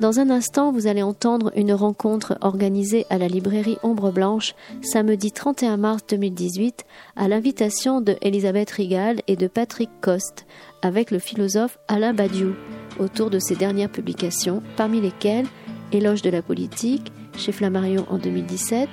[0.00, 5.30] Dans un instant, vous allez entendre une rencontre organisée à la librairie Ombre Blanche samedi
[5.30, 10.46] 31 mars 2018 à l'invitation de Elisabeth Rigal et de Patrick Coste
[10.80, 12.54] avec le philosophe Alain Badiou
[12.98, 15.46] autour de ses dernières publications, parmi lesquelles
[15.92, 18.88] Éloge de la politique chez Flammarion en 2017,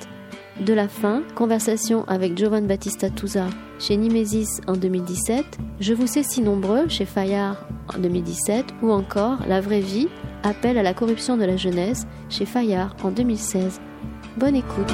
[0.66, 3.46] De la fin, conversation avec Giovan Battista Touza
[3.80, 5.46] chez Nimesis en 2017,
[5.80, 7.66] Je vous sais si nombreux chez Fayard
[7.96, 10.10] en 2017 ou encore La vraie vie,
[10.48, 13.82] appel à la corruption de la jeunesse chez Fayard en 2016.
[14.38, 14.92] Bonne écoute.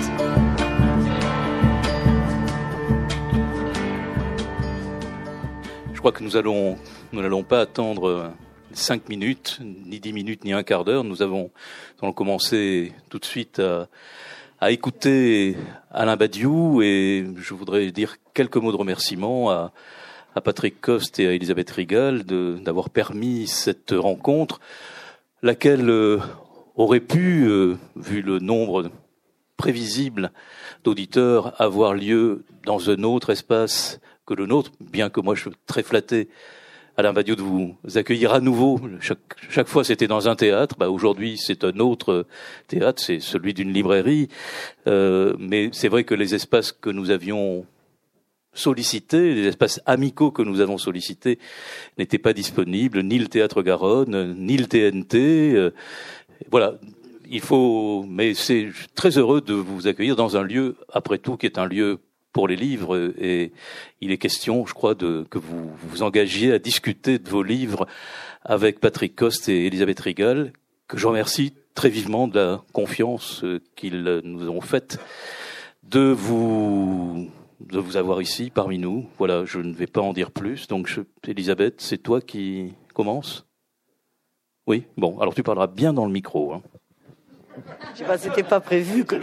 [5.93, 6.77] Je crois que nous allons,
[7.11, 8.33] nous n'allons pas attendre
[8.73, 11.03] cinq minutes, ni dix minutes, ni un quart d'heure.
[11.03, 11.43] Nous avons,
[11.97, 13.87] nous allons commencer tout de suite à,
[14.59, 15.55] à écouter
[15.91, 19.71] Alain Badiou et je voudrais dire quelques mots de remerciement à,
[20.35, 24.59] à Patrick Coste et à Elisabeth Rigal d'avoir permis cette rencontre,
[25.43, 26.17] laquelle euh,
[26.75, 28.89] aurait pu, euh, vu le nombre
[29.57, 30.31] prévisible
[30.83, 35.51] d'auditeurs, avoir lieu dans un autre espace que le nôtre, bien que moi je suis
[35.67, 36.29] très flatté
[36.95, 38.79] Alain Badiou de vous accueillir à nouveau.
[38.99, 40.75] Chaque, fois, c'était dans un théâtre.
[40.77, 42.27] Bah, Aujourd'hui, c'est un autre
[42.67, 44.27] théâtre, c'est celui d'une librairie.
[44.85, 47.65] Euh, mais c'est vrai que les espaces que nous avions
[48.53, 51.39] sollicités, les espaces amicaux que nous avons sollicités,
[51.97, 55.53] n'étaient pas disponibles, ni le théâtre Garonne, ni le TNT.
[55.55, 55.71] Euh,
[56.51, 56.75] voilà.
[57.29, 61.45] Il faut, mais c'est très heureux de vous accueillir dans un lieu, après tout, qui
[61.45, 61.99] est un lieu
[62.31, 63.51] pour les livres et
[64.01, 67.87] il est question, je crois, que vous vous engagiez à discuter de vos livres
[68.43, 70.51] avec Patrick Coste et Elisabeth Rigal,
[70.87, 74.99] que je remercie très vivement de la confiance qu'ils nous ont faite
[75.83, 77.29] de vous
[77.71, 79.07] de vous avoir ici parmi nous.
[79.17, 80.67] Voilà, je ne vais pas en dire plus.
[80.67, 83.45] Donc, je, Elisabeth, c'est toi qui commence
[84.67, 86.53] Oui, bon, alors tu parleras bien dans le micro.
[86.53, 86.61] Hein.
[87.93, 89.15] Je sais pas, c'était pas prévu que.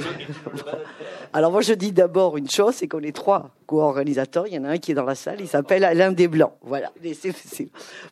[1.32, 4.46] Alors moi je dis d'abord une chose, c'est qu'on est trois co-organisateurs.
[4.46, 6.54] Il y en a un qui est dans la salle, il s'appelle Alain Desblancs.
[6.62, 6.92] Voilà.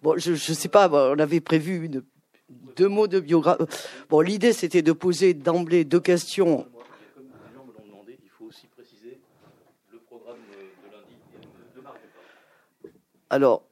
[0.02, 1.90] Bon, je, je sais pas, on avait prévu
[2.76, 3.64] deux mots de biographie.
[4.08, 6.66] Bon, l'idée c'était de poser d'emblée deux questions.
[7.14, 9.20] Comme les gens me l'ont demandé, il faut aussi préciser
[9.90, 12.00] le programme de lundi et de mardi.
[13.30, 13.62] Alors,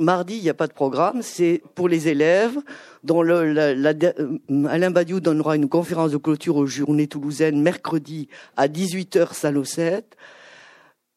[0.00, 2.58] mardi, il n'y a pas de programme, c'est pour les élèves,
[3.04, 9.34] la, euh, Alain Badiou donnera une conférence de clôture aux journées toulousaines mercredi à 18h,
[9.34, 10.16] salle au 7.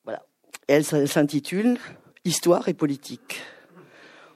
[0.03, 0.25] Voilà.
[0.67, 1.78] Elle s'intitule
[2.23, 3.39] Histoire et politique.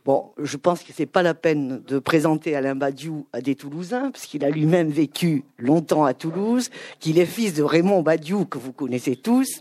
[0.05, 4.11] Bon, je pense que c'est pas la peine de présenter Alain Badiou à des Toulousains,
[4.11, 8.73] puisqu'il a lui-même vécu longtemps à Toulouse, qu'il est fils de Raymond Badiou, que vous
[8.73, 9.59] connaissez tous.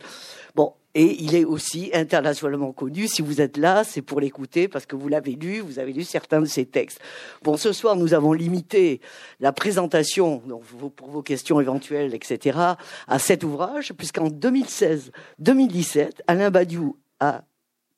[0.98, 3.06] Et il est aussi internationalement connu.
[3.06, 6.02] Si vous êtes là, c'est pour l'écouter parce que vous l'avez lu, vous avez lu
[6.02, 7.00] certains de ses textes.
[7.44, 9.00] Bon, ce soir, nous avons limité
[9.38, 10.64] la présentation donc,
[10.96, 12.58] pour vos questions éventuelles, etc.,
[13.06, 17.44] à cet ouvrage, puisqu'en 2016-2017, Alain Badiou a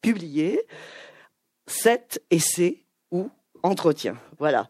[0.03, 0.61] publié
[1.67, 3.31] sept essais ou
[3.63, 4.19] entretiens.
[4.39, 4.69] Voilà.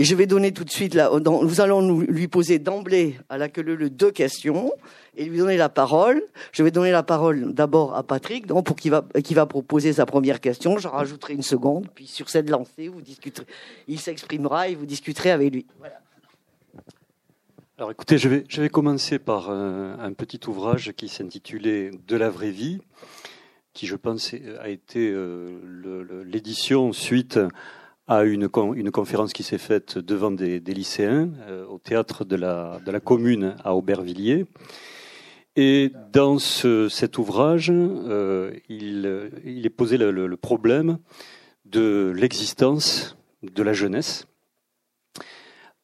[0.00, 3.48] Et je vais donner tout de suite, là, nous allons lui poser d'emblée à la
[3.48, 4.72] queue le deux questions
[5.16, 6.22] et lui donner la parole.
[6.52, 10.06] Je vais donner la parole d'abord à Patrick, pour qui va qui va proposer sa
[10.06, 10.78] première question.
[10.78, 13.46] J'en rajouterai une seconde, puis sur cette lancée, vous discuterez.
[13.88, 15.66] Il s'exprimera et vous discuterez avec lui.
[17.76, 22.50] Alors écoutez, je vais, commencer par un, un petit ouvrage qui s'intitulait De la vraie
[22.50, 22.78] vie,
[23.72, 27.38] qui je pense a été euh, l'édition suite
[28.08, 32.80] à une, une conférence qui s'est faite devant des, lycéens euh, au théâtre de la,
[32.84, 34.46] de la commune à Aubervilliers.
[35.56, 40.98] Et dans ce, cet ouvrage, euh, il, il, est posé le, problème
[41.66, 44.26] de l'existence de la jeunesse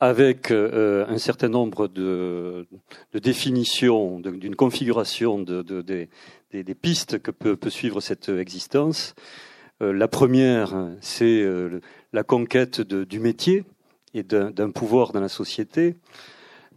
[0.00, 2.66] avec euh, un certain nombre de,
[3.12, 6.08] de définitions, d'une configuration de, de, des,
[6.52, 9.14] des, pistes que peut, peut suivre cette existence.
[9.80, 11.44] La première, c'est
[12.14, 13.64] la conquête du métier
[14.14, 15.96] et d'un pouvoir dans la société.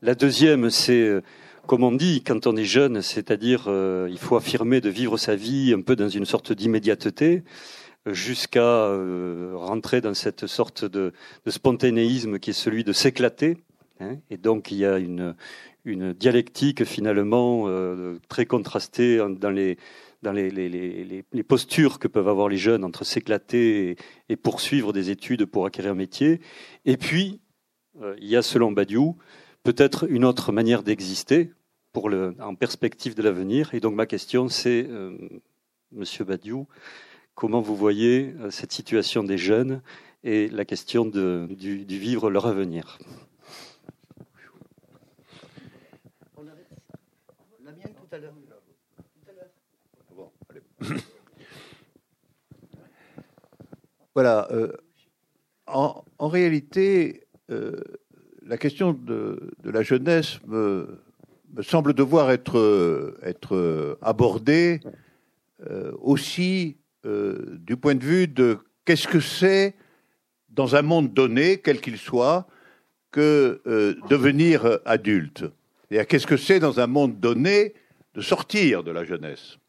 [0.02, 1.22] La deuxième, c'est, euh,
[1.68, 3.70] comme on dit, quand on est jeune, c'est-à-dire
[4.10, 7.44] il faut affirmer de vivre sa vie un peu dans une sorte d'immédiateté
[8.08, 8.88] jusqu'à
[9.54, 11.14] rentrer dans cette sorte de,
[11.46, 13.58] spontanéisme qui est celui de s'éclater.
[14.00, 14.18] Hein.
[14.30, 17.68] et donc il y a une dialectique finalement
[18.30, 19.78] très contrastée dans les
[20.24, 23.96] dans les, postures que peuvent avoir les jeunes entre s'éclater
[24.30, 26.42] et, poursuivre des études pour acquérir un métier.
[26.86, 27.40] Et puis,
[28.02, 29.18] euh, il y a, selon Badiou,
[29.64, 31.52] peut-être une autre manière d'exister
[31.94, 32.10] pour
[32.40, 33.74] en perspective de l'avenir.
[33.74, 35.18] Et donc, ma question, c'est, euh,
[35.92, 36.68] Monsieur Badiou,
[37.34, 39.82] comment vous voyez euh, cette situation des jeunes
[40.24, 42.98] et la question de, du, vivre leur avenir?
[54.18, 54.48] Voilà.
[54.50, 54.72] Euh,
[55.68, 57.80] en, réalité, euh,
[58.42, 61.04] la question de, la jeunesse me,
[61.62, 64.80] semble devoir être, abordée
[65.70, 69.76] euh, aussi du point de vue de qu'est-ce que c'est
[70.50, 72.48] dans un monde donné, quel qu'il soit,
[73.12, 73.62] que
[74.10, 75.46] devenir adulte.
[75.92, 77.76] Et qu'est-ce que c'est dans un monde donné
[78.16, 79.60] de sortir de la jeunesse.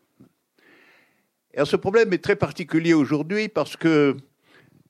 [1.59, 4.17] Et ce problème est très particulier aujourd'hui parce que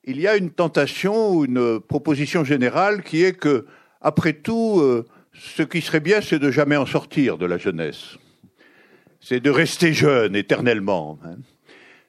[0.03, 3.65] il y a une tentation ou une proposition générale qui est que,
[4.01, 8.17] après tout, euh, ce qui serait bien, c'est de jamais en sortir de la jeunesse.
[9.19, 11.17] C'est de rester jeune éternellement.
[11.25, 11.37] Hein.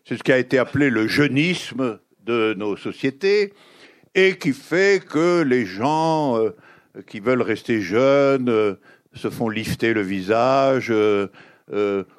[0.04, 3.54] C'est ce qui a été appelé le jeunisme de nos sociétés
[4.14, 6.50] et qui fait que les gens euh,
[7.06, 8.74] qui veulent rester jeunes euh,
[9.14, 10.92] se font lifter le visage,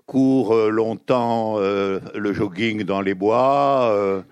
[0.06, 4.24] courent longtemps le jogging dans les bois,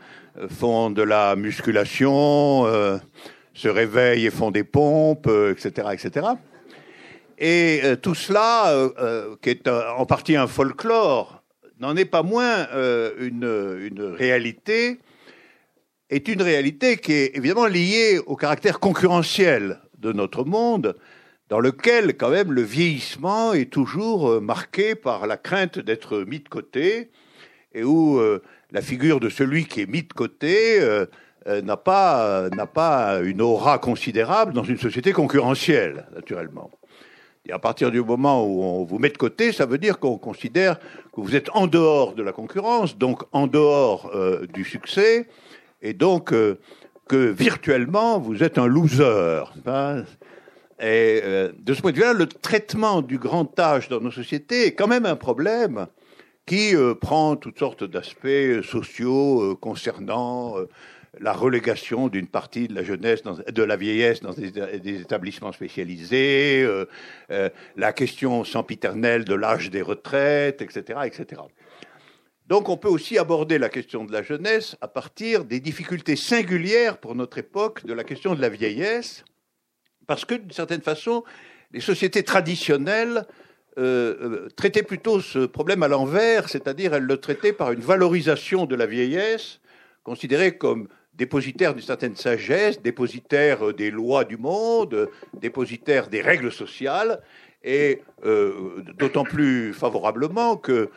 [0.48, 2.98] font de la musculation, euh,
[3.54, 6.28] se réveillent et font des pompes, etc., euh, etc.
[7.38, 8.74] Et euh, tout cela,
[9.42, 11.44] qui est en partie un folklore,
[11.80, 12.68] n'en est pas moins
[13.20, 15.00] une, réalité,
[16.10, 20.96] est une réalité qui est évidemment liée au caractère concurrentiel de notre monde,
[21.50, 26.50] dans lequel quand même le vieillissement est toujours marqué par la crainte d'être mis de
[26.50, 27.10] côté,
[27.74, 28.20] et où
[28.72, 31.06] la figure de celui qui est mis de côté euh,
[31.48, 36.70] euh, n'a pas, n'a pas une aura considérable dans une société concurrentielle, naturellement.
[37.46, 40.18] Et à partir du moment où on vous met de côté, ça veut dire qu'on
[40.18, 45.28] considère que vous êtes en dehors de la concurrence, donc en dehors euh, du succès,
[45.82, 46.32] et donc
[47.08, 49.44] que virtuellement vous êtes un loser.
[49.66, 50.04] Hein.
[50.82, 51.22] Et
[51.58, 54.88] de ce point de vue-là, le traitement du grand âge dans nos sociétés est quand
[54.88, 55.88] même un problème
[56.50, 60.56] qui euh, prend toutes sortes d'aspects euh, sociaux euh, concernant
[61.20, 66.68] la relégation d'une partie de la jeunesse, de la vieillesse dans des, établissements spécialisés,
[67.76, 71.42] la question sempiternelle de l'âge des retraites, etc., etc.
[72.48, 77.00] Donc on peut aussi aborder la question de la jeunesse à partir des difficultés singulières
[77.00, 79.26] pour notre époque de la question de la vieillesse,
[80.10, 81.24] parce que d'une certaine façon,
[81.72, 83.28] les sociétés traditionnelles
[83.78, 88.66] euh, euh, traitait plutôt ce problème à l'envers, c'est-à-dire elle le traitait par une valorisation
[88.66, 89.60] de la vieillesse,
[90.02, 97.22] considérée comme dépositaire d'une certaine sagesse, dépositaire des lois du monde, dépositaire des règles sociales,
[97.64, 100.90] et euh, d'autant plus favorablement que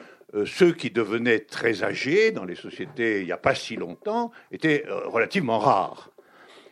[0.47, 4.87] ceux qui devenaient très âgés dans les sociétés il n'y a pas si longtemps étaient
[4.89, 6.09] relativement rares.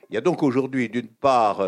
[0.09, 1.61] Il y a donc aujourd'hui, d'une part,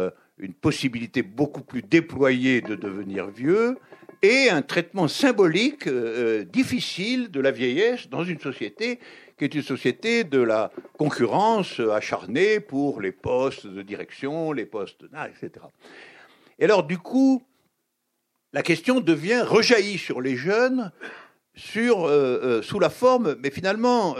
[0.42, 3.78] une possibilité beaucoup plus déployée de devenir vieux,
[4.22, 8.98] et un traitement symbolique euh, difficile de la vieillesse dans une société
[9.38, 15.04] qui est une société de la concurrence acharnée pour les postes de direction, les postes,
[15.04, 15.64] etc.
[16.58, 17.42] Et alors, du coup,
[18.52, 20.92] la question devient rejaillie sur les jeunes
[21.54, 24.16] sur, euh, euh, sous la forme, mais finalement,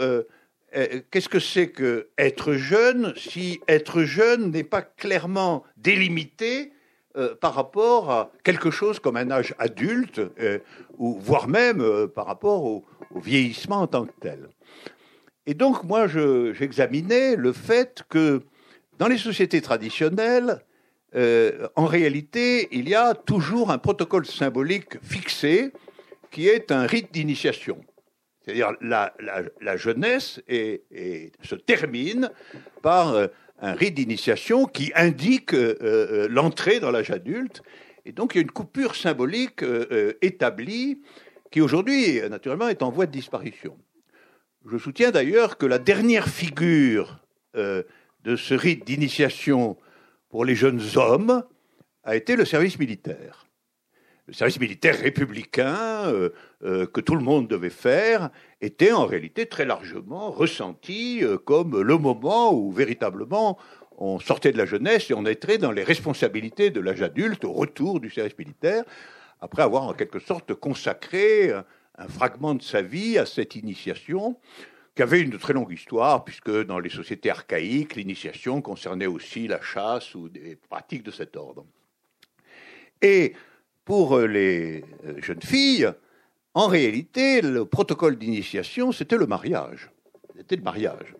[1.11, 6.73] qu'est-ce que c'est que être jeune si être jeune n'est pas clairement délimité
[7.15, 10.57] euh, par rapport à quelque chose comme un âge adulte, euh,
[10.97, 14.49] ou voire même euh, par rapport au, vieillissement en tant que tel.
[15.45, 18.41] Et donc, moi, j'examinais le fait que
[18.97, 20.61] dans les sociétés traditionnelles,
[21.75, 25.71] en réalité, il y a toujours un protocole symbolique fixé
[26.31, 27.77] qui est un rite d'initiation.
[28.43, 32.29] C'est-à-dire la, jeunesse se termine
[32.81, 33.29] par
[33.63, 37.63] un rite d'initiation qui indique euh, euh, l'entrée dans l'âge adulte.
[38.05, 41.01] Et donc il y a une coupure symbolique euh, établie
[41.49, 43.77] qui aujourd'hui, naturellement, est en voie de disparition.
[44.69, 47.19] Je soutiens d'ailleurs que la dernière figure
[47.53, 49.77] de ce rite d'initiation
[50.29, 51.43] pour les jeunes hommes
[52.03, 53.42] a été le service militaire
[54.27, 56.29] le service militaire républicain euh,
[56.63, 58.29] euh, que tout le monde devait faire
[58.61, 63.57] était en réalité très largement ressenti euh, comme le moment où véritablement
[63.97, 67.51] on sortait de la jeunesse et on entrait dans les responsabilités de l'âge adulte au
[67.51, 68.83] retour du service militaire,
[69.41, 74.37] après avoir en quelque sorte consacré un, fragment de sa vie à cette initiation
[74.95, 79.61] qui avait une très longue histoire, puisque dans les sociétés archaïques, l'initiation concernait aussi la
[79.61, 81.65] chasse ou des pratiques de cet ordre.
[83.01, 83.33] Et
[83.85, 85.91] pour euh, les euh, jeunes filles,
[86.53, 89.89] en réalité, le protocole d'initiation, c'était le mariage.
[90.37, 91.15] C'était le mariage.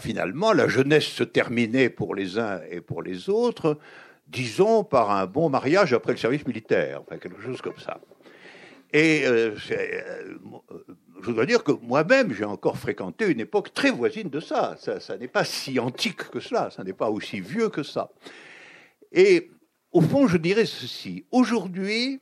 [0.00, 3.78] finalement, la jeunesse se terminait pour les uns et pour les autres,
[4.28, 8.00] disons, par un bon mariage après le service militaire, enfin, quelque chose comme ça.
[8.92, 10.38] Et euh, euh,
[11.22, 14.76] je dois dire que moi-même, j'ai encore fréquenté une époque très voisine de ça.
[14.78, 18.10] Ça, ça n'est pas si antique que cela, ça n'est pas aussi vieux que ça.
[19.12, 19.50] Et
[19.92, 21.24] au fond, je dirais ceci.
[21.30, 22.20] Aujourd'hui,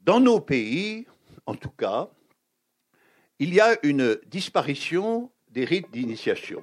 [0.00, 1.06] dans nos pays,
[1.46, 2.08] en tout cas,
[3.38, 6.62] il y a une disparition des rites d'initiation.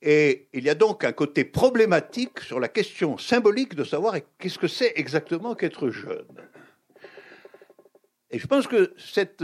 [0.00, 4.58] Et il y a donc un côté problématique sur la question symbolique de savoir qu'est-ce
[4.58, 6.48] que c'est exactement qu'être jeune.
[8.30, 9.42] Et je pense que cette,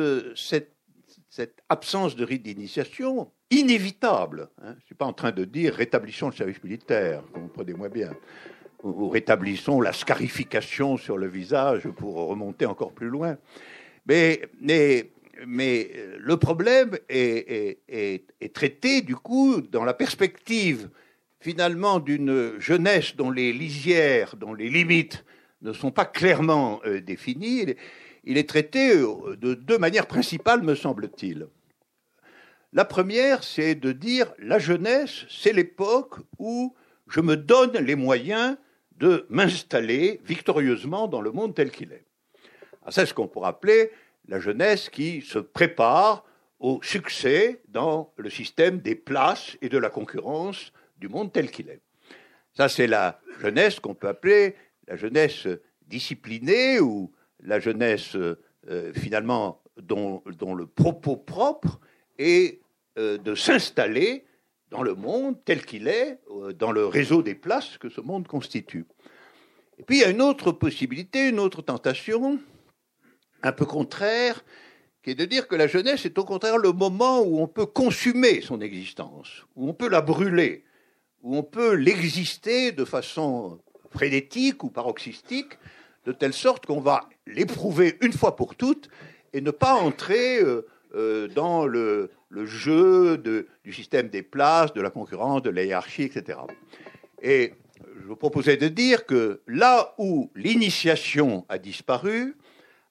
[1.68, 6.28] absence de rite d'initiation, inévitable, hein, je ne suis pas en train de dire rétablissons
[6.28, 8.12] le service militaire, comprenez-moi bien,
[8.84, 13.36] ou, rétablissons la scarification sur le visage pour remonter encore plus loin,
[14.06, 15.10] mais, mais
[15.46, 17.80] mais le problème est,
[18.52, 20.90] traité, du coup, dans la perspective,
[21.40, 25.24] finalement, d'une jeunesse dont les lisières, dont les limites
[25.62, 27.74] ne sont pas clairement euh, définies.
[28.24, 31.48] Il est traité euh, de deux manières principales, me semble-t-il.
[32.72, 36.74] La première, c'est de dire la jeunesse, c'est l'époque où
[37.08, 38.56] je me donne les moyens
[38.98, 42.04] de m'installer victorieusement dans le monde tel qu'il est.
[42.90, 43.90] C'est ce qu'on pourrait appeler
[44.28, 46.24] la jeunesse qui se prépare
[46.60, 51.68] au succès dans le système des places et de la concurrence du monde tel qu'il
[51.68, 51.80] est.
[52.56, 54.54] Ça, c'est la jeunesse qu'on peut appeler
[54.86, 55.48] la jeunesse
[55.86, 61.80] disciplinée ou la jeunesse euh, finalement dont, le propos propre
[62.18, 62.60] est
[62.96, 64.24] euh, de s'installer
[64.74, 68.26] dans le monde tel qu'il est, euh, dans le réseau des places que ce monde
[68.26, 68.86] constitue.
[69.78, 72.40] Et puis il y a une autre possibilité, une autre tentation,
[73.44, 74.44] un peu contraire,
[75.02, 77.66] qui est de dire que la jeunesse est au contraire le moment où on peut
[77.66, 80.64] consumer son existence, où on peut la brûler,
[81.22, 85.52] où on peut l'exister de façon frénétique ou paroxystique,
[86.04, 88.88] de telle sorte qu'on va l'éprouver une fois pour toutes
[89.32, 90.40] et ne pas entrer
[90.94, 96.38] euh, dans le, jeu du système des places, de la concurrence, de la hiérarchie, etc.
[97.22, 97.54] Et
[98.00, 102.36] je vous proposais de dire que là où l'initiation a disparu,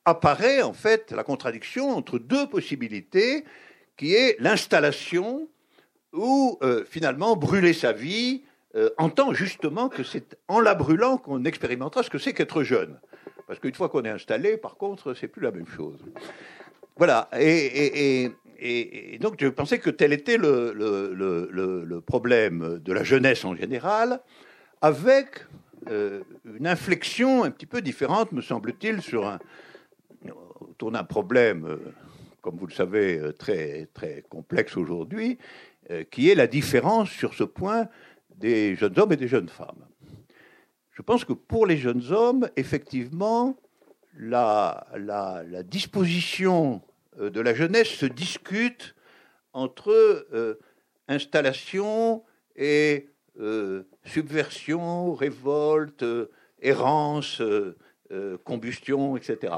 [0.06, 3.44] apparaît en fait la contradiction entre deux possibilités,
[3.98, 5.48] qui est l'installation
[6.14, 8.44] ou euh, finalement brûler sa vie
[8.76, 12.64] euh, en tant justement que c'est en la brûlant qu'on expérimentera ce que c'est qu'être
[12.64, 13.00] jeune.
[13.48, 16.00] Parce qu'une fois qu'on est installé, par contre, c'est plus la même chose.
[16.96, 17.30] Voilà.
[17.40, 18.32] Et,
[19.20, 24.22] donc, je pensais que tel était le, problème de la jeunesse en général,
[24.82, 25.46] avec
[25.90, 29.40] euh, une inflexion un petit peu différente, me semble-t-il, sur un,
[30.60, 31.78] autour d'un problème, euh,
[32.42, 35.38] comme vous le savez, euh, très, très complexe aujourd'hui,
[36.12, 37.90] qui est la différence sur ce point
[38.38, 39.86] des jeunes hommes et des jeunes femmes.
[40.92, 43.58] Je pense que pour les jeunes hommes, effectivement,
[44.18, 44.86] la,
[45.64, 46.82] disposition
[47.20, 48.96] de la jeunesse se discute
[49.54, 50.28] entre
[51.08, 52.24] installation
[52.56, 53.10] et
[54.06, 56.06] subversion, révolte,
[56.62, 57.42] errance,
[58.44, 59.54] combustion, etc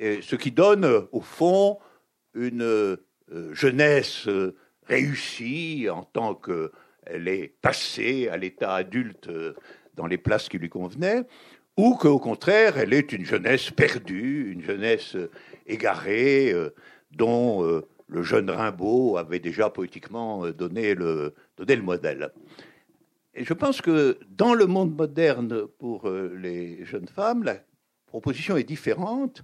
[0.00, 1.78] ce qui donne au fond
[2.34, 2.96] une euh,
[3.52, 9.54] jeunesse euh, réussie en tant qu'elle est passée à l'état adulte euh,
[9.94, 11.22] dans les places qui lui convenaient,
[11.80, 15.16] ou qu'au contraire, elle est une jeunesse perdue, une jeunesse
[15.66, 16.54] égarée,
[17.10, 21.34] dont le jeune Rimbaud avait déjà poétiquement donné le,
[21.82, 22.32] modèle.
[23.32, 27.56] Et je pense que dans le monde moderne, pour les jeunes femmes, la
[28.06, 29.42] proposition est différente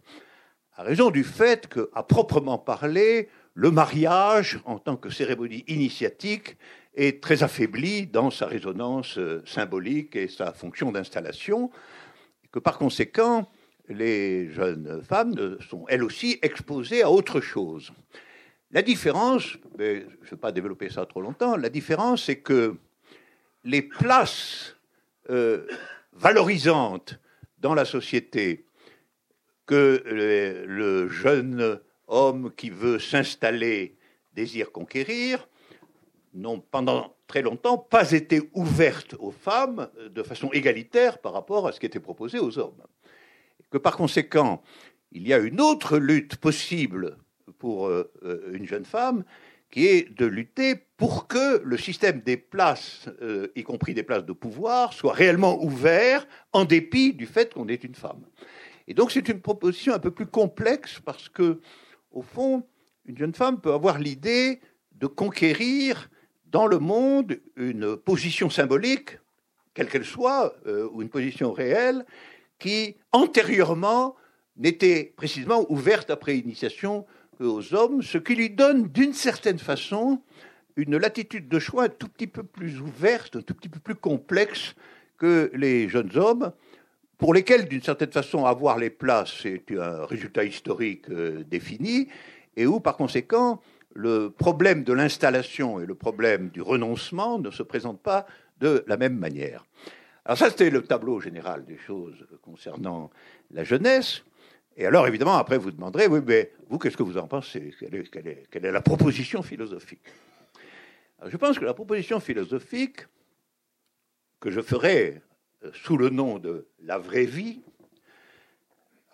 [0.74, 6.58] à raison du fait qu'à proprement parler, le mariage, en tant que cérémonie initiatique,
[6.94, 11.70] est très affaibli dans sa résonance euh, symbolique et sa fonction d'installation,
[12.60, 13.48] par conséquent,
[13.88, 17.92] les jeunes femmes sont elles aussi exposées à autre chose.
[18.72, 22.76] La différence, je ne vais pas développer ça trop longtemps, la différence c'est que
[23.64, 24.76] les places
[25.30, 25.66] euh,
[26.12, 27.18] valorisantes
[27.58, 28.66] dans la société
[29.66, 33.96] que le, jeune homme qui veut s'installer
[34.32, 35.48] désire conquérir
[36.34, 41.72] n'ont pendant très longtemps pas été ouvertes aux femmes de façon égalitaire par rapport à
[41.72, 42.82] ce qui était proposé aux hommes.
[43.70, 44.62] Que par conséquent,
[45.12, 47.16] il y a une autre lutte possible
[47.58, 48.12] pour euh,
[48.52, 49.24] une jeune femme
[49.70, 54.24] qui est de lutter pour que le système des places, euh, y compris des places
[54.24, 58.24] de pouvoir, soit réellement ouvert en dépit du fait qu'on est une femme.
[58.88, 61.60] Et donc c'est une proposition un peu plus complexe parce que,
[62.12, 62.64] au fond,
[63.04, 64.60] une jeune femme peut avoir l'idée
[64.92, 66.08] de conquérir
[66.50, 69.18] dans le monde une position symbolique,
[69.74, 72.04] quelle qu'elle soit, euh, ou une position réelle,
[72.58, 74.16] qui antérieurement
[74.56, 77.06] n'était précisément ouverte après initiation
[77.40, 80.22] aux hommes, ce qui lui donne d'une certaine façon
[80.76, 83.94] une latitude de choix un tout petit peu plus ouverte, un tout petit peu plus
[83.94, 84.74] complexe
[85.18, 86.52] que les jeunes hommes,
[87.18, 92.08] pour lesquels, d'une certaine façon, avoir les places est un résultat historique euh, défini,
[92.56, 93.60] et où, par conséquent,
[93.96, 98.26] le problème de l'installation et le problème du renoncement ne se présentent pas
[98.60, 99.64] de la même manière.
[100.24, 103.10] Alors ça, c'était le tableau général des choses concernant
[103.50, 104.22] la jeunesse.
[104.76, 107.74] Et alors, évidemment, après, vous demanderez, oui, mais vous, qu'est-ce que vous en pensez?
[107.80, 110.02] Quelle est, la proposition philosophique?
[111.24, 113.06] Je pense que la proposition philosophique
[114.40, 115.22] que je ferai
[115.64, 117.62] euh, sous le nom de la vraie vie,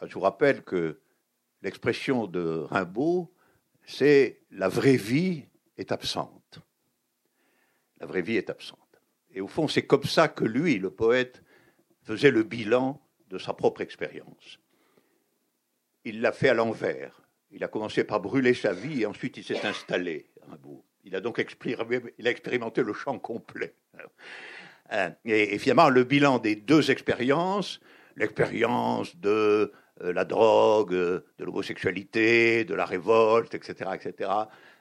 [0.04, 0.98] je vous rappelle que
[1.62, 3.31] l'expression de Rimbaud,
[3.84, 5.44] c'est la vraie vie
[5.76, 6.58] est absente.
[8.00, 8.78] La vraie vie est absente.
[9.34, 11.42] Et au fond, c'est comme ça que lui, le poète,
[12.02, 14.58] faisait le bilan de sa propre expérience.
[16.04, 17.22] Il l'a fait à l'envers.
[17.50, 20.26] Il a commencé par brûler sa vie et ensuite il s'est installé.
[21.04, 23.74] Il a donc expérimenté le champ complet.
[24.92, 27.80] Euh, et, finalement, le bilan des deux expériences,
[28.16, 29.72] l'expérience de
[30.10, 34.30] la drogue, euh, de l'homosexualité, de la révolte, etc., etc.,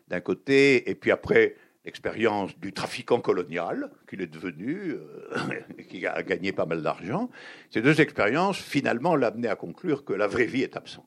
[0.07, 4.95] d'un côté, et puis après l'expérience du trafiquant colonial qu'il est devenu,
[5.77, 7.29] et qui a gagné pas mal d'argent.
[7.69, 11.05] Ces deux expériences, finalement, l'amenaient à conclure que la vraie vie est absente.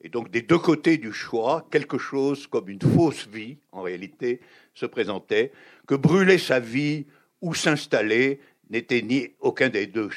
[0.00, 4.40] Et donc, des deux côtés du choix, quelque chose comme une fausse vie, en réalité,
[4.74, 5.52] se présentait,
[5.86, 7.06] que brûler sa vie
[7.40, 8.40] ou s'installer
[8.70, 10.10] n'était ni aucun des deux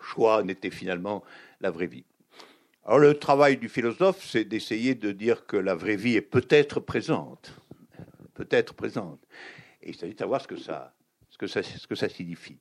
[0.00, 1.22] choix n'était finalement
[1.60, 2.04] la vraie vie.
[2.88, 6.80] Alors le travail du philosophe, c'est d'essayer de dire que la vraie vie est peut-être
[6.80, 7.52] présente,
[8.32, 9.20] peut-être présente.
[9.82, 10.94] Et il s'agit de savoir ce que ça,
[11.28, 12.56] ce que ça, ce que ça signifie.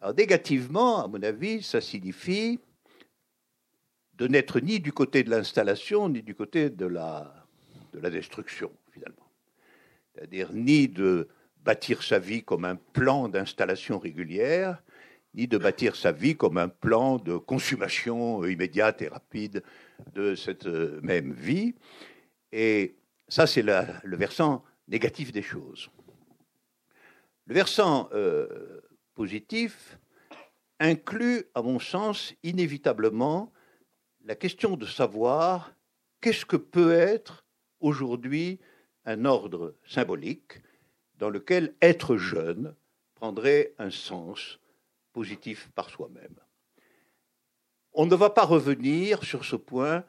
[0.00, 2.58] Alors négativement, à mon avis, ça signifie
[4.14, 7.46] de n'être ni du côté de l'installation, ni du côté de la,
[7.92, 9.28] de la destruction, finalement.
[10.14, 11.28] C'est-à-dire ni de
[11.62, 14.82] bâtir sa vie comme un plan d'installation régulière,
[15.34, 19.62] ni de bâtir sa vie comme un plan de consommation immédiate et rapide
[20.14, 21.74] de cette euh, même vie.
[22.52, 22.94] Et
[23.28, 25.90] ça, c'est le versant négatif des choses.
[27.46, 28.80] Le versant euh,
[29.14, 29.98] positif
[30.78, 33.52] inclut, à mon sens, inévitablement
[34.24, 35.74] la question de savoir
[36.20, 37.44] qu'est-ce que peut être
[37.80, 38.60] aujourd'hui
[39.04, 40.62] un ordre symbolique
[41.18, 42.74] dans lequel être jeune
[43.14, 44.58] prendrait un sens
[45.14, 46.36] positif par soi-même.
[47.94, 50.04] On ne va pas revenir sur ce point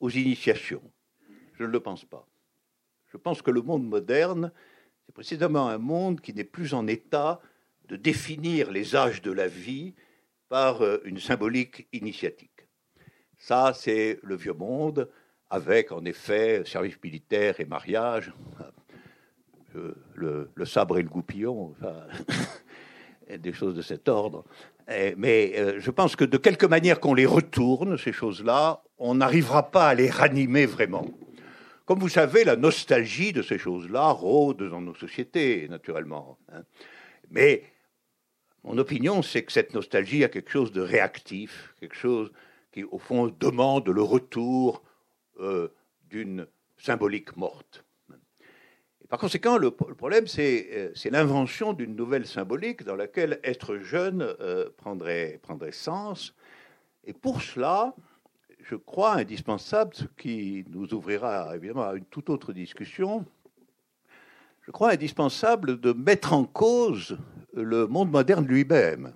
[0.00, 0.82] aux initiations.
[1.52, 2.26] Je ne le pense pas.
[3.12, 4.50] Je pense que le monde moderne,
[5.04, 7.40] c'est précisément un monde qui n'est plus en état
[7.84, 9.94] de définir les âges de la vie
[10.48, 12.66] par euh, une symbolique initiatique.
[13.38, 15.08] Ça, c'est le vieux monde,
[15.50, 18.32] avec en effet service militaire et mariage,
[20.14, 21.74] le, sabre et le goupillon,
[23.28, 24.44] des choses de cet ordre.
[25.16, 29.70] mais euh, je pense que de quelque manière qu'on les retourne, ces choses-là, on n'arrivera
[29.70, 31.06] pas à les ranimer vraiment.
[31.84, 36.38] Comme vous savez, la nostalgie de ces choses-là rôde dans nos sociétés, naturellement.
[36.52, 36.62] Hein.
[37.30, 37.62] Mais
[38.64, 42.32] mon opinion, c'est que cette nostalgie a quelque chose de réactif, quelque chose
[42.72, 44.82] qui, au fond, demande le retour
[45.38, 45.68] euh,
[46.10, 47.85] d'une symbolique morte
[49.08, 54.68] par conséquent, le, problème, euh, c'est l'invention d'une nouvelle symbolique dans laquelle être jeune euh,
[54.76, 56.34] prendrait, prendrait sens.
[57.04, 57.94] Et pour cela,
[58.62, 63.24] je crois indispensable, ce qui nous ouvrira évidemment à une toute autre discussion,
[64.62, 67.16] je crois indispensable de mettre en cause
[67.52, 69.14] le monde moderne lui-même.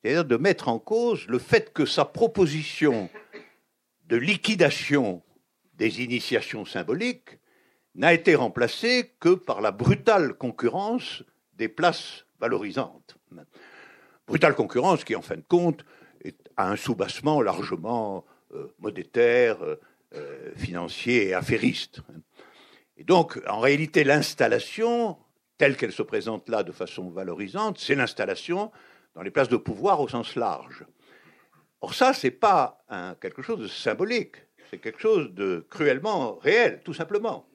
[0.00, 3.10] C'est-à-dire de mettre en cause le fait que sa proposition
[4.06, 5.22] de liquidation
[5.74, 7.38] des initiations symboliques
[7.94, 11.22] n'a été remplacé que par la brutale concurrence
[11.54, 13.16] des places valorisantes.
[14.26, 15.84] Brutale concurrence qui, en fin de compte,
[16.56, 18.24] a un soubassement largement
[18.54, 19.58] euh, monétaire,
[20.14, 22.00] euh, financier et affairiste.
[22.96, 25.16] Et donc, en réalité, l'installation,
[25.56, 28.70] telle qu'elle se présente là de façon valorisante, c'est l'installation
[29.14, 30.84] dans les places de pouvoir au sens large.
[31.80, 32.84] Or, ça, ce n'est pas
[33.20, 34.36] quelque chose de symbolique,
[34.70, 37.47] c'est quelque chose de cruellement réel, tout simplement.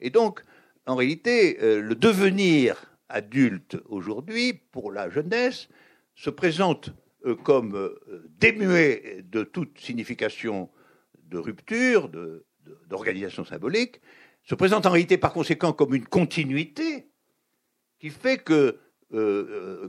[0.00, 0.42] Et donc,
[0.88, 5.68] en réalité, euh, le devenir adulte aujourd'hui, pour la jeunesse,
[6.14, 6.90] se présente
[7.26, 10.70] euh, comme euh, démuet de toute signification
[11.24, 12.10] de rupture,
[12.88, 14.00] d'organisation symbolique,
[14.44, 17.10] se présente en réalité par conséquent comme une continuité,
[18.00, 18.78] qui fait que,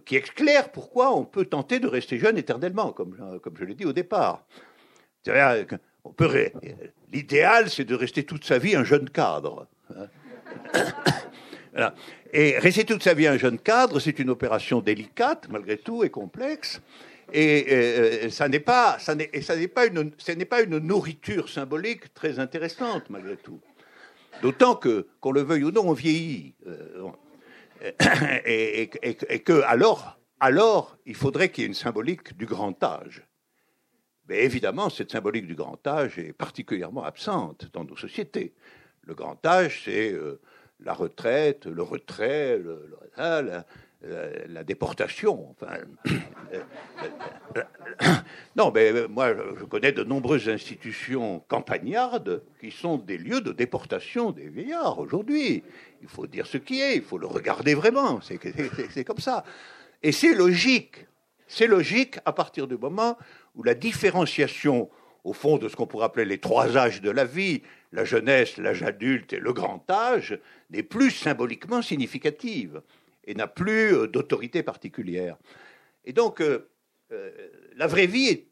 [0.05, 3.85] qui éclaire pourquoi on peut tenter de rester jeune éternellement, comme, comme je l'ai dit
[3.85, 4.45] au départ.
[6.03, 6.51] On peut,
[7.11, 9.67] l'idéal, c'est de rester toute sa vie un jeune cadre.
[9.95, 10.07] Hein.
[12.31, 16.09] Et rester toute sa vie un jeune cadre, c'est une opération délicate, malgré tout, et
[16.09, 16.81] complexe.
[17.33, 19.27] Et euh, pas, ça n'est,
[19.67, 19.85] pas
[20.49, 23.59] pas une nourriture symbolique très intéressante, malgré tout.
[24.41, 26.53] D'autant que, qu'on le veuille ou non, on vieillit.
[26.67, 27.09] Euh,
[28.45, 29.61] et, que,
[30.39, 33.23] alors, il faudrait qu'il y ait une symbolique du grand âge.
[34.29, 38.53] Mais évidemment, cette symbolique du grand âge est particulièrement absente dans nos sociétés.
[39.01, 40.39] Le grand âge, c'est euh,
[40.81, 42.61] la retraite, le retrait,
[43.17, 45.49] la, déportation.
[45.49, 45.79] Enfin,
[48.55, 54.29] non, mais moi, je connais de nombreuses institutions campagnardes qui sont des lieux de déportation
[54.29, 55.63] des vieillards aujourd'hui.
[56.03, 58.19] Il faut dire ce qui est, il faut le regarder vraiment.
[58.21, 59.43] C'est comme ça.
[60.03, 61.07] Et c'est logique.
[61.47, 63.17] C'est logique à partir du moment
[63.55, 64.89] où la différenciation,
[65.23, 68.57] au fond, de ce qu'on pourrait appeler les trois âges de la vie, la jeunesse,
[68.57, 72.81] l'âge adulte et le grand âge, n'est plus symboliquement significative
[73.25, 75.37] et n'a plus euh, d'autorité particulière.
[76.05, 76.69] Et donc, euh,
[77.11, 77.31] euh,
[77.75, 78.45] la vraie vie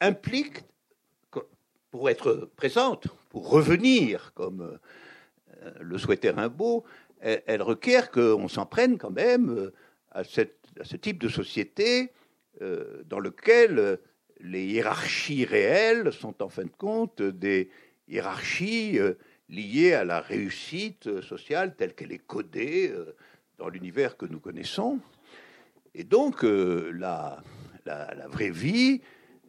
[0.00, 0.62] implique,
[1.90, 4.78] pour être présente, pour revenir, comme
[5.80, 6.84] le souhaitait Rimbaud,
[7.20, 9.72] elle, requiert qu'on s'en prenne quand même
[10.12, 10.24] à, à,
[10.84, 12.12] ce type de société
[13.06, 13.98] dans lequel
[14.42, 17.70] les hiérarchies réelles sont en fin de compte des
[18.08, 19.14] hiérarchies euh,
[19.48, 23.16] liées à la réussite sociale telle qu'elle est codée euh,
[23.58, 24.98] dans l'univers que nous connaissons.
[25.94, 27.42] Et donc euh, la,
[27.84, 29.00] la, vraie vie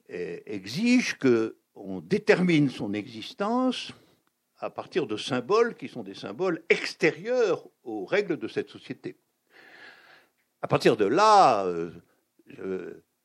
[0.10, 3.93] exige qu'on détermine son existence
[4.58, 9.15] à partir de symboles qui sont des symboles extérieurs aux règles de cette société.
[10.62, 11.65] À partir de là,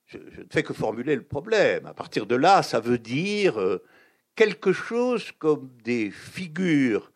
[0.07, 1.87] je, ne fais que formuler le problème.
[1.87, 3.83] À partir de là, ça veut dire euh,
[4.35, 7.13] quelque chose comme des figures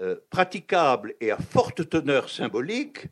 [0.00, 3.06] euh, praticables et à forte teneur symbolique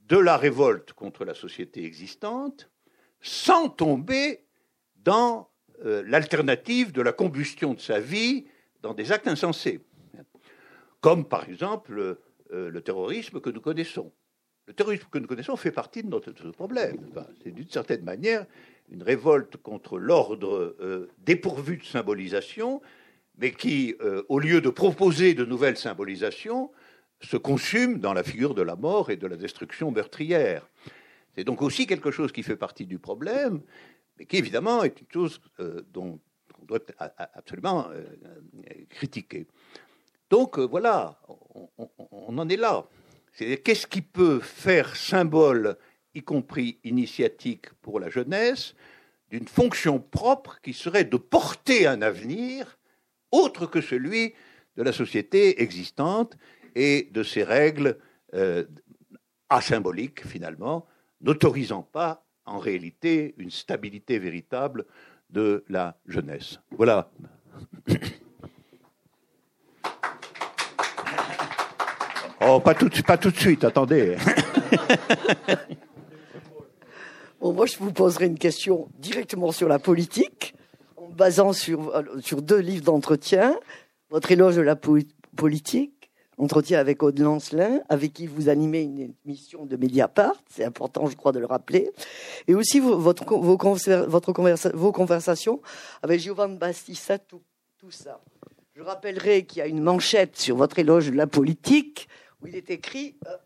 [0.00, 2.70] de la révolte contre la société existante,
[3.20, 4.44] sans tomber
[4.96, 5.50] dans
[5.84, 8.46] euh, l'alternative de la combustion de sa vie
[8.82, 9.80] dans des actes insensés,
[11.00, 12.18] comme par exemple
[12.50, 14.12] le terrorisme que nous connaissons.
[14.66, 16.96] Le terrorisme que nous connaissons fait partie de notre problème.
[17.42, 18.46] c'est d'une certaine manière
[18.90, 22.80] une révolte contre l'ordre euh, dépourvu de symbolisation,
[23.38, 26.70] mais qui, euh, au lieu de proposer de nouvelles symbolisations,
[27.20, 30.68] se consume dans la figure de la mort et de la destruction meurtrière.
[31.34, 33.60] C'est donc aussi quelque chose qui fait partie du problème,
[34.18, 36.20] mais qui évidemment est une chose euh, dont
[36.60, 36.80] on doit
[37.34, 37.88] absolument
[38.88, 39.46] critiquer.
[40.30, 41.20] Donc voilà,
[42.10, 42.86] on en est là.
[43.36, 45.76] Qu'est-ce qui peut faire symbole,
[46.14, 48.74] y compris initiatique pour la jeunesse,
[49.30, 52.78] d'une fonction propre qui serait de porter un avenir
[53.32, 54.34] autre que celui
[54.76, 56.36] de la société existante
[56.76, 57.98] et de ses règles
[58.34, 58.64] euh,
[59.48, 60.86] asymboliques finalement,
[61.20, 64.84] n'autorisant pas en réalité une stabilité véritable
[65.30, 66.60] de la jeunesse.
[66.70, 67.10] Voilà.
[72.46, 74.16] Oh, pas tout, pas tout de suite, attendez.
[77.40, 80.54] bon, moi, je vous poserai une question directement sur la politique,
[80.96, 83.58] en basant sur, sur deux livres d'entretien.
[84.10, 89.64] Votre éloge de la politique, entretien avec Aude Lancelin, avec qui vous animez une émission
[89.64, 91.90] de Mediapart, c'est important, je crois, de le rappeler,
[92.46, 95.62] et aussi vos, vos conversations
[96.02, 97.40] avec Giovanni Battista, tout,
[97.78, 98.20] tout ça.
[98.76, 102.08] Je rappellerai qu'il y a une manchette sur votre éloge de la politique
[102.44, 103.16] où il est écrit.
[103.26, 103.36] Euh,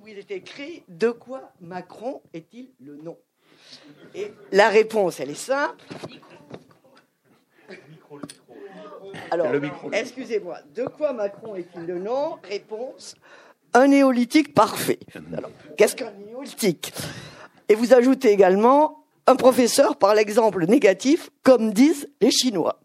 [0.00, 3.18] où il est écrit De quoi Macron est-il le nom?
[4.14, 5.84] Et la réponse, elle est simple.
[9.30, 9.46] Alors,
[9.92, 12.38] excusez-moi, de quoi Macron est-il le nom?
[12.42, 13.16] Réponse
[13.72, 14.98] un néolithique parfait.
[15.36, 16.92] Alors, qu'est-ce qu'un néolithique?
[17.68, 22.80] Et vous ajoutez également un professeur par l'exemple négatif, comme disent les Chinois.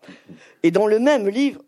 [0.65, 1.61] Et dans le même livre,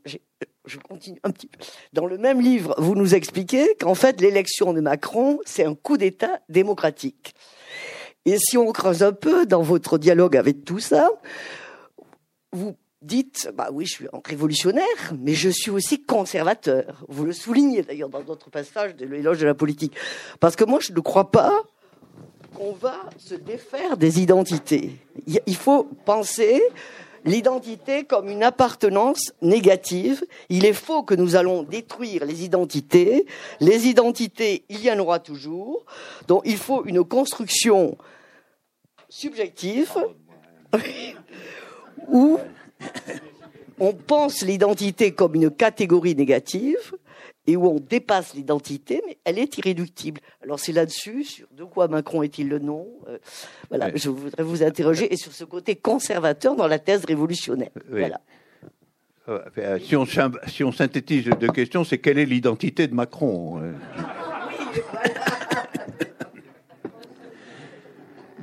[0.66, 1.60] je continue un petit peu.
[1.94, 5.98] Dans le même livre, vous nous expliquez qu'en fait, l'élection de Macron, c'est un coup
[5.98, 7.36] d'État démocratique.
[8.26, 11.12] Et si on creuse un peu dans votre dialogue avec tout ça,
[12.52, 17.06] vous dites, bah oui, je suis révolutionnaire, mais je suis aussi conservateur.
[17.08, 19.94] Vous le soulignez d'ailleurs dans d'autres passages de l'éloge de la politique.
[20.40, 21.54] Parce que moi, je ne crois pas
[22.56, 24.90] qu'on va se défaire des identités.
[25.46, 26.64] Il faut penser
[27.28, 30.26] l'identité comme une appartenance négative.
[30.50, 33.26] Il est faux que nous allons détruire les identités.
[33.60, 35.86] Les identités, il y en aura toujours.
[36.28, 37.98] Donc il faut une construction
[39.10, 39.94] subjective
[42.08, 42.40] où
[43.80, 46.96] on pense l'identité comme une catégorie négative
[47.48, 50.20] et où on dépasse l'identité, mais elle est irréductible.
[50.44, 53.18] Alors c'est là-dessus, sur de quoi Macron est-il le nom euh,
[53.70, 57.72] Voilà, je voudrais vous interroger, et sur ce côté conservateur dans la thèse révolutionnaire.
[57.90, 58.20] Voilà.
[59.30, 60.06] Euh, euh, si, on,
[60.48, 63.62] si on synthétise les deux questions, c'est quelle est l'identité de Macron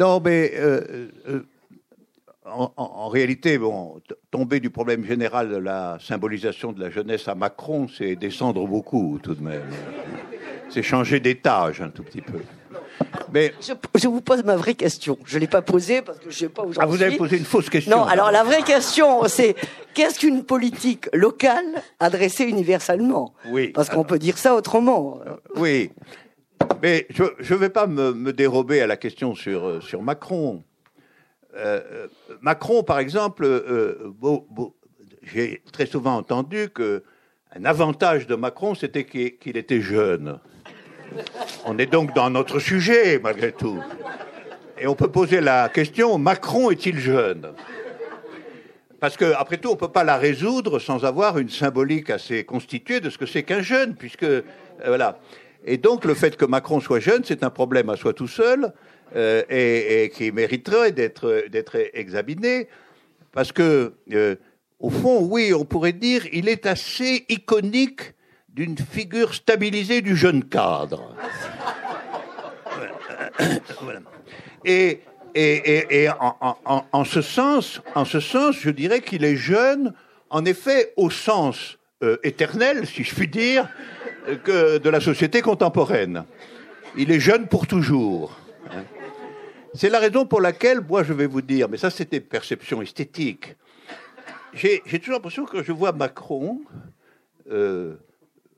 [0.01, 0.53] Non, mais
[2.55, 7.89] en, réalité, bon, tomber du problème général de la symbolisation de la jeunesse à Macron,
[7.89, 9.63] c'est descendre beaucoup tout de même.
[10.71, 12.41] C'est changer d'étage un tout petit peu.
[13.33, 15.19] Mais je, vous pose ma vraie question.
[15.25, 17.03] Je ne l'ai pas posée parce que je ne sais pas où j'en Ah, vous
[17.03, 17.97] avez posé une fausse question.
[17.97, 19.57] Non, alors la vraie question, c'est
[19.95, 21.65] qu'est-ce qu'une politique locale
[21.99, 23.69] adressée universellement Oui.
[23.69, 25.19] Parce qu'on peut dire ça autrement.
[25.27, 25.91] Euh, oui.
[26.83, 30.63] Mais je ne vais pas me, me, dérober à la question sur, euh, sur Macron.
[31.57, 32.07] Euh, euh,
[32.41, 34.13] Macron, par exemple, euh,
[35.23, 37.05] j'ai très souvent entendu que
[37.55, 40.41] un avantage de Macron, c'était qu'il était jeune.
[41.65, 43.81] On est donc dans notre sujet, malgré tout.
[44.77, 47.53] Et on peut poser la question, Macron est-il jeune?
[48.99, 52.99] Parce qu'après tout, on ne peut pas la résoudre sans avoir une symbolique assez constituée
[52.99, 54.27] de ce que c'est qu'un jeune, puisque...
[54.85, 55.21] voilà.
[55.65, 58.73] Et donc, le fait que Macron soit jeune, c'est un problème à soi tout seul.
[59.17, 62.67] Euh, et, qui mériterait d'être d'être examiné
[63.31, 64.35] parce que euh,
[64.81, 68.15] au fond, oui, on pourrait dire, il est assez iconique
[68.49, 71.15] d'une figure stabilisée du jeune cadre.
[74.67, 75.01] Et,
[75.35, 79.93] et, et en, ce sens, en ce sens, je dirais qu'il est jeune,
[80.31, 83.69] en effet, au sens euh, éternel, si je puis dire,
[84.47, 86.25] de la société contemporaine.
[86.97, 88.39] Il est jeune pour toujours.
[89.75, 93.57] C'est la raison pour laquelle, moi, je vais vous dire, mais ça, c'était perception esthétique.
[94.53, 96.61] J'ai toujours l'impression que je vois Macron
[97.51, 97.97] euh,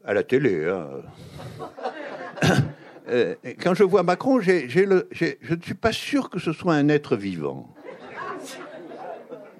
[0.04, 0.66] à la télé.
[0.66, 0.88] Hein.
[3.08, 7.14] Euh, quand je vois Macron, je ne suis pas sûr que ce soit un être
[7.14, 7.72] vivant.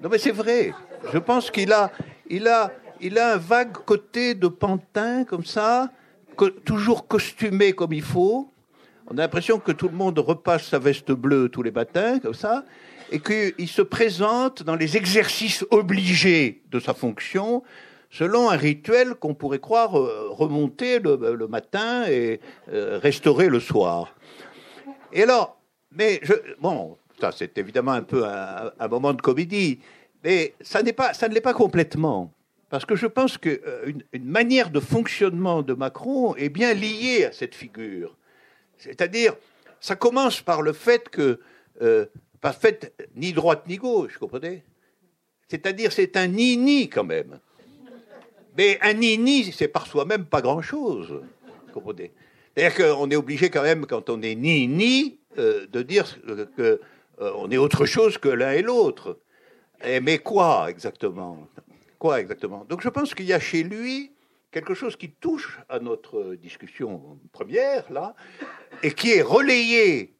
[0.03, 0.73] Non, mais c'est vrai.
[1.13, 1.89] Je pense qu'il a,
[2.29, 5.93] il a, il a un vague côté de pantin comme ça,
[6.65, 8.51] toujours costumé comme il faut.
[9.09, 12.33] On a l'impression que tout le monde repasse sa veste bleue tous les matins, comme
[12.33, 12.65] ça,
[13.09, 17.63] et qu'il se présente dans les exercices obligés de sa fonction
[18.09, 22.39] selon un rituel qu'on pourrait croire euh, remonter le, matin et
[22.71, 24.13] euh, restaurer le soir.
[25.13, 25.57] Et alors,
[25.95, 29.79] mais je, bon, ça c'est évidemment un peu un, moment de comédie,
[30.23, 32.31] mais ça pas, ça ne l'est pas complètement.
[32.69, 37.25] Parce que je pense qu'une euh, une manière de fonctionnement de Macron est bien liée
[37.25, 38.17] à cette figure.
[38.77, 39.35] C'est-à-dire,
[39.79, 41.39] ça commence par le fait que,
[41.81, 42.05] euh,
[42.41, 44.63] pas fait ni droite ni gauche, comprenez?
[45.47, 47.39] C'est-à-dire, c'est un ni-ni quand même.
[48.57, 51.21] Mais un ni-ni, c'est par soi-même pas grand-chose,
[51.73, 52.11] comprenez?
[52.55, 56.05] C'est-à-dire qu'on est obligé quand même, quand on est ni-ni, euh, de dire
[56.55, 56.77] qu'on
[57.23, 59.19] euh, est autre chose que l'un et l'autre.
[60.01, 61.47] Mais quoi exactement?
[61.99, 62.65] Quoi exactement?
[62.67, 64.11] Donc je pense qu'il y a chez lui
[64.51, 68.15] quelque chose qui touche à notre discussion première, là,
[68.83, 70.15] et qui est relayé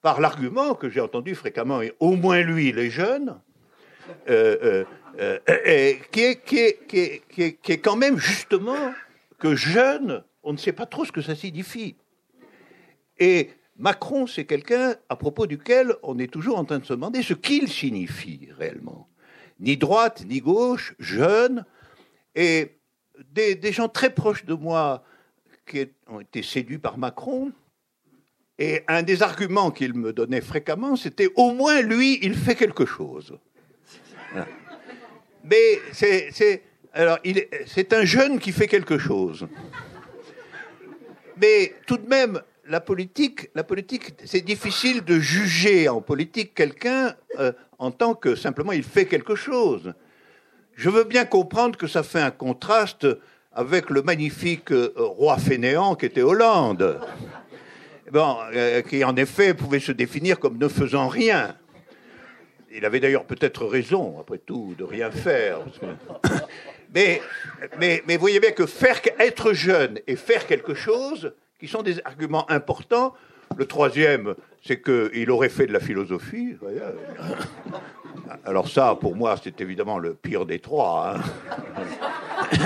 [0.00, 3.40] par l'argument que j'ai entendu fréquemment, et au moins lui, les jeunes,
[4.26, 4.86] est,
[6.10, 8.92] qui, est, quand même justement
[9.38, 11.96] que jeune, on ne sait pas trop ce que ça signifie.
[13.18, 17.22] Et Macron, c'est quelqu'un à propos duquel on est toujours en train de se demander
[17.22, 19.08] ce qu'il signifie réellement.
[19.60, 21.64] Ni droite, ni gauche, jeune.
[22.34, 22.78] Et
[23.30, 25.04] des, gens très proches de moi
[25.66, 27.52] qui ont été séduits par Macron.
[28.58, 32.86] Et un des arguments qu'il me donnait fréquemment, c'était au moins lui, il fait quelque
[32.86, 33.36] chose.
[35.44, 37.18] Mais c'est, alors,
[37.66, 39.48] c'est un jeune qui fait quelque chose.
[41.38, 47.16] Mais tout de même, la politique, la politique, c'est difficile de juger en politique quelqu'un
[47.38, 49.92] euh, en tant que simplement il fait quelque chose.
[50.74, 53.06] Je veux bien comprendre que ça fait un contraste
[53.52, 56.98] avec le magnifique euh, roi fainéant qui était Hollande,
[58.10, 61.54] bon, euh, qui en effet pouvait se définir comme ne faisant rien.
[62.74, 65.60] Il avait d'ailleurs peut-être raison, après tout, de rien faire.
[66.94, 67.22] Mais,
[67.78, 72.04] mais, mais voyez bien que faire, être jeune et faire quelque chose, qui sont des
[72.04, 73.14] arguments importants,
[73.56, 76.56] Le troisième, c'est qu'il aurait fait de la philosophie.
[78.44, 81.16] Alors ça, pour moi, c'est évidemment le pire des trois.
[81.16, 81.20] Hein.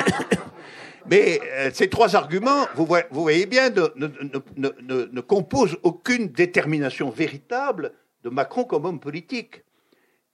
[1.08, 7.92] Mais euh, ces trois arguments, vous voyez, bien, ne, composent aucune détermination véritable
[8.24, 9.62] de Macron comme homme politique.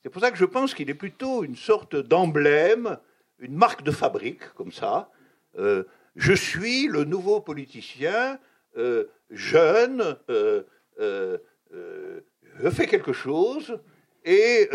[0.02, 2.96] C'est pour ça que je pense qu'il est plutôt une sorte d'emblème,
[3.38, 5.10] une marque de fabrique, comme ça.
[5.58, 5.84] Euh,
[6.16, 8.38] je suis le nouveau politicien,
[8.78, 10.16] euh, jeune,
[10.98, 13.78] je fais quelque chose
[14.24, 14.68] et,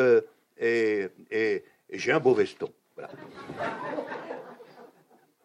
[0.60, 2.72] et, et j'ai un beau veston.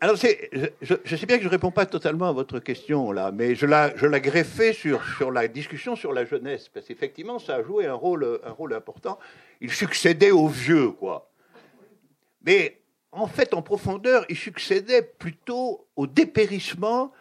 [0.03, 3.55] Alors, je, sais bien que je ne réponds pas totalement à votre question, là, mais
[3.55, 7.87] je la, je sur, sur la discussion sur la jeunesse, parce qu'effectivement, ça a joué
[7.87, 9.21] un rôle, un rôle important.
[9.61, 11.31] Il succédait aux vieux, quoi.
[12.45, 12.81] Mais
[13.13, 17.13] en fait, en profondeur, il succédait plutôt au dépérissement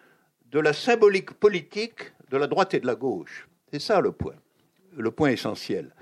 [0.50, 3.48] de la symbolique politique de la droite et de la gauche.
[3.72, 4.34] C'est ça le point,
[4.98, 5.94] le point essentiel.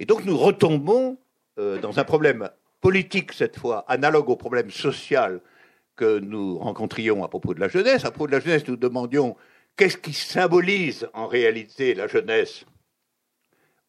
[0.00, 1.18] Et donc nous retombons
[1.58, 5.40] euh, dans un problème politique cette fois, analogue au problème social
[5.94, 8.06] que nous rencontrions à propos de la jeunesse.
[8.06, 9.36] À propos de la jeunesse, nous demandions
[9.76, 12.64] qu'est-ce qui symbolise en réalité la jeunesse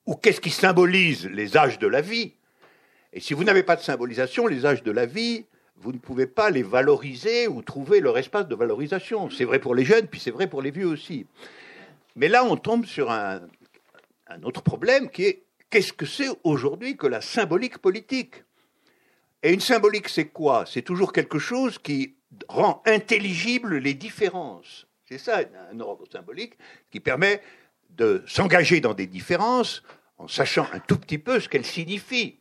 [0.06, 2.34] ou qu'est-ce qui symbolise les âges de la vie.
[3.14, 5.46] Et si vous n'avez pas de symbolisation, les âges de la vie,
[5.78, 9.30] vous ne pouvez pas les valoriser ou trouver leur espace de valorisation.
[9.30, 11.26] C'est vrai pour les jeunes, puis c'est vrai pour les vieux aussi.
[12.18, 13.42] Mais là, on tombe sur un,
[14.28, 18.44] un autre problème qui est qu'est-ce que c'est aujourd'hui que la symbolique politique?
[19.42, 20.66] Et une symbolique, c'est quoi?
[20.68, 22.16] C'est toujours quelque chose qui
[22.48, 24.86] rend intelligibles les différences.
[25.06, 26.54] C'est ça, un ordre symbolique
[26.92, 27.42] qui permet
[27.90, 29.82] de s'engager dans des différences
[30.18, 32.38] en sachant un tout petit peu ce qu'elles signifient.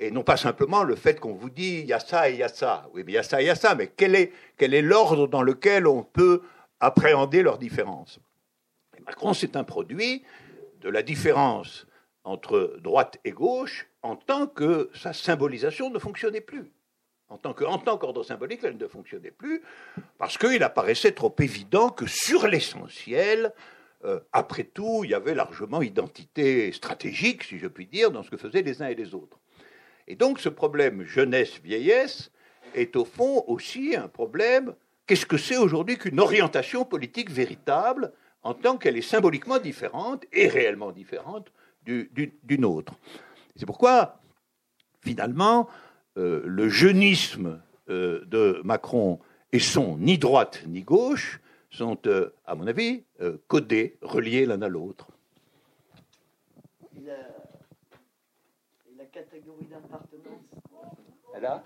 [0.00, 2.38] Et non pas simplement le fait qu'on vous dit il y a ça et il
[2.38, 2.88] y a ça.
[2.92, 4.74] Oui, mais il y a ça et il y a ça, mais quel est, quel
[4.74, 6.42] est l'ordre dans lequel on peut
[6.80, 8.20] appréhender leurs différences?
[9.06, 10.22] Macron, c'est un produit
[10.80, 11.86] de la différence
[12.28, 16.70] entre droite et gauche en tant que sa symbolisation ne fonctionnait plus.
[17.30, 19.62] En tant qu'ordre symbolique, elle ne fonctionnait plus
[20.16, 23.52] parce qu'il apparaissait trop évident que sur l'essentiel,
[24.04, 28.30] euh, après tout, il y avait largement identité stratégique, si je puis dire, dans ce
[28.30, 29.38] que faisaient les uns et les autres.
[30.06, 32.30] Et donc ce problème jeunesse-vieillesse
[32.74, 34.74] est au fond aussi un problème,
[35.06, 38.12] qu'est-ce que c'est aujourd'hui qu'une orientation politique véritable
[38.42, 41.52] en tant qu'elle est symboliquement différente et réellement différente
[42.44, 42.94] d'une autre.
[43.56, 44.20] C'est pourquoi,
[45.00, 45.68] finalement,
[46.16, 49.18] euh, le jeunisme euh, de Macron
[49.52, 53.04] et son ni droite ni gauche sont, euh, à mon avis,
[53.46, 55.08] codés, reliés l'un à l'autre.
[57.04, 57.14] La,
[58.96, 60.44] la catégorie d'appartenance.
[61.40, 61.62] Là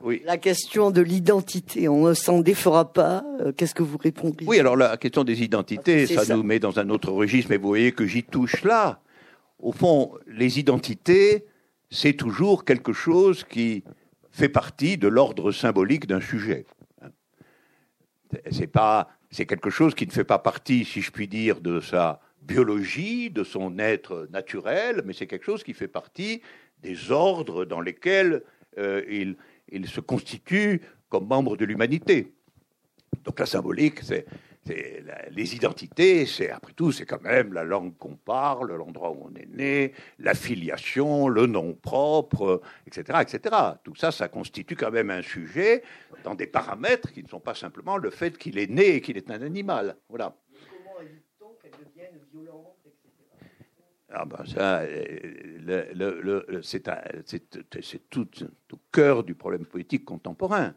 [0.00, 0.22] oui.
[0.24, 3.24] La question de l'identité, on ne s'en défera pas.
[3.56, 6.78] Qu'est-ce que vous répondez Oui, alors la question des identités, ça, ça, nous met dans
[6.78, 9.00] un autre registre, mais vous voyez que j'y touche là
[9.58, 11.46] au fond, les identités,
[11.90, 13.84] c'est toujours quelque chose qui
[14.30, 16.66] fait partie de l'ordre symbolique d'un sujet.
[18.50, 21.80] C'est pas, c'est quelque chose qui ne fait pas partie, si je puis dire, de
[21.80, 26.42] sa biologie, de son être naturel, mais c'est quelque chose qui fait partie
[26.82, 28.42] des ordres dans lesquels
[28.78, 29.34] euh,
[29.68, 32.32] il, se constitue comme membre de l'humanité.
[33.24, 34.26] Donc la symbolique, c'est
[35.30, 39.34] les identités, c'est après tout, c'est quand même la langue qu'on parle, l'endroit où on
[39.34, 43.56] est né, la filiation, le nom propre, etc., etc.
[43.84, 45.82] Tout ça, ça constitue quand même un sujet
[46.24, 49.16] dans des paramètres qui ne sont pas simplement le fait qu'il est né et qu'il
[49.16, 49.96] est un animal.
[50.08, 50.36] Voilà.
[50.68, 52.75] Comment évite-t-on qu'elle devienne violente,
[54.12, 58.28] ah ben ça, le, c'est tout
[58.72, 60.74] au cœur du problème politique contemporain.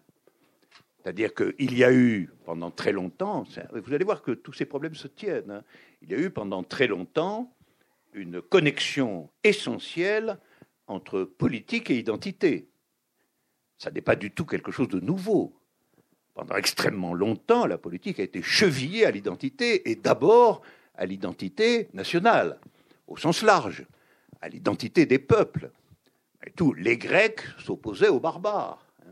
[1.01, 4.95] C'est-à-dire qu'il y a eu pendant très longtemps, vous allez voir que tous ces problèmes
[4.95, 5.63] se tiennent, hein.
[6.01, 7.55] il y a eu pendant très longtemps
[8.13, 10.37] une connexion essentielle
[10.87, 12.67] entre politique et identité.
[13.77, 15.55] Ça n'est pas du tout quelque chose de nouveau.
[16.33, 20.61] Pendant extrêmement longtemps, la politique a été chevillée à l'identité, et d'abord
[20.95, 22.59] à l'identité nationale,
[23.09, 23.85] au sens large,
[24.39, 25.71] à l'identité des peuples.
[26.77, 28.85] Les Grecs s'opposaient aux barbares.
[29.01, 29.11] Hein.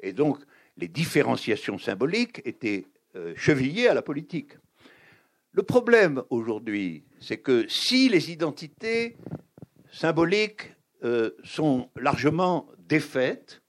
[0.00, 0.38] Et donc,
[0.78, 4.52] les différenciations symboliques étaient euh, chevillées à la politique.
[5.52, 9.16] Le problème aujourd'hui, c'est que si les identités
[9.90, 10.72] symboliques
[11.04, 13.60] euh, sont largement défaites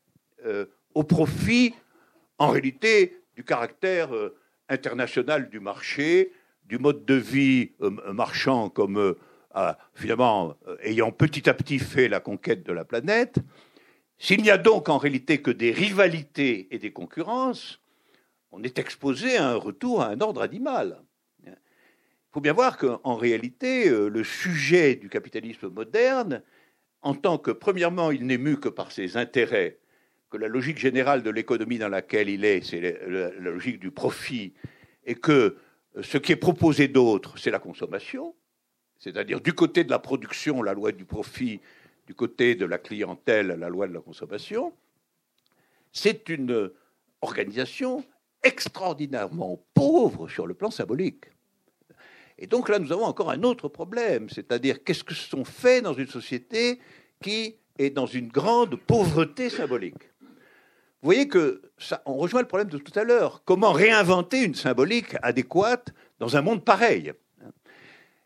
[0.45, 1.73] euh, au profit,
[2.37, 4.11] en réalité, du caractère
[4.69, 6.31] international du marché,
[6.65, 7.71] du mode de vie
[8.11, 9.15] marchand comme
[9.93, 13.39] finalement ayant petit à petit fait la conquête de la planète,
[14.17, 17.81] s'il n'y a donc en réalité que des rivalités et des concurrences,
[18.51, 21.01] on est exposé à un retour à un ordre animal.
[22.31, 26.41] faut bien voir qu'en réalité, euh, le sujet du capitalisme moderne,
[27.01, 29.79] en tant que, premièrement, il n'est mu que par ses intérêts,
[30.29, 33.91] que la logique générale de l'économie dans laquelle il est, c'est la, la logique du
[33.91, 34.53] profit,
[35.05, 35.57] et que
[35.97, 38.35] euh, ce qui est proposé d'autre, c'est la consommation,
[39.03, 41.59] c'est-à-dire du côté de la production, la loi du profit,
[42.07, 44.71] du côté de la clientèle, la loi de la consommation,
[45.91, 46.71] c'est une
[47.21, 48.05] organisation
[48.43, 51.25] extraordinairement pauvre sur le plan symbolique.
[52.37, 55.93] Et donc là, nous avons encore un autre problème, c'est-à-dire qu'est-ce que sont fait dans
[55.93, 56.79] une société
[57.21, 60.11] qui est dans une grande pauvreté symbolique?
[61.01, 63.43] Vous voyez que ça, on rejoint le problème de tout à l'heure.
[63.43, 67.11] Comment réinventer une symbolique adéquate dans un monde pareil?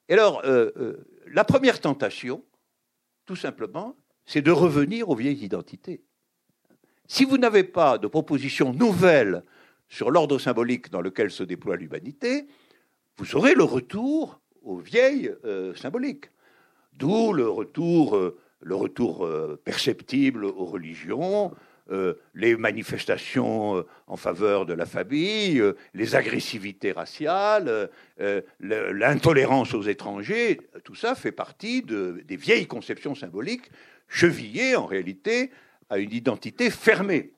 [0.09, 2.43] Et alors, euh, euh, la première tentation,
[3.25, 3.95] tout simplement,
[4.25, 6.01] c'est de revenir aux vieilles identités.
[7.07, 9.43] Si vous n'avez pas de proposition nouvelle
[9.89, 12.47] sur l'ordre symbolique dans lequel se déploie l'humanité,
[13.17, 16.29] vous aurez le retour aux vieilles euh, symboliques.
[16.93, 18.19] D'où le retour,
[18.59, 19.29] le retour
[19.63, 21.53] perceptible aux religions,
[22.33, 25.63] les manifestations en faveur de la famille,
[25.93, 27.89] les agressivités raciales,
[28.59, 33.69] l'intolérance aux étrangers, tout ça fait partie de, des vieilles conceptions symboliques
[34.07, 35.51] chevillées en réalité
[35.89, 37.31] à une identité fermée.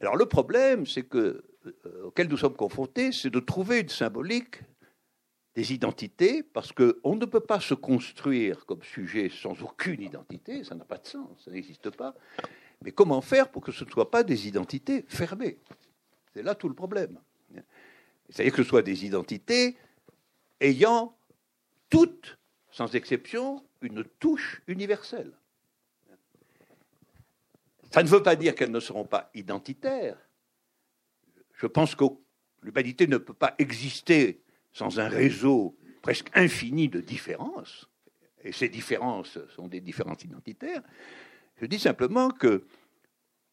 [0.00, 0.84] Alors le problème,
[1.14, 1.42] euh,
[2.04, 4.60] auquel nous sommes confrontés, c'est de trouver une symbolique
[5.54, 10.74] des identités, parce qu'on ne peut pas se construire comme sujet sans aucune identité, ça
[10.74, 12.14] n'a pas de sens, ça n'existe pas.
[12.82, 15.58] Mais comment faire pour que ce ne soit pas des identités fermées?
[16.32, 17.20] C'est là tout le problème.
[18.28, 19.76] C'est-à-dire que ce soit des identités
[20.60, 21.16] ayant
[21.88, 22.38] toutes,
[22.70, 25.32] sans exception, une touche universelle.
[27.92, 30.18] Ça ne veut pas dire qu'elles ne seront pas identitaires,
[31.52, 32.04] je pense que
[32.62, 34.43] l'humanité ne peut pas exister
[34.74, 37.88] sans un réseau presque infini de différences,
[38.42, 40.82] et ces différences sont des différences identitaires.
[41.56, 42.66] Je dis simplement que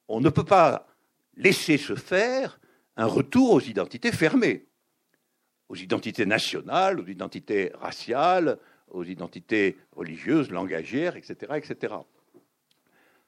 [0.09, 0.87] on ne peut pas
[1.37, 2.59] laisser se faire
[2.97, 4.65] un retour aux identités fermées,
[5.69, 8.59] aux identités nationales, aux identités raciales,
[8.89, 11.95] aux identités religieuses, langagières, etc., etc.,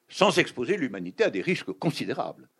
[0.08, 2.50] sans exposer l'humanité à des risques considérables.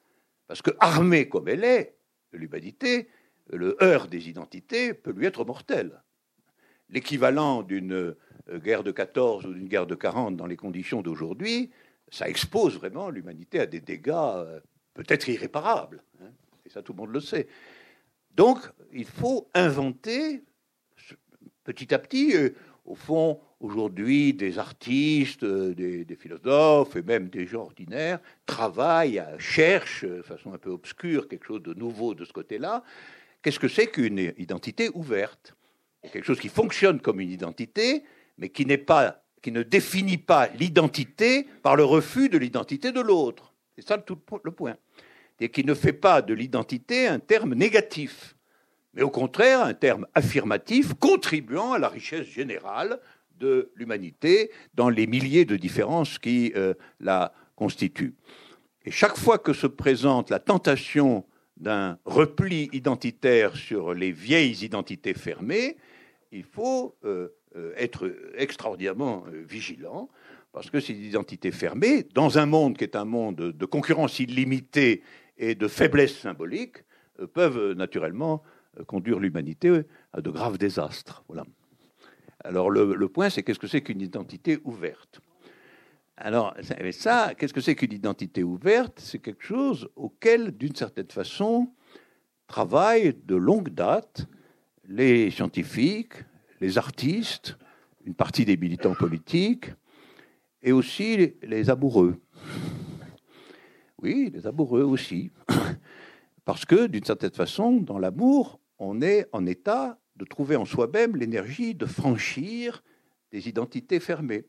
[0.46, 1.96] Parce que armée comme elle est,
[2.32, 3.08] l'humanité,
[3.50, 6.02] le heurt des identités peut lui être mortel.
[6.90, 8.14] L'équivalent d'une euh,
[8.58, 11.70] guerre de 14 ou d'une guerre de 40 dans les conditions d'aujourd'hui,
[12.10, 14.60] ça expose vraiment l'humanité à des dégâts euh,
[14.94, 16.02] peut-être irréparables.
[16.22, 16.30] Hein,
[16.64, 17.48] et ça, tout le monde le sait.
[18.34, 18.58] Donc,
[18.92, 20.44] il faut inventer
[21.64, 22.50] petit à petit, euh,
[22.84, 30.22] au fond, aujourd'hui, des artistes, des, philosophes et même des gens ordinaires travaillent, cherchent, de
[30.22, 32.84] façon un peu obscure, quelque chose de nouveau de ce côté-là.
[33.44, 35.54] Qu'est-ce que c'est qu'une identité ouverte?
[36.10, 38.02] Quelque chose qui fonctionne comme une identité,
[38.38, 43.52] mais qui, pas, qui ne définit pas l'identité par le refus de l'identité de l'autre.
[43.76, 44.76] C'est ça tout le point.
[45.40, 48.34] Et qui ne fait pas de l'identité un terme négatif,
[48.94, 52.98] mais au contraire un terme affirmatif contribuant à la richesse générale
[53.38, 58.14] de l'humanité dans les milliers de différences qui euh, la constituent.
[58.86, 61.26] Et chaque fois que se présente la tentation
[61.56, 65.76] d'un repli identitaire sur les vieilles identités fermées,
[66.32, 70.08] il faut euh, euh, être extraordinairement vigilant,
[70.52, 75.02] parce que ces identités fermées, dans un monde qui est un monde de concurrence illimitée
[75.36, 76.78] et de faiblesse symbolique,
[77.32, 78.42] peuvent naturellement
[78.86, 79.82] conduire l'humanité
[80.12, 81.24] à de graves désastres.
[82.44, 85.20] Alors le, point, c'est qu'est-ce que c'est qu'une identité ouverte?
[86.16, 86.54] Alors
[86.92, 89.00] ça, qu'est-ce que c'est qu'une identité ouverte?
[89.00, 91.72] C'est quelque chose auquel, d'une certaine façon,
[92.46, 94.26] travaillent de longue date
[94.86, 96.14] les scientifiques,
[96.60, 97.56] les artistes,
[98.04, 99.72] une partie des militants politiques,
[100.62, 102.20] et aussi les amoureux.
[104.02, 105.30] Oui, les amoureux aussi.
[106.44, 111.16] Parce que, d'une certaine façon, dans l'amour, on est en état de trouver en soi-même
[111.16, 112.84] l'énergie de franchir
[113.32, 114.44] des identités fermées.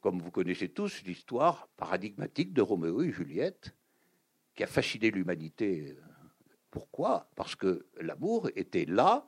[0.00, 3.74] Comme vous connaissez tous l'histoire paradigmatique de Roméo et Juliette,
[4.54, 5.96] qui a fasciné l'humanité.
[6.70, 7.28] Pourquoi?
[7.36, 9.26] Parce que l'amour était là,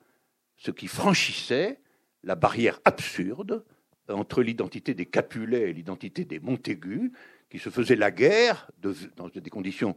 [0.57, 1.81] ce qui franchissait
[2.23, 3.65] la barrière absurde
[4.09, 7.13] entre l'identité des Capulets et l'identité des Montaigu,
[7.51, 8.71] qui se faisaient la guerre
[9.17, 9.97] dans des conditions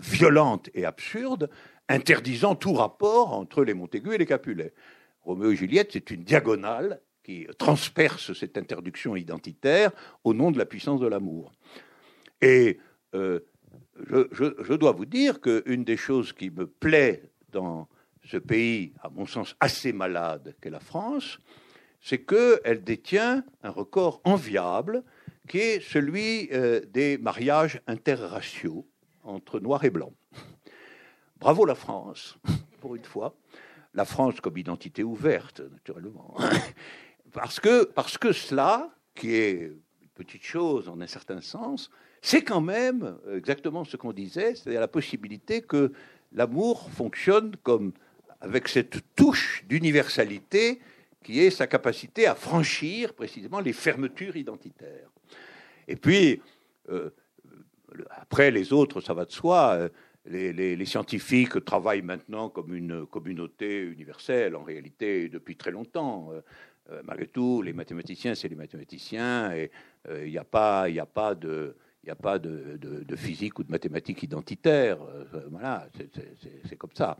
[0.00, 1.50] violentes et absurdes,
[1.88, 4.72] interdisant tout rapport entre les Montaigu et les Capulet.
[5.20, 9.90] Roméo et Juliette, c'est une diagonale qui transperce cette interdiction identitaire
[10.22, 11.52] au nom de la puissance de l'amour.
[12.40, 12.78] Et
[13.14, 13.40] euh,
[14.06, 17.88] je, dois vous dire qu'une des choses qui me plaît dans
[18.24, 21.38] ce pays, à mon sens, assez malade qu'est la France,
[22.00, 25.02] c'est qu'elle détient un record enviable
[25.48, 28.86] qui est celui euh, des mariages interraciaux
[29.22, 30.14] entre noirs et blancs.
[31.38, 32.38] Bravo la France,
[32.80, 33.34] pour une fois.
[33.94, 36.34] La France comme identité ouverte, naturellement.
[37.34, 41.90] Parce que, parce que cela, qui est une petite chose en un certain sens,
[42.22, 45.92] c'est quand même exactement ce qu'on disait, c'est-à-dire la possibilité que
[46.32, 47.92] l'amour fonctionne comme
[48.40, 50.80] avec cette touche d'universalité
[51.24, 55.10] qui est sa capacité à franchir précisément les fermetures identitaires.
[55.88, 56.40] Et puis,
[56.88, 57.10] euh,
[58.10, 59.72] après les autres, ça va de soi.
[59.72, 59.88] Euh,
[60.26, 66.30] les, scientifiques travaillent maintenant comme une communauté universelle, en réalité, depuis très longtemps.
[66.90, 69.70] Euh, malgré tout, les mathématiciens, c'est les mathématiciens, et
[70.10, 73.70] il n'y a pas, a pas de il n'y a pas de, physique ou de
[73.70, 74.98] mathématiques identitaires.
[75.50, 75.88] voilà,
[76.68, 77.16] c'est comme ça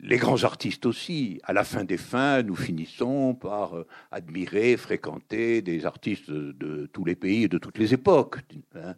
[0.00, 1.40] les grands artistes aussi.
[1.44, 7.04] À la fin des fins, nous finissons par euh, admirer, fréquenter des artistes de, tous
[7.04, 8.38] les pays et de toutes les époques.
[8.76, 8.94] Hein.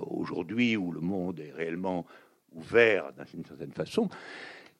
[0.00, 2.06] Aujourd'hui, où le monde est réellement
[2.54, 4.08] ouvert d'une certaine façon.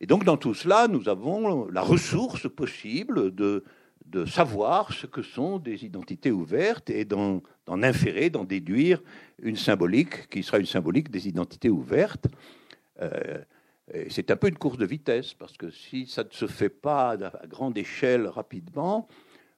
[0.01, 3.65] Et donc, dans tout cela, nous avons la ressource possible de,
[4.07, 9.03] de savoir ce que sont des identités ouvertes et d'en inférer, d'en déduire
[9.43, 12.27] une symbolique qui sera une symbolique des identités ouvertes.
[13.03, 13.39] Euh,
[14.09, 17.13] c'est un peu une course de vitesse, parce que si ça ne se fait pas
[17.13, 19.07] à grande échelle rapidement,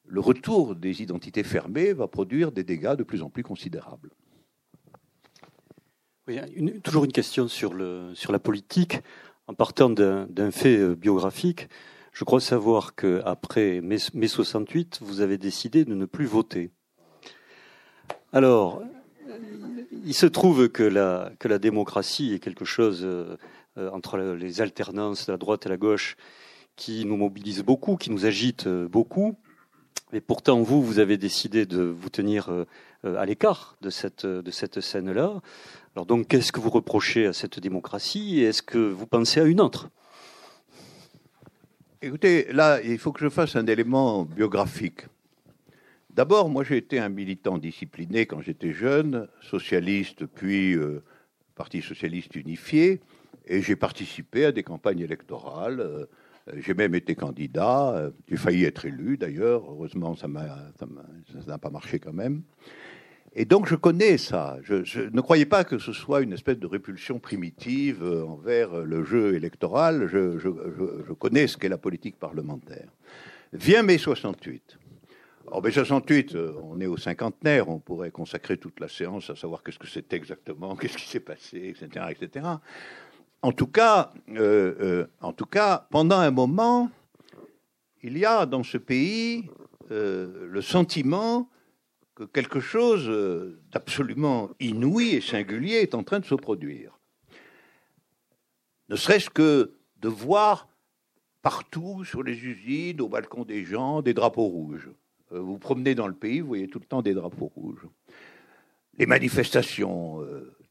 [0.07, 4.11] le retour des identités fermées va produire des dégâts de plus en plus considérables.
[6.27, 6.39] Oui,
[6.83, 9.01] toujours une question sur la politique.
[9.47, 11.69] En partant d'un fait euh, biographique,
[12.19, 16.73] je crois savoir qu'après mai, mai 68, vous avez décidé de ne plus voter.
[18.33, 18.83] Alors,
[20.05, 23.37] il se trouve que la, démocratie est quelque chose euh,
[23.93, 26.17] entre les alternances de la droite et la gauche
[26.75, 29.37] qui nous mobilisent beaucoup, qui nous agitent euh, beaucoup.
[30.13, 32.65] Mais pourtant, vous, vous avez décidé de vous tenir euh,
[33.05, 35.41] à l'écart de cette, de cette scène-là.
[35.95, 39.45] Alors donc, qu'est-ce que vous reprochez à cette démocratie et est-ce que vous pensez à
[39.45, 39.89] une autre?
[42.01, 45.07] Écoutez, là, il faut que je fasse un élément biographique.
[46.11, 50.77] D'abord, moi, j'ai été un militant discipliné quand j'étais jeune, socialiste, puis
[51.59, 53.01] Parti socialiste unifié
[53.49, 55.81] et j'ai participé à des campagnes électorales.
[55.81, 56.07] Euh,
[56.59, 57.97] j'ai même été candidat.
[57.97, 59.69] Euh, j'ai failli être élu d'ailleurs.
[59.69, 62.43] Heureusement, ça n'a pas marché quand même.
[63.41, 64.57] Et donc, je connais ça.
[64.63, 69.05] Je, ne croyais pas que ce soit une espèce de répulsion primitive euh, envers le
[69.05, 70.09] jeu électoral.
[70.09, 72.89] Je, connais ce qu'est la politique parlementaire.
[73.53, 74.79] Vient mai 68.
[75.51, 79.63] En mai 68, on est au cinquantenaire, on pourrait consacrer toute la séance à savoir
[79.63, 82.47] qu'est-ce que c'était exactement, qu'est-ce qui s'est passé, etc., etc
[83.43, 86.91] en tout cas, euh, euh, en tout cas, pendant un moment,
[88.03, 89.49] il y a dans ce pays
[89.91, 91.49] euh, le sentiment
[92.19, 93.09] que quelque chose
[93.71, 96.99] d'absolument inouï et singulier est en train de se produire.
[98.89, 100.69] Ne serait-ce que de voir
[101.43, 104.91] partout sur les usines, au balcon des gens, des drapeaux rouges.
[105.31, 107.87] Vous vous promenez dans le pays, vous voyez tout le temps des drapeaux rouges.
[108.99, 110.21] Les manifestations,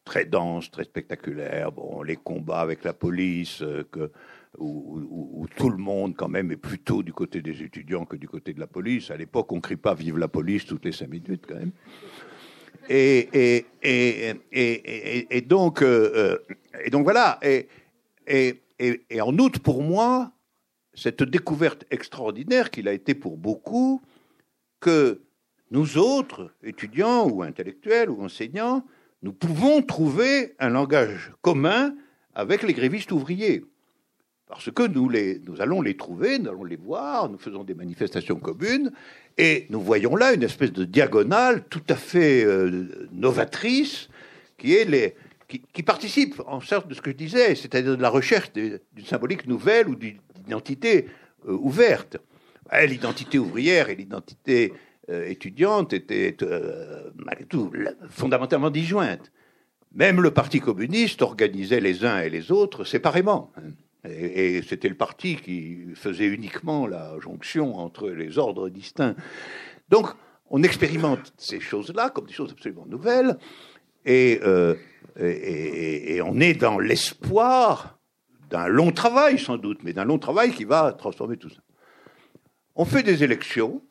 [0.04, 1.72] très dense, très spectaculaire.
[1.72, 4.12] Bon, les combats avec la police, euh, que,
[4.58, 8.54] où, tout le monde quand même est plutôt du côté des étudiants que du côté
[8.54, 9.12] de la police.
[9.12, 11.72] À l'époque, on ne crie pas "Vive la police" toutes les cinq minutes quand même.
[12.90, 13.66] Et,
[15.48, 16.38] donc, euh, euh,
[16.84, 17.40] et donc voilà.
[17.42, 17.68] Et,
[18.80, 20.32] et, en outre, pour moi,
[20.94, 24.02] cette découverte extraordinaire qu'il a été pour beaucoup,
[24.80, 25.22] que
[25.72, 28.86] nous autres, étudiants ou intellectuels ou enseignants,
[29.22, 31.96] nous pouvons trouver un langage commun
[32.34, 33.64] avec les grévistes ouvriers.
[34.48, 35.10] Parce que nous,
[35.60, 38.92] allons les trouver, nous allons les voir, nous faisons des manifestations communes,
[39.38, 44.10] et nous voyons là une espèce de diagonale tout à fait euh, novatrice
[44.58, 49.48] qui, participe en sorte de ce que je disais, c'est-à-dire de la recherche d'une symbolique
[49.48, 51.08] nouvelle ou d'une identité
[51.48, 52.18] euh, ouverte.
[52.86, 54.74] L'identité ouvrière et l'identité
[55.10, 57.72] euh, étudiante était euh, malgré tout
[58.10, 59.32] fondamentalement disjointe.
[59.94, 63.52] Même le Parti communiste organisait les uns et les autres séparément.
[64.04, 69.16] Et, c'était le parti qui faisait uniquement la jonction entre les ordres distincts.
[69.90, 70.08] Donc,
[70.50, 73.38] on expérimente ces choses-là comme des choses absolument nouvelles,
[74.06, 74.76] et, euh,
[75.20, 77.98] et on est dans l'espoir
[78.50, 81.60] d'un long travail, sans doute, mais d'un long travail qui va transformer tout ça.
[82.76, 83.82] On fait des élections,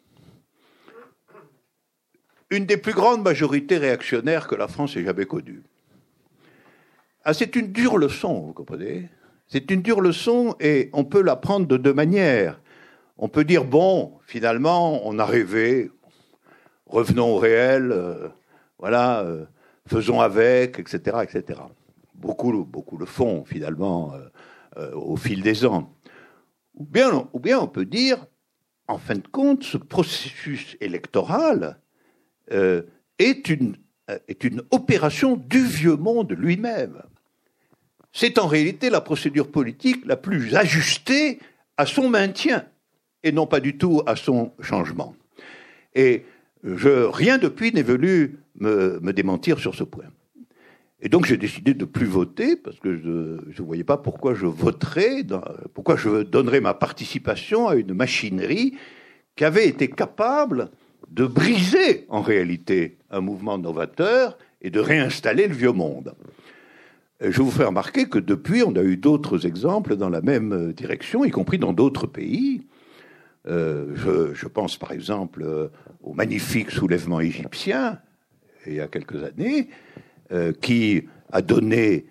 [2.50, 5.62] une des plus grandes majorités réactionnaires que la France ait jamais connues.
[7.24, 9.08] Ah, c'est une dure leçon, vous comprenez?
[9.48, 12.60] C'est une dure leçon et on peut la prendre de deux manières.
[13.16, 15.90] On peut dire, bon, finalement, on a rêvé,
[16.86, 18.28] revenons au réel, euh,
[18.78, 19.46] voilà, euh,
[19.86, 21.60] faisons avec, etc., etc.
[22.14, 24.14] Beaucoup, beaucoup le font, finalement,
[24.76, 25.94] euh, au fil des ans.
[26.74, 28.26] Ou bien, on peut dire,
[28.88, 31.80] en fin de compte, ce processus électoral
[32.50, 33.76] est, une,
[34.28, 37.02] est une opération du vieux monde lui-même.
[38.18, 41.38] C'est en réalité la procédure politique la plus ajustée
[41.76, 42.64] à son maintien
[43.22, 45.14] et non pas du tout à son changement.
[45.94, 46.24] Et
[46.64, 50.06] je, rien depuis n'est venu me, démentir sur ce point.
[51.00, 54.46] Et donc j'ai décidé de plus voter parce que je ne voyais pas pourquoi je
[54.46, 55.22] voterais,
[55.74, 58.78] pourquoi je donnerais ma participation à une machinerie
[59.36, 60.70] qui avait été capable
[61.10, 66.14] de briser en réalité un mouvement novateur et de réinstaller le vieux monde.
[67.20, 71.24] Je vous ferai remarquer que depuis, on a eu d'autres exemples dans la même direction,
[71.24, 72.62] y compris dans d'autres pays.
[73.48, 73.94] Euh,
[74.34, 75.68] je, pense par exemple euh,
[76.02, 78.00] au magnifique soulèvement égyptien,
[78.66, 79.68] il y a quelques années,
[80.32, 82.06] euh, qui a donné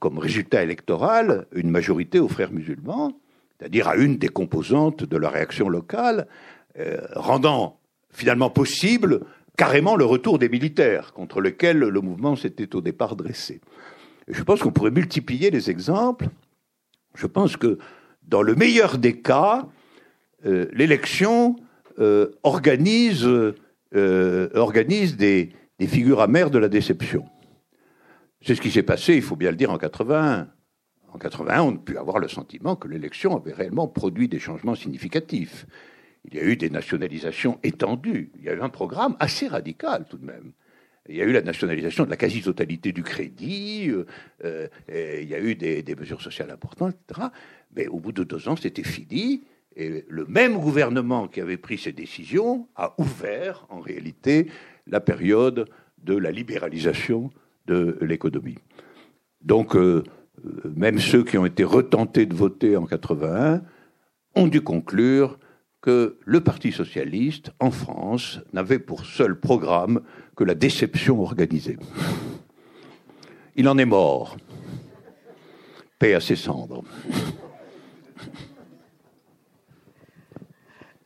[0.00, 3.18] comme résultat électoral une majorité aux frères musulmans,
[3.56, 6.26] c'est-à-dire à une des composantes de la réaction locale,
[7.14, 7.78] rendant
[8.10, 9.20] finalement possible
[9.56, 13.60] carrément le retour des militaires contre lesquels le mouvement s'était au départ dressé.
[14.28, 16.28] Je pense qu'on pourrait multiplier les exemples.
[17.14, 17.78] Je pense que
[18.22, 19.66] dans le meilleur des cas,
[20.46, 21.56] euh, l'élection
[21.98, 23.54] euh, organise, euh,
[23.92, 25.52] des,
[25.86, 27.24] figures amères de la déception.
[28.40, 30.48] C'est ce qui s'est passé, il faut bien le dire, en 81.
[31.12, 34.74] En 81, on a pu avoir le sentiment que l'élection avait réellement produit des changements
[34.74, 35.66] significatifs.
[36.24, 38.30] Il y a eu des nationalisations étendues.
[38.36, 40.52] Il y a eu un programme assez radical tout de même.
[41.08, 43.90] Il y a eu la nationalisation de la quasi-totalité du crédit,
[44.44, 47.28] il y a eu des, des, mesures sociales importantes, etc.
[47.74, 49.44] Mais au bout de deux ans, c'était fini.
[49.74, 54.48] Et le même gouvernement qui avait pris ces décisions a ouvert en réalité
[54.86, 55.66] la période
[56.02, 57.30] de la libéralisation
[57.66, 58.58] de l'économie.
[59.42, 60.02] Donc, euh,
[60.64, 63.62] même ceux qui ont été retentés de voter en 81
[64.34, 65.38] ont dû conclure
[65.80, 70.00] que le Parti socialiste en France n'avait pour seul programme
[70.38, 71.76] que la déception organisée.
[73.56, 74.36] Il en est mort.
[75.98, 76.84] Paix à ses cendres.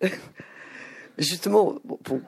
[1.17, 1.77] Justement,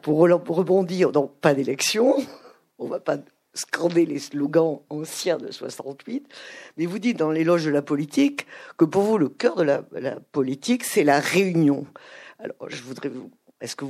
[0.01, 2.17] pour, rebondir, dans pas d'élection,
[2.79, 3.19] on va pas
[3.53, 6.27] scander les slogans anciens de 68,
[6.79, 8.47] mais vous dites dans l'éloge de la politique
[8.79, 9.83] que pour vous, le cœur de la,
[10.33, 11.85] politique, c'est la réunion.
[12.39, 13.31] Alors, je voudrais vous.
[13.65, 13.87] Est-ce que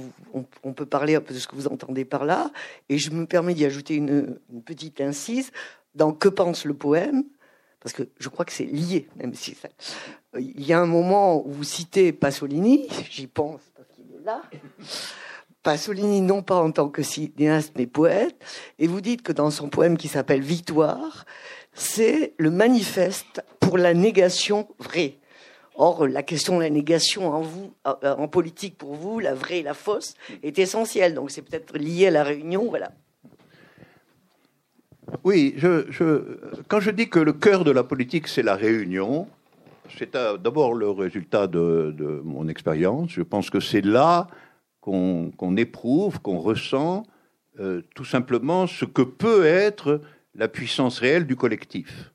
[0.62, 2.52] on, peut parler de ce que vous entendez par là?
[2.88, 5.50] Et je me permets d'y ajouter une, petite incise
[5.96, 7.24] dans Que pense le poème?
[7.80, 9.68] Parce que je crois que c'est lié, même si ça...
[10.38, 13.62] il y a un moment où vous citez Pasolini, j'y pense
[14.24, 14.42] là.
[15.64, 18.36] Pasolini, non pas en tant que cinéaste, mais poète,
[18.78, 21.26] et vous dites que dans son poème qui s'appelle Victoire,
[21.72, 25.18] c'est le manifeste pour la négation vraie.
[25.74, 29.62] Or, la question de la négation en, vous, en politique pour vous, la vraie et
[29.62, 31.14] la fausse, est essentielle.
[31.14, 32.92] Donc, c'est peut-être lié à la réunion, voilà.
[35.22, 35.56] Oui,
[36.68, 39.26] quand je dis que le cœur de la politique, c'est la réunion,
[39.98, 43.10] c'est d'abord le résultat de, mon expérience.
[43.10, 44.28] Je pense que c'est là
[44.80, 47.04] qu'on éprouve, qu'on ressent
[47.60, 50.00] euh, tout simplement ce que peut être
[50.34, 52.12] la puissance réelle du collectif.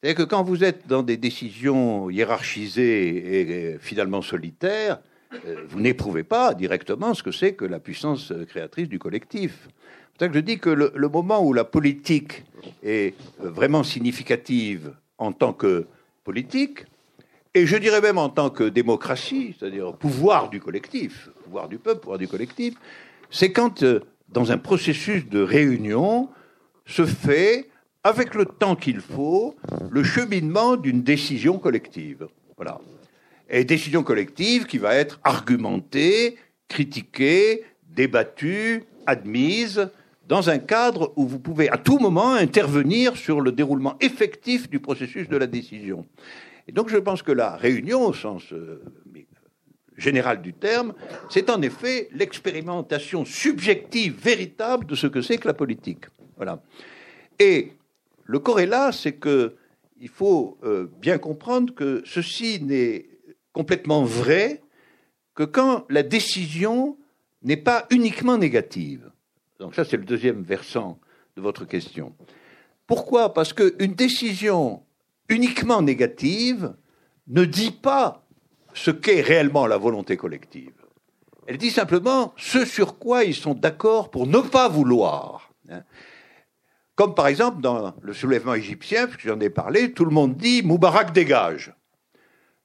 [0.00, 5.00] C'est-à-dire que quand vous êtes dans des décisions hiérarchisées et, finalement solitaires,
[5.32, 9.68] euh, vous n'éprouvez pas directement ce que c'est que la puissance créatrice du collectif.
[10.12, 12.44] C'est ça que je dis que le moment où la politique
[12.82, 15.86] est vraiment significative en tant que
[16.24, 16.86] politique,
[17.54, 22.00] et je dirais même en tant que démocratie, c'est-à-dire pouvoir du collectif, pouvoir du peuple,
[22.00, 22.74] pouvoir du collectif,
[23.30, 26.28] c'est quand, euh, dans un processus de réunion,
[26.86, 27.68] se fait,
[28.08, 29.54] avec le temps qu'il faut,
[29.90, 32.26] le cheminement d'une décision collective.
[32.56, 32.80] Voilà.
[33.50, 36.36] Et décision collective qui va être argumentée,
[36.68, 39.90] critiquée, débattue, admise,
[40.26, 44.80] dans un cadre où vous pouvez à tout moment intervenir sur le déroulement effectif du
[44.80, 46.06] processus de la décision.
[46.66, 48.82] Et donc je pense que la réunion, au sens euh,
[49.98, 50.94] général du terme,
[51.28, 56.06] c'est en effet l'expérimentation subjective véritable de ce que c'est que la politique.
[56.36, 56.62] Voilà.
[57.38, 57.72] Et
[58.28, 59.56] le corrélat, c'est que
[60.00, 63.08] il faut euh, bien comprendre que ceci n'est
[63.52, 64.62] complètement vrai
[65.34, 66.98] que quand la décision
[67.42, 69.10] n'est pas uniquement négative.
[69.58, 71.00] Donc ça, c'est le deuxième versant
[71.36, 72.14] de votre question.
[72.86, 73.32] Pourquoi?
[73.32, 74.82] Parce qu'une décision
[75.28, 76.74] uniquement négative
[77.28, 78.26] ne dit pas
[78.74, 80.74] ce qu'est réellement la volonté collective.
[81.46, 85.50] Elle dit simplement ce sur quoi ils sont d'accord pour ne pas vouloir.
[86.98, 90.64] Comme par exemple dans le soulèvement égyptien, puisque j'en ai parlé, tout le monde dit
[90.64, 91.72] Moubarak dégage.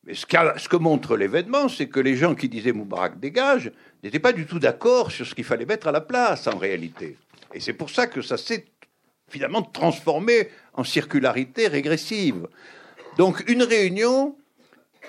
[0.06, 0.26] Mais ce,
[0.58, 3.72] ce que montre l'événement, c'est que les gens qui disaient Moubarak dégage
[4.04, 7.16] n'étaient pas du tout d'accord sur ce qu'il fallait mettre à la place en réalité.
[7.54, 8.66] Et c'est pour ça que ça s'est
[9.30, 12.48] finalement transformé en circularité régressive.
[13.20, 14.36] Donc une réunion,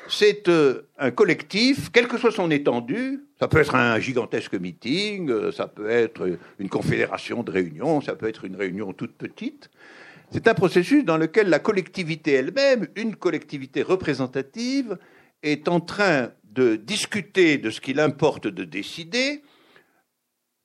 [0.07, 5.29] c'est euh, un collectif, quelle que soit son étendue, ça peut être un gigantesque meeting,
[5.29, 9.69] euh, ça peut être une confédération de réunions, ça peut être une réunion toute petite.
[10.31, 14.97] C'est un processus dans lequel la collectivité elle-même, une collectivité représentative,
[15.43, 19.43] est en train de discuter de ce qu'il importe de décider,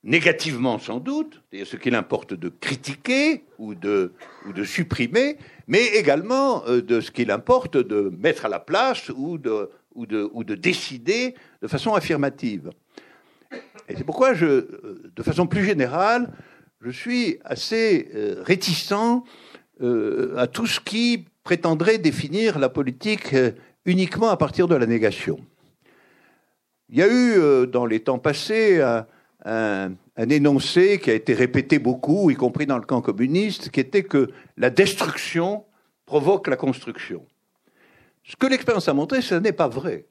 [0.02, 4.14] négativement sans doute, c'est-à-dire ce qu'il importe de critiquer ou de,
[4.46, 9.10] ou de supprimer, mais également euh, de ce qu'il importe de mettre à la place
[9.10, 9.68] ou de,
[10.32, 12.70] ou de, décider de façon affirmative.
[13.88, 16.32] Et c'est pourquoi, euh, de façon plus générale,
[16.80, 18.94] je suis assez euh, réticent
[19.82, 23.34] euh, à tout ce qui prétendrait définir la politique
[23.84, 25.40] uniquement à partir de la négation.
[26.88, 28.82] Il y a eu dans les temps passés
[29.44, 34.02] un énoncé qui a été répété beaucoup, y compris dans le camp communiste, qui était
[34.02, 35.64] que la destruction
[36.04, 37.24] provoque la construction.
[38.24, 40.06] Ce que l'expérience a montré, ce n'est pas vrai.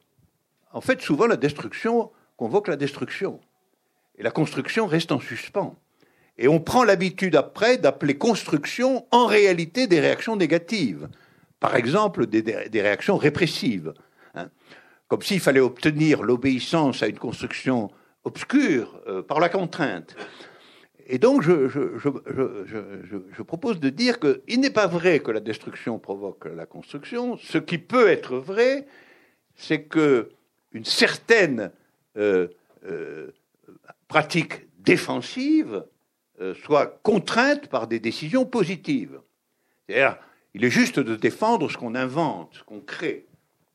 [0.72, 3.40] En fait, souvent, la destruction convoque la destruction.
[4.18, 5.76] Et la construction reste en suspens.
[6.38, 11.10] Et on prend l'habitude après d'appeler construction en réalité des réactions négatives.
[11.60, 13.94] Par exemple, des, réactions répressives.
[14.36, 14.50] hein.
[15.08, 17.92] Comme s'il fallait obtenir l'obéissance à une construction
[18.24, 20.16] obscure euh, par la contrainte.
[21.12, 26.68] Et donc, je, propose de dire qu'il n'est pas vrai que la destruction provoque la
[26.68, 27.36] construction.
[27.38, 28.86] Ce qui peut être vrai,
[29.56, 30.30] c'est que
[30.72, 31.72] une certaine
[32.16, 32.50] euh,
[32.86, 33.32] euh,
[34.08, 35.84] pratique défensive
[36.42, 39.20] euh, soit contrainte par des décisions positives.
[39.88, 40.16] C'est-à-dire,
[40.54, 43.26] il est juste de défendre ce qu'on invente, ce qu'on crée.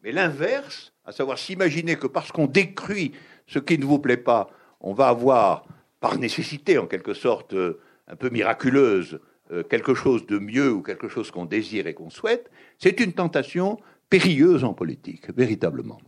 [0.04, 3.12] Mais l'inverse, à savoir s'imaginer que parce qu'on détruit
[3.48, 5.66] ce qui ne vous plaît pas, on va avoir,
[6.04, 10.82] par nécessité en quelque sorte euh, un peu miraculeuse, euh, quelque chose de mieux ou
[10.82, 13.78] quelque chose qu'on désire et qu'on souhaite, c'est une tentation
[14.10, 15.98] périlleuse en politique, véritablement.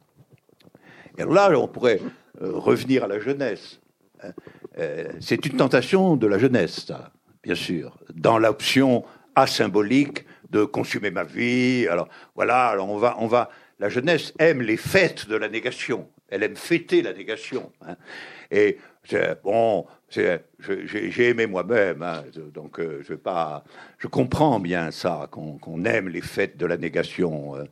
[1.16, 2.02] Et alors là, on pourrait
[2.42, 3.80] euh, revenir à la jeunesse.
[5.20, 7.10] c'est une tentation de la jeunesse, ça,
[7.42, 9.02] bien sûr, dans l'option
[9.34, 11.88] asymbolique de consommer ma vie.
[11.88, 13.48] Alors voilà, alors on va, on va.
[13.78, 16.10] La jeunesse aime les fêtes de la négation.
[16.28, 17.72] Elle aime fêter la négation.
[17.80, 17.96] hein.
[18.50, 18.78] Et
[19.42, 23.64] bon, j'ai aimé moi-même, hein, donc euh, je pas.
[23.98, 27.56] Je comprends bien ça, qu'on aime les fêtes de la négation.
[27.56, 27.64] euh.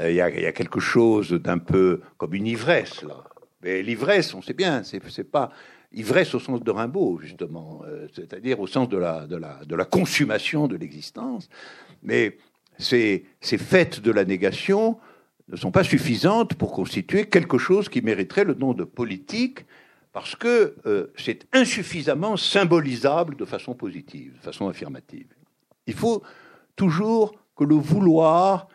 [0.00, 3.24] Il y, a, quelque chose d'un peu comme une ivresse là.
[3.64, 5.50] Mais l'ivresse, on sait bien, c'est pas
[5.92, 10.68] ivresse au sens de Rimbaud justement, euh, c'est-à-dire au sens de la, de de consommation
[10.68, 11.48] de l'existence.
[12.02, 12.38] Mais
[12.78, 14.98] ces fêtes de la négation
[15.48, 19.64] ne sont pas suffisantes pour constituer quelque chose qui mériterait le nom de politique,
[20.18, 25.28] parce que euh, c'est insuffisamment symbolisable de façon positive, de façon affirmative.
[25.86, 26.24] Il faut
[26.74, 28.66] toujours que le vouloir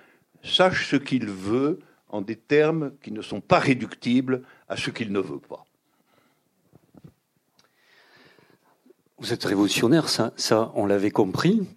[0.42, 5.12] sache ce qu'il veut en des termes qui ne sont pas réductibles à ce qu'il
[5.12, 5.66] ne veut pas.
[9.18, 11.68] Vous êtes révolutionnaire, ça, ça on l'avait compris.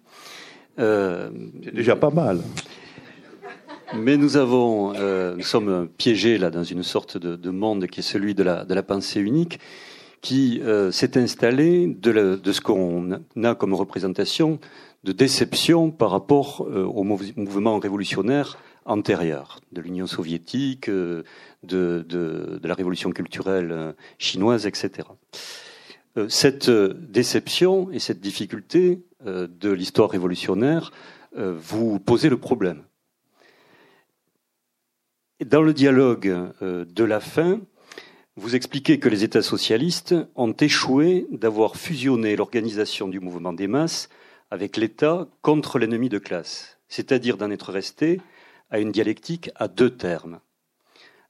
[0.79, 1.29] Euh,
[1.61, 2.41] C'est déjà pas mal.
[3.95, 8.01] Mais nous avons, euh, nous sommes piégés là dans une sorte de, de monde qui
[8.01, 9.59] est celui de la, de la pensée unique,
[10.21, 13.11] qui euh, s'est installé de, la- de ce qu'on
[13.43, 14.59] a comme représentation
[15.03, 21.23] de déception par rapport euh, au mouv- mouvement révolutionnaire antérieur, de l'Union soviétique, euh,
[21.63, 25.07] de, de, la révolution culturelle euh, chinoise, etc.
[26.17, 30.91] Euh, Cette déception et cette difficulté de l'histoire révolutionnaire
[31.35, 32.81] vous posez le problème.
[35.45, 36.29] Dans le dialogue
[36.63, 37.61] euh, de la fin,
[38.37, 44.09] vous expliquez que les États socialistes ont échoué d'avoir fusionné l'organisation du mouvement des masses
[44.49, 48.19] avec l'État contre l'ennemi de classe, c'est-à-dire d'en être resté
[48.71, 50.39] à une dialectique à deux termes.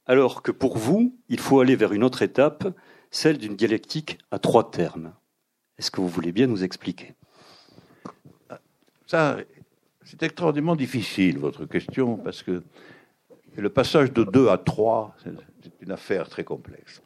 [0.06, 2.66] Alors que pour vous, il faut aller vers une autre étape,
[3.10, 5.12] celle d'une dialectique à trois termes.
[5.78, 7.14] Est-ce que vous voulez bien nous expliquer?
[9.06, 9.36] Ça,
[10.02, 12.62] c'est extraordinairement difficile, votre question, parce que
[13.60, 15.30] le passage de 2 à 3, c'est
[15.62, 17.02] c'est une affaire très complexe.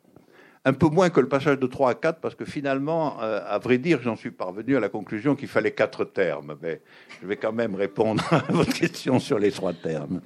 [0.64, 3.58] un peu moins que le passage de 3 à 4, parce que finalement, euh, à
[3.58, 6.56] vrai dire, j'en suis parvenu à la conclusion qu'il fallait quatre termes.
[6.62, 6.80] Mais
[7.20, 10.20] je vais quand même répondre à votre question sur les trois termes.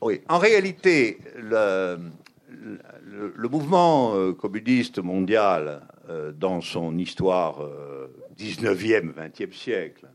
[0.00, 1.98] Oui, en réalité, le,
[3.36, 7.60] le, mouvement euh, communiste mondial, euh, dans son histoire
[8.36, 10.06] 19e, 20e siècle,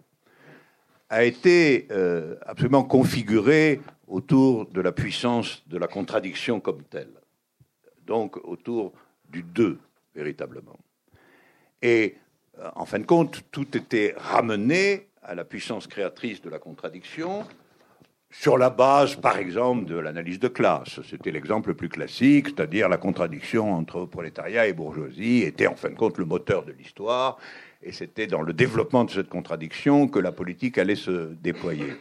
[1.09, 1.87] a été
[2.47, 7.13] absolument configuré autour de la puissance de la contradiction comme telle
[8.05, 8.93] donc autour
[9.29, 9.79] du 2,
[10.15, 10.77] véritablement.
[11.81, 12.15] Et
[12.59, 17.45] euh, en fin de compte, tout était ramené à la puissance créatrice de la contradiction
[18.29, 20.99] sur la base, par exemple, de l'analyse de classe.
[21.07, 25.89] C'était l'exemple le plus classique, c'est-à-dire la contradiction entre prolétariat et bourgeoisie était en fin
[25.89, 27.37] de compte le moteur de l'histoire,
[27.83, 31.93] et c'était dans le développement de cette contradiction que la politique allait se déployer.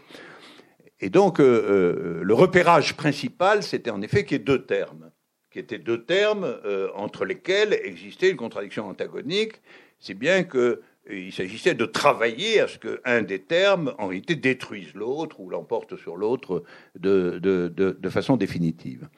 [1.02, 5.10] Et donc, euh, euh, le repérage principal, c'était en effet qu'il y ait deux termes
[5.50, 9.60] qui étaient deux termes euh, entre lesquels existait une contradiction antagonique,
[9.98, 15.40] si bien qu'il s'agissait de travailler à ce qu'un des termes, en réalité, détruise l'autre
[15.40, 16.62] ou l'emporte sur l'autre
[16.98, 19.08] de, façon définitive.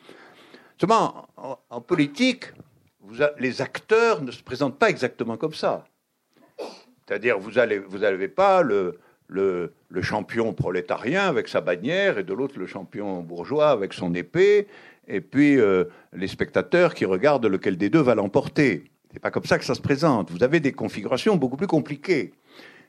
[0.76, 1.28] Seulement,
[1.70, 2.46] en, politique,
[3.38, 5.84] les acteurs ne se présentent pas exactement comme ça.
[7.06, 8.98] C'est-à-dire, vous n'avez pas le,
[9.28, 9.72] le,
[10.02, 14.66] champion prolétarien avec sa bannière et de l'autre le champion bourgeois avec son épée
[15.06, 18.84] et puis euh, les spectateurs qui regardent lequel des deux va l'emporter.
[19.12, 20.30] C'est pas comme ça que ça se présente.
[20.30, 22.32] Vous avez des configurations beaucoup plus compliquées.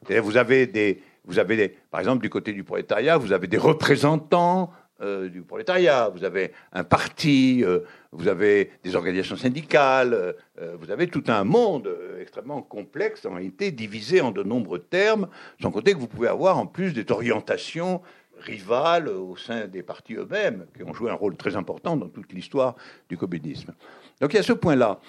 [0.10, 3.58] Vous avez des, vous avez des, par exemple du côté du prolétariat, vous avez des
[3.58, 4.72] représentants
[5.02, 7.80] euh, du prolétariat, vous avez un parti, euh,
[8.18, 10.36] vous avez des organisations syndicales,
[10.80, 11.90] vous avez tout un monde
[12.20, 15.28] extrêmement complexe, en réalité divisé en de nombreux termes,
[15.62, 18.02] sans compter que vous pouvez avoir en plus des orientations
[18.40, 22.34] rivales au sein des partis eux-mêmes, qui ont joué un rôle très important dans toute
[22.34, 22.76] l'histoire
[23.10, 23.74] du communisme.
[24.20, 25.00] Donc il y a ce point-là.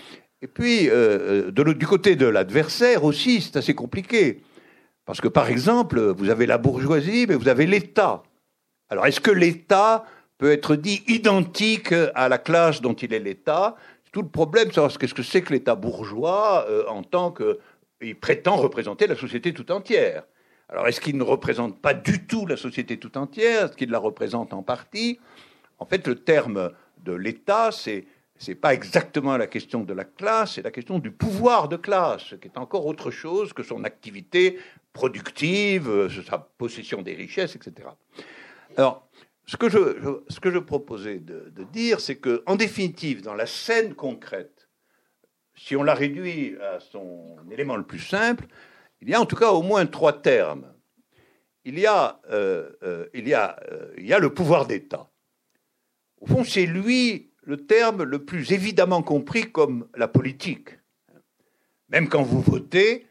[0.43, 4.43] Et puis, euh, du côté de l'adversaire aussi, c'est assez compliqué.
[5.07, 8.23] Parce que, par exemple, vous avez la bourgeoisie, mais vous avez l'État.
[8.91, 10.05] Alors, est-ce que l'État
[10.39, 13.77] peut être dit identique à la classe dont il est l'État
[14.13, 18.57] Tout le problème, c'est qu'est-ce que c'est que l'État bourgeois euh, en tant qu'il prétend
[18.57, 20.25] représenter la société tout entière.
[20.69, 23.67] Alors, est-ce qu'il ne représente pas du tout la société tout entière?
[23.67, 25.21] Est-ce qu'il la représente en partie?
[25.79, 26.73] En fait, le terme
[27.05, 28.07] de l'État, c'est
[28.49, 32.35] n'est pas exactement la question de la classe, c'est la question du pouvoir de classe,
[32.41, 34.59] qui est encore autre chose que son activité
[34.93, 37.89] productive, sa possession des richesses, etc.
[38.77, 39.06] Alors,
[39.47, 44.69] ce que je, proposais de, dire, c'est que, en définitive, dans la scène concrète,
[45.55, 48.47] si on la réduit à son élément le plus simple,
[49.01, 50.73] il y a en tout cas au moins trois termes.
[51.65, 55.11] Il y a, euh, euh, euh, il y a le pouvoir d'État.
[56.21, 60.71] Au fond, c'est lui le terme le plus évidemment compris comme la politique.
[61.89, 63.07] Même quand vous votez,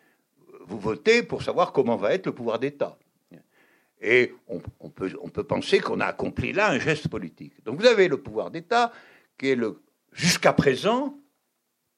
[0.68, 2.98] vous votez pour savoir comment va être le pouvoir d'État.
[4.08, 7.54] Et on, peut, penser qu'on a accompli là un geste politique.
[7.66, 8.94] Donc vous avez le pouvoir d'État
[9.36, 9.82] qui est le
[10.12, 11.18] jusqu'à présent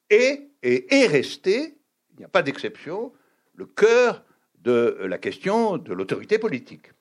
[0.08, 1.76] et est resté,
[2.12, 3.12] il n'y a pas d'exception,
[3.54, 4.24] le cœur
[4.62, 6.92] de la question de l'autorité politique.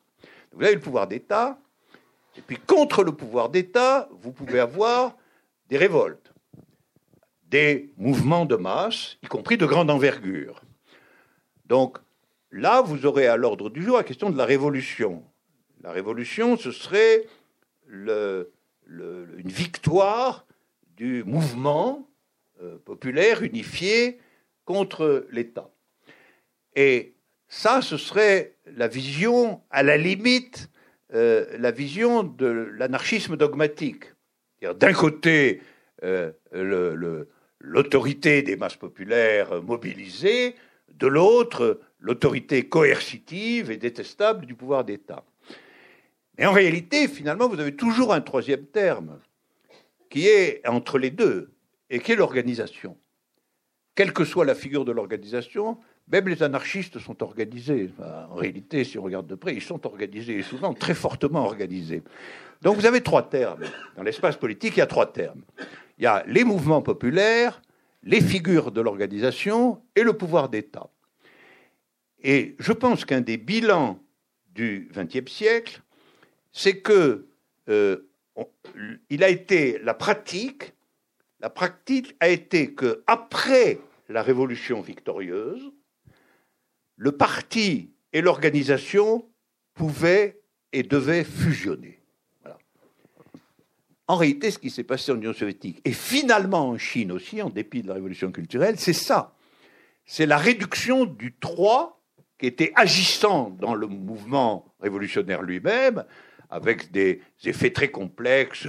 [0.51, 1.58] Vous avez le pouvoir d'État,
[2.38, 5.16] et puis contre le pouvoir d'État, vous pouvez avoir
[5.70, 6.34] des révoltes,
[7.49, 10.62] des mouvements de masse, y compris de grande envergure.
[11.66, 11.97] Donc
[12.52, 15.24] là, vous aurez à l'ordre du jour la question de la révolution.
[15.82, 17.26] La révolution, ce serait
[17.89, 18.45] une
[19.45, 20.45] victoire
[20.95, 22.10] du mouvement
[22.62, 24.20] euh, populaire unifié
[24.66, 25.70] contre l'État.
[26.76, 27.14] Et
[27.48, 30.70] ça, ce serait la vision, à la limite,
[31.14, 34.06] euh, la vision de l'anarchisme dogmatique.
[34.62, 35.62] D'un côté,
[36.04, 36.32] euh,
[37.60, 40.56] l'autorité des masses populaires mobilisées,
[40.98, 45.24] de l'autre, l'autorité coercitive et détestable du pouvoir d'État.
[46.38, 49.20] Mais en réalité, finalement, vous avez toujours un troisième terme,
[50.10, 51.52] qui est entre les deux,
[51.89, 52.98] et qui est l'organisation.
[53.95, 55.80] Quelle que soit la figure de l'organisation,
[56.10, 57.89] même les anarchistes sont organisés.
[58.32, 62.04] En réalité, si on regarde de près, ils sont organisés, et souvent très fortement organisés.
[62.62, 63.64] Donc vous avez trois termes.
[63.95, 65.41] Dans l'espace politique, il y a trois termes.
[65.98, 67.62] Il y a les mouvements populaires,
[68.08, 70.89] les figures de l'organisation et le pouvoir d'État.
[72.24, 73.99] Et je pense qu'un des bilans
[74.55, 75.82] du XXe siècle,
[76.53, 77.28] c'est que
[77.68, 78.10] euh,
[79.10, 80.74] il a été la pratique,
[81.41, 85.70] la pratique a été que après la révolution victorieuse,
[86.95, 89.30] le parti et l'organisation
[89.74, 90.39] pouvaient
[90.72, 91.97] et devaient fusionner.
[94.08, 97.49] En réalité, ce qui s'est passé en Union soviétique, et finalement en Chine aussi, en
[97.49, 99.34] dépit de la révolution culturelle, c'est ça.
[100.05, 102.01] C'est la réduction du 3
[102.39, 106.05] qui était agissant dans le mouvement révolutionnaire lui-même,
[106.49, 108.68] avec des effets très complexes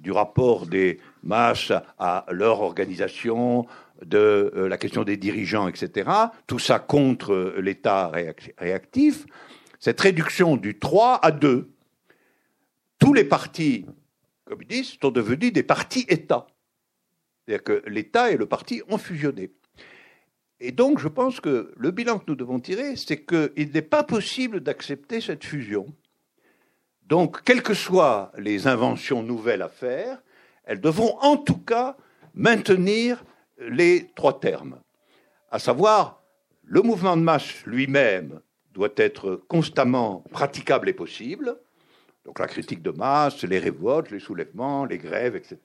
[0.00, 3.66] du rapport des masses à leur organisation,
[4.04, 6.10] de euh, la question des dirigeants, etc.
[6.46, 8.10] Tout ça contre l'État
[8.58, 9.26] réactif.
[9.78, 11.70] Cette réduction du 3 à 2.
[12.98, 13.86] Tous les partis
[14.50, 16.46] communistes sont devenus des partis États.
[17.46, 19.52] C'est-à-dire que l'État et le parti ont fusionné.
[20.58, 24.02] Et donc, je pense que le bilan que nous devons tirer, c'est qu'il n'est pas
[24.02, 25.86] possible d'accepter cette fusion.
[27.06, 30.20] Donc, quelles que soient les inventions nouvelles à faire,
[30.64, 31.96] elles devront en tout cas
[32.34, 33.24] maintenir
[33.58, 34.80] les trois termes,
[35.50, 36.22] à savoir
[36.64, 38.40] le mouvement de masse lui-même
[38.72, 41.56] doit être constamment praticable et possible,
[42.30, 45.58] donc la critique de masse, les révoltes, les soulèvements, les grèves, etc.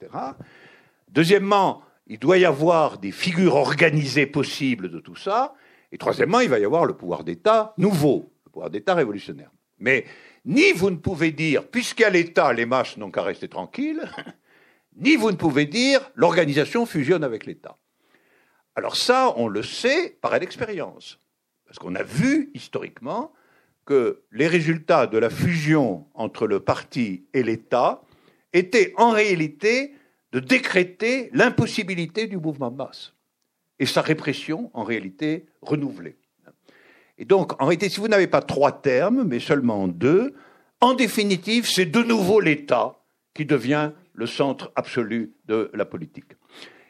[1.08, 5.54] Deuxièmement, il doit y avoir des figures organisées possibles de tout ça.
[5.92, 9.52] Et troisièmement, il va y avoir le pouvoir d'État nouveau, le pouvoir d'État révolutionnaire.
[9.78, 10.06] Mais
[10.44, 14.10] ni vous ne pouvez dire, puisqu'à l'État, les masses n'ont qu'à rester tranquilles,
[14.96, 17.76] ni vous ne pouvez dire, l'organisation fusionne avec l'État.
[18.74, 21.20] Alors ça, on le sait par l'expérience.
[21.64, 23.32] Parce qu'on a vu historiquement
[23.86, 28.02] que les résultats de la fusion entre le parti et l'État
[28.52, 29.94] étaient en réalité
[30.32, 33.14] de décréter l'impossibilité du mouvement de masse
[33.78, 36.16] et sa répression en réalité renouvelée.
[37.18, 40.34] Et donc, en réalité, si vous n'avez pas trois termes, mais seulement deux,
[40.80, 42.98] en définitive, c'est de nouveau l'État
[43.34, 46.32] qui devient le centre absolu de la politique.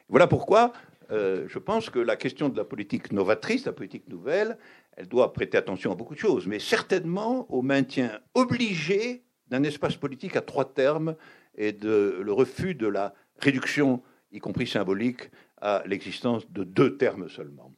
[0.09, 0.73] Voilà pourquoi
[1.13, 4.59] euh, je pense que la question de la politique novatrice, la politique nouvelle,
[4.97, 9.97] elle doit prêter attention à beaucoup de choses, mais certainement au maintien obligé d'un espace
[9.97, 11.17] politique à trois termes
[11.57, 15.31] et de, le refus de la réduction, y compris symbolique,
[15.61, 17.73] à l'existence de deux termes seulement.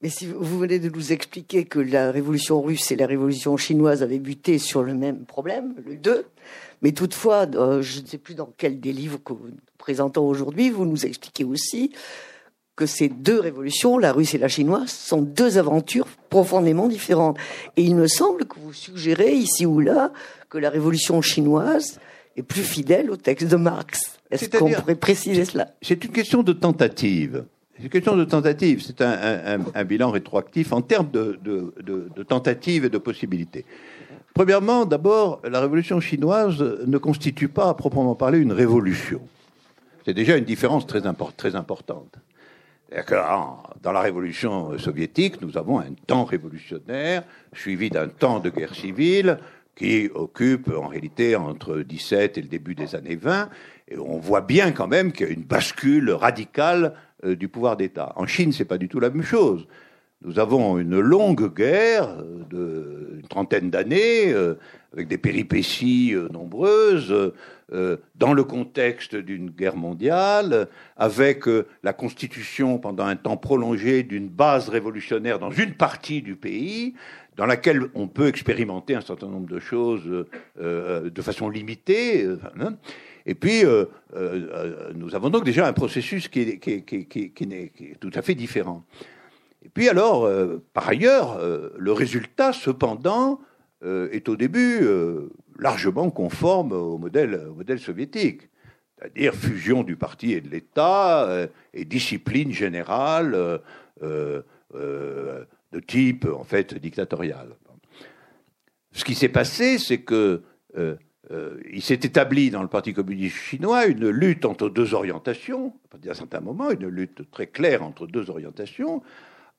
[0.00, 4.02] Mais si vous venez de nous expliquer que la révolution russe et la révolution chinoise
[4.02, 6.24] avaient buté sur le même problème, le 2,
[6.82, 10.70] mais toutefois, euh, je ne sais plus dans quel des livres que nous présentons aujourd'hui,
[10.70, 11.92] vous nous expliquez aussi
[12.78, 17.36] que ces deux révolutions, la russe et la chinoise, sont deux aventures profondément différentes.
[17.76, 20.12] Et il me semble que vous suggérez ici ou là
[20.48, 21.98] que la révolution chinoise
[22.36, 24.20] est plus fidèle au texte de Marx.
[24.30, 25.72] Est-ce qu'on pourrait préciser cela?
[25.82, 27.46] C'est une question de tentative.
[27.76, 28.80] C'est une question de tentative.
[28.86, 33.64] C'est un, bilan rétroactif en termes de, de tentative et de possibilités.
[34.34, 39.20] Premièrement, d'abord, la révolution chinoise ne constitue pas, à proprement parler, une révolution.
[40.04, 41.02] C'est déjà une différence très,
[41.36, 42.14] très importante.
[42.90, 47.22] Dans la révolution soviétique, nous avons un temps révolutionnaire
[47.52, 49.38] suivi d'un temps de guerre civile
[49.76, 53.50] qui occupe en réalité entre 17 et le début des années 20.
[53.88, 57.76] Et on voit bien quand même qu'il y a une bascule radicale euh, du pouvoir
[57.76, 58.12] d'État.
[58.16, 59.66] En Chine, c'est pas du tout la même chose.
[60.22, 62.08] Nous avons une longue guerre
[62.50, 64.54] d'une trentaine d'années, euh,
[64.92, 67.32] avec des péripéties euh, nombreuses,
[67.72, 71.44] euh, dans le contexte d'une guerre mondiale, avec
[71.82, 76.94] la constitution pendant un temps prolongé d'une base révolutionnaire dans une partie du pays,
[77.36, 80.26] dans laquelle on peut expérimenter un certain nombre de choses
[80.58, 82.26] de façon limitée.
[82.58, 82.74] Hein.
[83.26, 83.62] Et puis,
[84.94, 88.82] nous avons donc déjà un processus qui est, qui est tout à fait différent.
[89.64, 93.44] Et puis alors, euh, par ailleurs, euh, le résultat, cependant, euh,
[93.82, 94.80] est au début
[95.58, 97.40] largement conforme au modèle,
[97.78, 98.48] soviétique,
[98.98, 103.60] c'est-à-dire fusion du parti et de l'État et discipline générale
[104.02, 107.48] de type, en fait, dictatorial.
[108.92, 110.42] Ce qui s'est passé, c'est que
[111.70, 116.14] il s'est établi dans le Parti communiste chinois une lutte entre deux orientations, à un
[116.14, 119.02] certain moment, une lutte très claire entre deux orientations,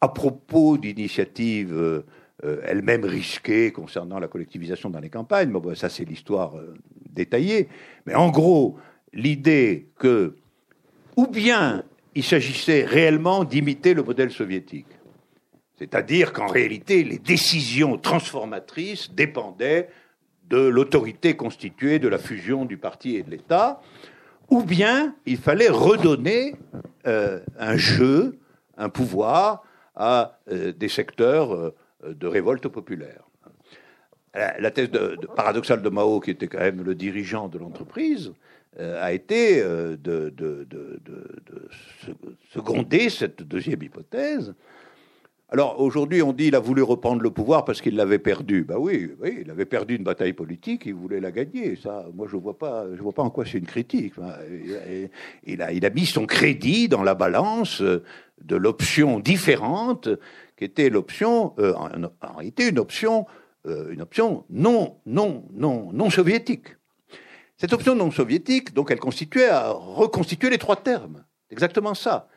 [0.01, 2.03] à propos d'initiatives
[2.43, 5.51] euh, euh, elles-mêmes risquées concernant la collectivisation dans les campagnes.
[5.51, 6.73] Bon, ça, c'est l'histoire euh,
[7.09, 7.69] détaillée.
[8.05, 8.77] Mais en gros,
[9.13, 10.35] l'idée que,
[11.15, 11.83] ou bien
[12.15, 14.87] il s'agissait réellement d'imiter le modèle soviétique,
[15.77, 19.89] c'est-à-dire qu'en réalité, les décisions transformatrices dépendaient
[20.49, 23.81] de l'autorité constituée de la fusion du parti et de l'État,
[24.49, 26.55] ou bien il fallait redonner
[27.05, 28.39] un jeu,
[28.77, 29.63] un pouvoir
[29.99, 33.23] à euh, des secteurs euh, de révolte populaire.
[34.33, 34.89] La thèse
[35.35, 38.31] paradoxale de Mao, qui était quand même le dirigeant de l'entreprise,
[38.79, 40.67] euh, a été de, de,
[42.53, 44.53] seconder cette deuxième hypothèse
[45.49, 48.63] Alors aujourd'hui, on dit qu'il a voulu reprendre le pouvoir parce qu'il l'avait perdu.
[48.63, 51.75] Ben oui, oui, il avait perdu une bataille politique, il voulait la gagner.
[51.75, 54.13] Ça, moi, je vois pas, je vois pas en quoi c'est une critique.
[55.43, 57.81] Il a, il a mis son crédit dans la balance
[58.41, 60.09] de l'option différente,
[60.57, 63.25] qui était l'option, euh, en, réalité, une option,
[63.65, 66.75] euh, une option non, non, non, non soviétique.
[67.57, 71.23] Cette option non soviétique, donc, elle constituait à reconstituer les trois termes.
[71.51, 72.27] Exactement ça.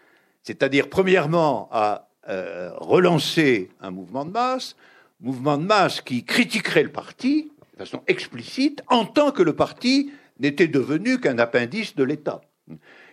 [0.43, 4.77] C'est-à-dire, premièrement, à euh, relancer un mouvement de masse,
[5.21, 10.13] mouvement de masse qui critiquerait le parti de façon explicite, en tant que le parti
[10.39, 12.41] n'était devenu qu'un appendice de l'État.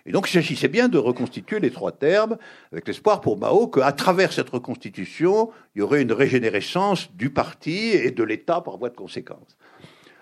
[0.09, 2.37] Et donc il s'agissait bien de reconstituer les trois termes,
[2.71, 7.91] avec l'espoir pour Mao qu'à travers cette reconstitution, il y aurait une régénérescence du parti
[7.91, 9.55] et de l'État par voie de conséquence.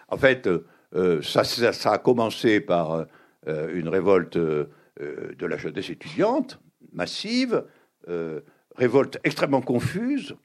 [0.10, 0.46] En fait,
[0.94, 3.06] euh, ça, ça, a commencé par
[3.48, 6.60] euh, une révolte de la jeunesse étudiante,
[6.92, 7.64] massive,
[8.76, 10.36] révolte extrêmement confuse,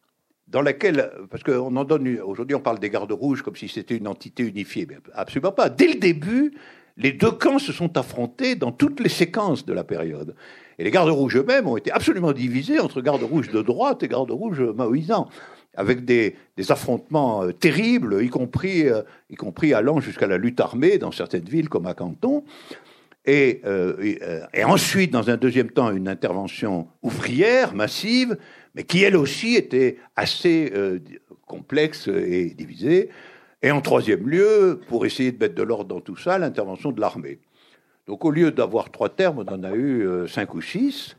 [0.47, 3.97] dans laquelle, parce qu'on en donne, aujourd'hui on parle des gardes rouges comme si c'était
[3.97, 5.71] une entité unifiée, mais absolument pas.
[5.71, 6.53] Dès le début,
[6.97, 10.35] les deux camps se sont affrontés dans toutes les séquences de la période.
[10.79, 14.09] Et les gardes rouges eux-mêmes ont été absolument divisés entre gardes rouges de droite et
[14.09, 15.29] gardes rouges maoïsants,
[15.75, 16.37] avec des,
[16.69, 21.45] affrontements euh, terribles, y compris, euh, y compris allant jusqu'à la lutte armée dans certaines
[21.45, 22.45] villes comme à Canton.
[23.29, 28.37] Euh, et, ensuite, dans un deuxième temps, une intervention ouvrière massive,
[28.75, 30.73] mais qui elle aussi était assez
[31.47, 33.11] complexe et divisée.
[33.63, 37.01] Et en troisième lieu, pour essayer de mettre de l'ordre dans tout ça, l'intervention de
[37.01, 37.39] l'armée.
[38.07, 41.17] Donc au lieu d'avoir trois termes, on en a eu cinq ou six,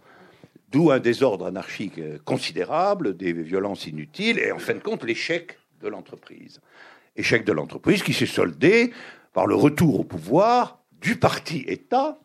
[0.69, 5.87] d'où un désordre anarchique considérable, des violences inutiles, et en fin de compte l'échec de
[5.87, 6.59] l'entreprise.
[7.15, 8.91] Échec de l'entreprise qui s'est soldé
[9.31, 12.19] par le retour au pouvoir du parti État,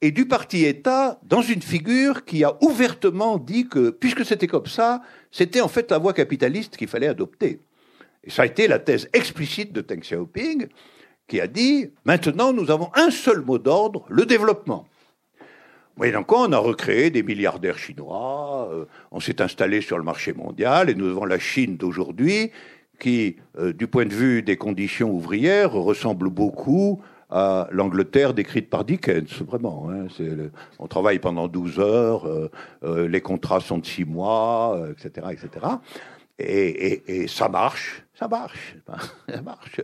[0.00, 4.66] et du parti État dans une figure qui a ouvertement dit que, puisque c'était comme
[4.66, 7.60] ça, c'était en fait la voie capitaliste qu'il fallait adopter.
[8.24, 10.66] Et ça a été la thèse explicite de Deng Xiaoping,
[11.28, 14.86] qui a dit, maintenant nous avons un seul mot d'ordre, le développement.
[15.96, 20.32] Moyennant quoi, on a recréé des milliardaires chinois, euh, on s'est installé sur le marché
[20.32, 22.50] mondial, et nous avons la Chine d'aujourd'hui,
[22.98, 27.00] qui, euh, du point de vue des conditions ouvrières, ressemble beaucoup
[27.30, 29.88] à l'Angleterre décrite par Dickens, vraiment.
[29.90, 30.06] Hein,
[30.78, 32.50] on travaille pendant 12 heures, euh,
[32.84, 35.26] euh, les contrats sont de 6 mois, etc.
[35.32, 35.66] Etc.
[36.38, 38.76] Et, ça marche, ça marche,
[39.28, 39.80] ça marche.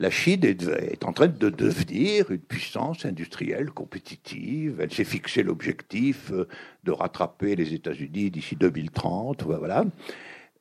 [0.00, 4.80] La Chine est, en train de devenir une puissance industrielle compétitive.
[4.80, 9.84] Elle s'est fixé l'objectif de rattraper les États-Unis d'ici 2030, voilà.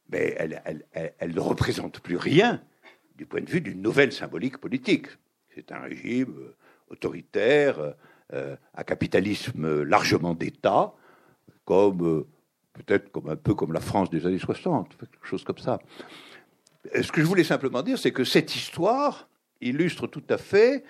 [0.09, 2.61] Mais elle, ne représente plus rien
[3.15, 5.07] du point de vue d'une nouvelle symbolique politique.
[5.55, 6.55] C'est un régime euh,
[6.89, 7.95] autoritaire,
[8.33, 10.93] euh, à capitalisme largement d'État,
[11.65, 12.27] comme euh,
[12.73, 15.79] peut-être comme un peu comme la France des années 60, quelque chose comme ça.
[17.01, 19.29] Ce que je voulais simplement dire, c'est que cette histoire
[19.61, 20.83] illustre tout à fait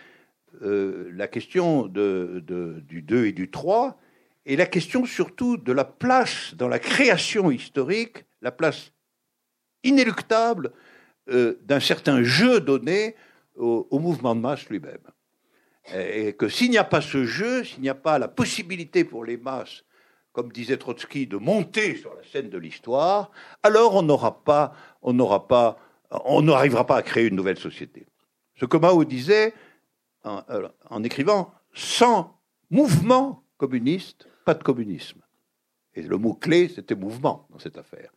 [0.62, 4.00] la question du 2 et du 3,
[4.46, 8.92] et la question surtout de la place dans la création historique, la place
[9.84, 10.72] inéluctable
[11.28, 13.16] d'un certain jeu donné
[13.56, 15.00] au, mouvement de masse lui-même.
[15.94, 19.26] Et que s'il n'y a pas ce jeu, s'il n'y a pas la possibilité pour
[19.26, 19.84] les masses,
[20.34, 23.32] comme disait Trotsky, de monter sur la scène de l'histoire,
[23.62, 25.78] alors on n'aura pas, on n'aura pas,
[26.26, 28.06] on n'arrivera pas à créer une nouvelle société.
[28.56, 29.54] Ce que Mao disait
[30.24, 30.42] en,
[30.90, 32.40] en écrivant, sans
[32.70, 35.22] mouvement communiste, pas de communisme.
[35.96, 38.12] Et le mot clé, c'était mouvement dans cette affaire.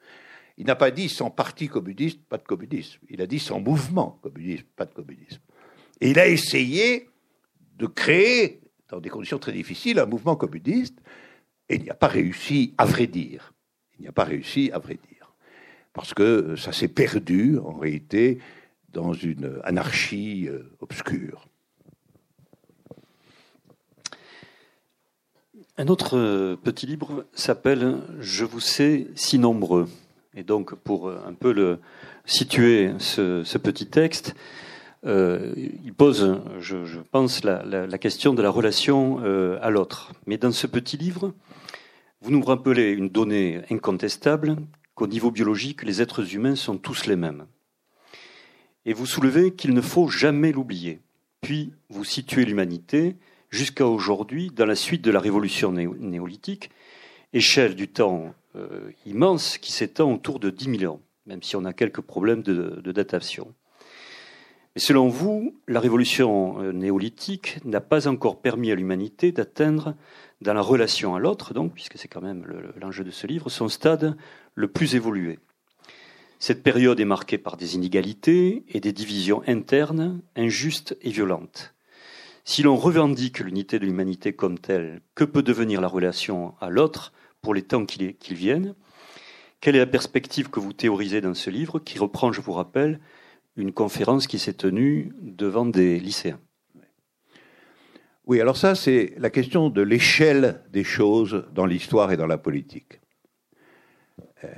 [0.57, 3.01] Il n'a pas dit sans parti communiste, pas de communisme.
[3.11, 5.41] Il a dit sans mouvement communiste, pas de communisme.
[6.01, 7.11] Et il a essayé
[7.77, 10.99] de créer, dans des conditions très difficiles, un mouvement communiste,
[11.69, 13.53] et il n'y a pas réussi, à vrai dire.
[13.99, 15.33] Il n'y a pas réussi, à vrai dire.
[15.93, 18.39] Parce que ça s'est perdu, en réalité,
[18.93, 21.49] dans une anarchie euh, obscure.
[25.79, 29.89] Un autre euh, petit livre s'appelle Je vous sais si nombreux.
[30.37, 31.79] Et donc, pour euh, un peu le,
[32.27, 34.35] situer ce, petit texte,
[35.07, 40.13] euh, il pose, je, pense, la, question de la relation euh, à l'autre.
[40.27, 41.33] Mais dans ce petit livre,
[42.23, 44.57] vous nous rappelez une donnée incontestable
[44.95, 47.47] qu'au niveau biologique, les êtres humains sont tous les mêmes.
[48.87, 51.01] Et vous soulevez qu'il ne faut jamais l'oublier.
[51.43, 53.17] Puis vous situez l'humanité
[53.51, 56.71] jusqu'à aujourd'hui dans la suite de la révolution néolithique,
[57.33, 61.65] échelle du temps euh, immense qui s'étend autour de 10 000 ans, même si on
[61.65, 63.53] a quelques problèmes de, datation.
[64.75, 69.95] Mais selon vous, la révolution euh, néolithique n'a pas encore permis à l'humanité d'atteindre,
[70.41, 72.45] dans la relation à l'autre, donc, puisque c'est quand même
[72.77, 74.17] l'enjeu de ce livre, son stade
[74.55, 75.39] le plus évolué.
[76.39, 81.75] Cette période est marquée par des inégalités et des divisions internes injustes et violentes.
[82.45, 87.13] Si l'on revendique l'unité de l'humanité comme telle, que peut devenir la relation à l'autre
[87.41, 88.75] pour les temps qui viennent
[89.61, 93.01] Quelle est la perspective que vous théorisez dans ce livre qui reprend, je vous rappelle,
[93.57, 96.39] une conférence qui s'est tenue devant des lycéens?
[98.27, 102.39] Oui, alors ça, c'est la question de l'échelle des choses dans l'histoire et dans la
[102.39, 103.01] politique.
[104.43, 104.48] Euh,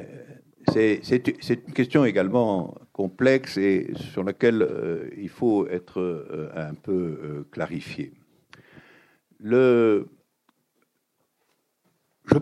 [0.73, 7.47] c'est une question également complexe et sur laquelle euh, il faut être euh, un peu
[7.51, 8.15] clarifié.
[9.43, 10.07] Je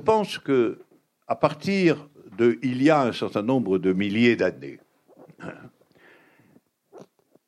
[0.04, 0.78] pense que
[1.26, 2.08] à partir
[2.38, 4.78] de il y a un certain nombre de milliers d'années,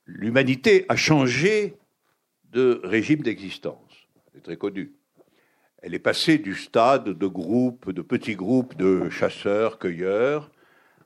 [0.06, 1.77] l'humanité a changé
[2.52, 4.08] de régime d'existence.
[4.34, 4.92] C'est très connu.
[5.82, 10.50] Elle est passée du stade de groupes, de petits groupes de chasseurs, cueilleurs,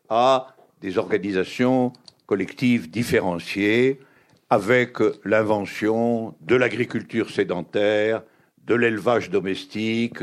[0.09, 1.93] à des organisations
[2.27, 4.01] collectives différenciées,
[4.49, 8.23] avec l'invention de l'agriculture sédentaire,
[8.65, 10.23] de l'élevage domestique,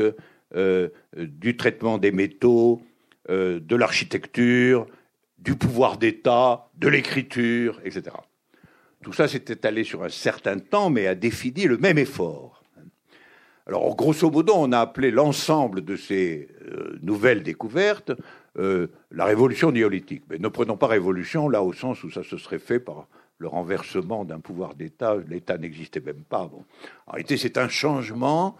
[0.56, 2.82] euh, du traitement des métaux,
[3.28, 4.86] euh, de l'architecture,
[5.38, 8.16] du pouvoir d'État, de l'écriture, etc.
[9.02, 12.62] Tout ça s'est étalé sur un certain temps, mais a défini le même effort.
[13.66, 18.12] Alors, grosso modo, on a appelé l'ensemble de ces euh, nouvelles découvertes
[18.58, 20.24] euh, la révolution néolithique.
[20.28, 23.06] Mais ne prenons pas révolution là au sens où ça se serait fait par
[23.38, 25.16] le renversement d'un pouvoir d'État.
[25.28, 26.50] L'État n'existait même pas.
[27.06, 28.56] En réalité, c'est un changement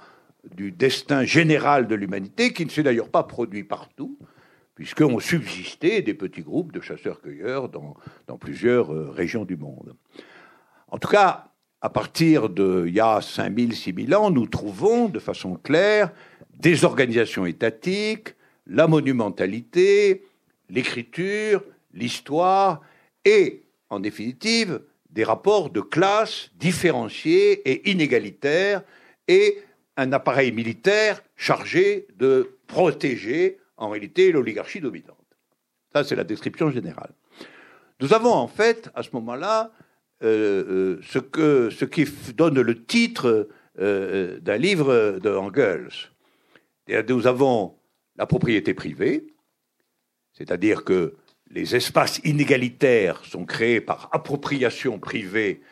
[0.55, 4.17] du destin général de l'humanité qui ne s'est d'ailleurs pas produit partout,
[4.75, 7.97] puisqu'on subsistait des petits groupes de chasseurs-cueilleurs dans,
[8.29, 9.95] dans, plusieurs euh, régions du monde.
[10.91, 11.47] En tout cas,
[11.81, 16.13] à partir d'il y a 5000, 6000 ans, nous trouvons de façon claire
[16.59, 18.35] des organisations étatiques,
[18.67, 20.27] la monumentalité,
[20.69, 21.63] l'écriture,
[21.95, 22.81] l'histoire
[23.25, 28.83] et, en définitive, des rapports de classe différenciés et inégalitaires
[29.27, 29.63] et
[29.97, 35.17] un appareil militaire chargé de protéger en réalité l'oligarchie dominante.
[35.93, 37.13] Ça, c'est la description générale.
[38.01, 39.73] Nous avons en fait, à ce moment-là,
[40.23, 43.49] euh, euh, ce, que, ce qui donne le titre
[43.79, 45.89] euh, d'un livre de Engels.
[47.09, 47.77] nous avons
[48.17, 49.29] la propriété privée,
[50.35, 51.15] c'est-à-dire que
[51.51, 55.63] les espaces inégalitaires sont créés par appropriation privée,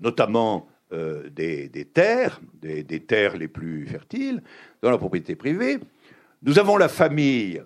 [0.00, 4.42] notamment des, terres, des, des, terres les plus fertiles,
[4.82, 5.78] dans la propriété privée.
[6.42, 7.62] Nous avons la famille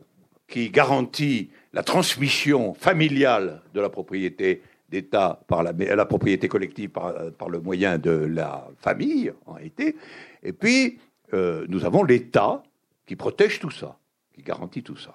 [0.46, 7.60] qui garantit la transmission familiale de la propriété d'État par la, propriété collective par, le
[7.60, 9.96] moyen de la famille, en réalité.
[10.42, 10.98] Et puis,
[11.32, 12.62] euh, nous avons l'État
[13.06, 13.96] qui protège tout ça,
[14.34, 15.14] qui garantit tout ça.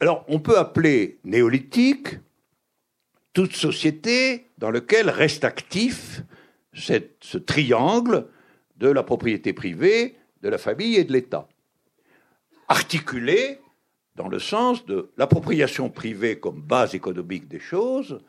[0.00, 2.18] Alors, on peut appeler néolithique
[3.32, 6.22] toute société dans laquelle reste actif
[6.72, 8.26] ce triangle
[8.76, 11.46] de la propriété privée, de la famille et de l'État,
[12.68, 13.58] articulé
[14.16, 18.20] dans le sens de l'appropriation privée comme base économique des choses,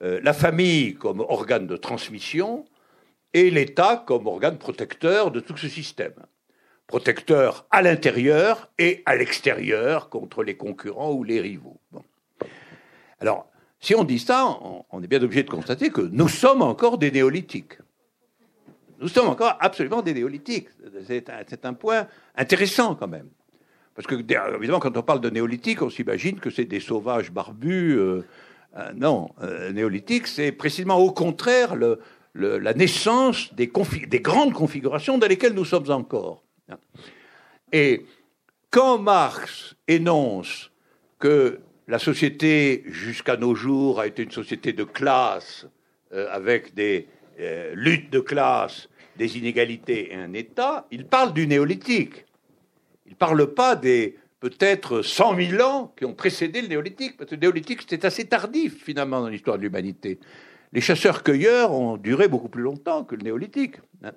[0.00, 2.64] la famille comme organe de transmission
[3.32, 6.14] et l'État comme organe protecteur de tout ce système.
[6.86, 11.80] Protecteur à l'intérieur et à l'extérieur contre les concurrents ou les rivaux.
[13.20, 13.48] Alors,
[13.80, 14.46] si on dit ça,
[14.90, 17.78] on, est bien obligé de constater que nous sommes encore des néolithiques.
[19.00, 20.68] Nous sommes encore absolument des néolithiques.
[21.06, 22.06] C'est un, point
[22.36, 23.28] intéressant quand même.
[23.94, 27.98] Parce que, évidemment, quand on parle de néolithique, on s'imagine que c'est des sauvages barbus.
[27.98, 28.24] Euh,
[28.76, 31.76] euh, non, euh, néolithique, c'est précisément au contraire
[32.34, 33.70] la naissance des,
[34.08, 36.42] des, grandes configurations dans lesquelles nous sommes encore.
[37.72, 38.04] Et
[38.70, 40.72] quand Marx énonce
[41.20, 45.66] que la société jusqu'à nos jours a été une société de classe,
[46.10, 47.06] avec des
[47.74, 52.24] luttes de classe, des inégalités et un État, il parle du néolithique.
[53.06, 57.30] Il ne parle pas des peut-être 100 000 ans qui ont précédé le néolithique, parce
[57.30, 60.18] que le néolithique, c'était assez tardif, finalement, dans l'histoire de l'humanité.
[60.74, 63.76] Les chasseurs-cueilleurs ont duré beaucoup plus longtemps que le néolithique.
[64.04, 64.10] Hein.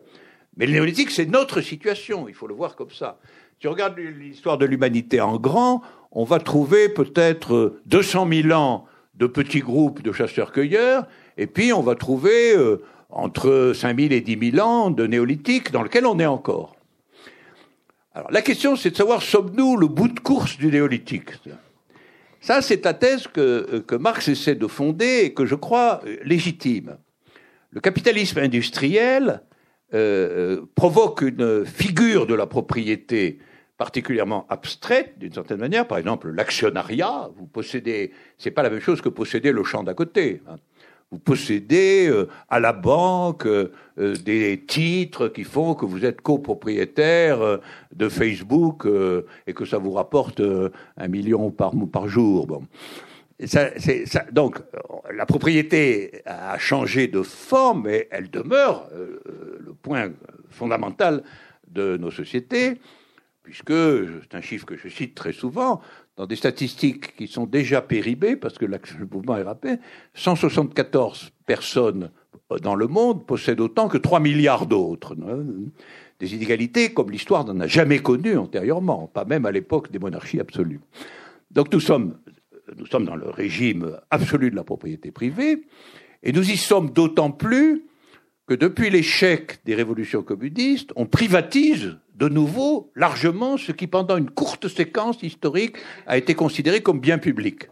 [0.57, 3.19] Mais le néolithique, c'est notre situation, il faut le voir comme ça.
[3.61, 5.81] Si on regarde l'histoire de l'humanité en grand,
[6.11, 8.85] on va trouver peut-être 200 000 ans
[9.15, 14.19] de petits groupes de chasseurs-cueilleurs, et puis on va trouver euh, entre 5 000 et
[14.19, 16.76] 10 000 ans de néolithique dans lequel on est encore.
[18.17, 21.29] Alors la question, c'est de savoir, sommes-nous le bout de course du néolithique?
[22.41, 26.97] Ça, c'est la thèse que, que Marx essaie de fonder et que je crois légitime.
[27.69, 29.43] Le capitalisme industriel
[29.93, 33.37] euh, provoque une figure de la propriété
[33.77, 35.87] particulièrement abstraite d'une certaine manière.
[35.87, 37.29] Par exemple, l'actionnariat.
[37.37, 40.41] Vous possédez, c'est pas la même chose que posséder le champ d'à côté.
[40.49, 40.55] Hein.
[41.11, 47.59] Vous possédez euh, à la banque euh, des titres qui font que vous êtes copropriétaire
[47.95, 48.85] de Facebook
[49.47, 50.41] et que ça vous rapporte
[50.97, 52.45] un million par, par jour.
[52.47, 52.63] Bon.
[53.45, 53.69] Ça,
[54.05, 54.59] ça, donc,
[55.13, 60.11] la propriété a changé de forme, mais elle demeure le point
[60.49, 61.23] fondamental
[61.67, 62.79] de nos sociétés,
[63.43, 65.81] puisque, c'est un chiffre que je cite très souvent,
[66.17, 68.79] dans des statistiques qui sont déjà péribées, parce que le
[69.11, 69.77] mouvement est rappelé,
[70.15, 72.09] 174 personnes
[72.61, 75.15] dans le monde possèdent autant que 3 milliards d'autres.
[76.19, 80.39] Des inégalités comme l'histoire n'en a jamais connues antérieurement, pas même à l'époque des monarchies
[80.39, 80.81] absolues.
[81.51, 82.17] Donc nous sommes,
[82.77, 85.67] nous sommes dans le régime absolu de la propriété privée,
[86.23, 87.85] et nous y sommes d'autant plus
[88.47, 94.29] que depuis l'échec des révolutions communistes, on privatise de nouveau largement ce qui, pendant une
[94.29, 95.77] courte séquence historique,
[96.07, 97.69] a été considéré comme bien public.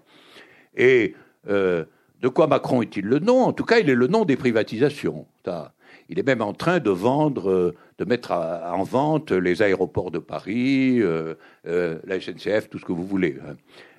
[0.78, 1.16] Et
[1.50, 1.86] euh,
[2.22, 3.42] de quoi Macron est-il le nom?
[3.44, 5.26] En tout cas, il est le nom des privatisations.
[6.10, 10.20] Il est même en train de vendre, euh, de mettre en vente les aéroports de
[10.20, 13.38] Paris, euh, la SNCF, tout ce que vous voulez.
[13.48, 13.56] Hein.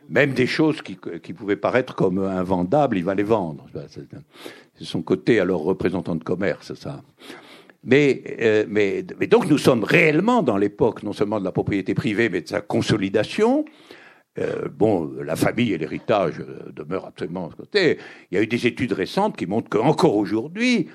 [0.08, 3.66] Même des choses qui, qui pouvaient paraître comme invendables, il va les vendre.
[4.78, 7.02] C'est son côté alors représentant de commerce, ça.
[7.84, 11.94] Mais, euh, mais, mais, donc nous sommes réellement dans l'époque non seulement de la propriété
[11.94, 13.64] privée, mais de sa consolidation.
[14.38, 17.98] Euh, bon, la famille et l'héritage euh, demeurent absolument à ce côté.
[18.30, 20.88] Il y a eu des études récentes qui montrent qu'encore aujourd'hui,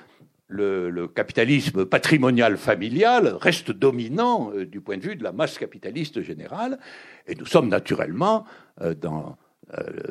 [0.52, 5.58] le, le, capitalisme patrimonial familial reste dominant euh, du point de vue de la masse
[5.58, 6.78] capitaliste générale.
[7.28, 8.46] Et nous sommes naturellement
[8.82, 9.38] euh, dans,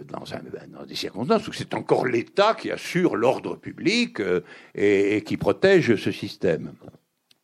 [0.09, 4.41] dans, un, dans, des circonstances où c'est encore l'État qui assure l'ordre public euh,
[4.75, 6.73] et, et, qui protège ce système.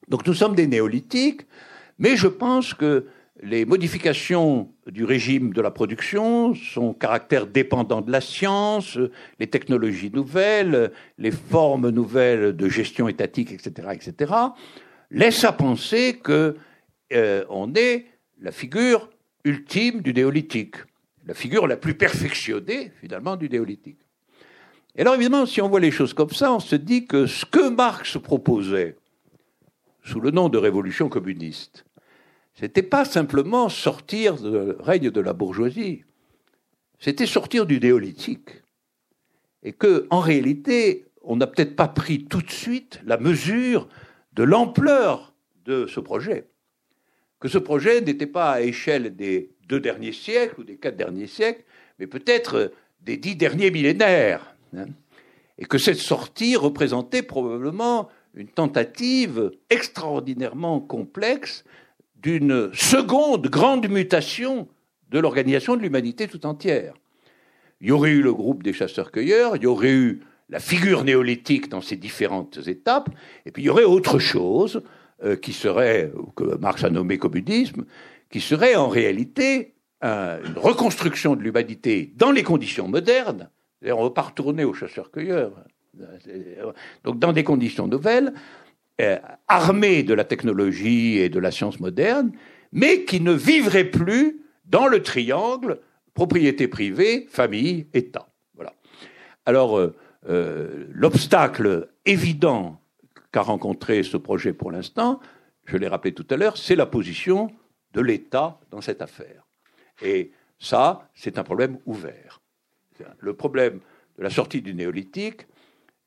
[0.08, 1.42] Donc nous sommes des néolithiques,
[1.98, 3.06] mais je pense que
[3.42, 8.98] les modifications du régime de la production, son caractère dépendant de la science,
[9.38, 14.32] les technologies nouvelles, les formes nouvelles de gestion étatique, etc., etc.,
[15.10, 16.56] laissent à penser que
[17.12, 18.06] euh, on est
[18.40, 19.10] la figure
[19.44, 20.76] ultime du néolithique
[21.26, 23.98] la figure la plus perfectionnée, finalement, du néolithique.
[24.94, 27.44] Et alors, évidemment, si on voit les choses comme ça, on se dit que ce
[27.44, 28.96] que Marx proposait,
[30.02, 31.84] sous le nom de révolution communiste,
[32.54, 36.04] c'était pas simplement sortir du règne de la bourgeoisie,
[36.98, 38.62] c'était sortir du néolithique.
[39.62, 43.88] Et que, en réalité, on n'a peut-être pas pris tout de suite la mesure
[44.32, 45.34] de l'ampleur
[45.64, 46.46] de ce projet.
[47.40, 51.26] Que ce projet n'était pas à échelle des deux derniers siècles ou des quatre derniers
[51.26, 51.64] siècles,
[51.98, 54.54] mais peut-être des dix derniers millénaires.
[54.76, 54.86] Hein.
[55.58, 61.64] et que cette sortie représentait probablement une tentative extraordinairement complexe
[62.20, 64.68] d'une seconde grande mutation
[65.10, 66.94] de l'organisation de l'humanité tout entière.
[67.80, 71.68] Il y aurait eu le groupe des chasseurs-cueilleurs, il y aurait eu la figure néolithique
[71.68, 73.08] dans ses différentes étapes,
[73.46, 74.82] et puis il y aurait autre chose
[75.24, 77.84] euh, qui serait, que Marx a nommé communisme,
[78.30, 83.50] qui serait en réalité une reconstruction de l'humanité dans les conditions modernes.
[83.82, 85.52] On ne va pas retourner aux chasseurs-cueilleurs.
[87.04, 88.32] Donc dans des conditions nouvelles,
[89.00, 92.32] euh, armées de la technologie et de la science moderne,
[92.72, 95.80] mais qui ne vivrait plus dans le triangle
[96.14, 98.26] propriété privée, famille, État.
[98.54, 98.72] Voilà.
[99.44, 99.94] Alors, euh,
[100.30, 102.80] euh, l'obstacle évident
[103.32, 105.20] qu'a rencontré ce projet pour l'instant,
[105.66, 107.50] je l'ai rappelé tout à l'heure, c'est la position
[107.96, 109.46] de l'État dans cette affaire.
[110.02, 112.42] Et ça, c'est un problème ouvert.
[113.18, 113.80] Le problème
[114.18, 115.46] de la sortie du néolithique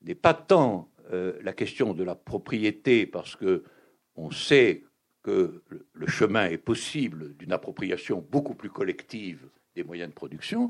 [0.04, 3.64] n'est pas tant euh, la question de la propriété, parce que
[4.16, 4.84] on sait
[5.24, 5.64] que
[5.94, 10.70] le chemin est possible d'une appropriation beaucoup plus collective des moyens de production,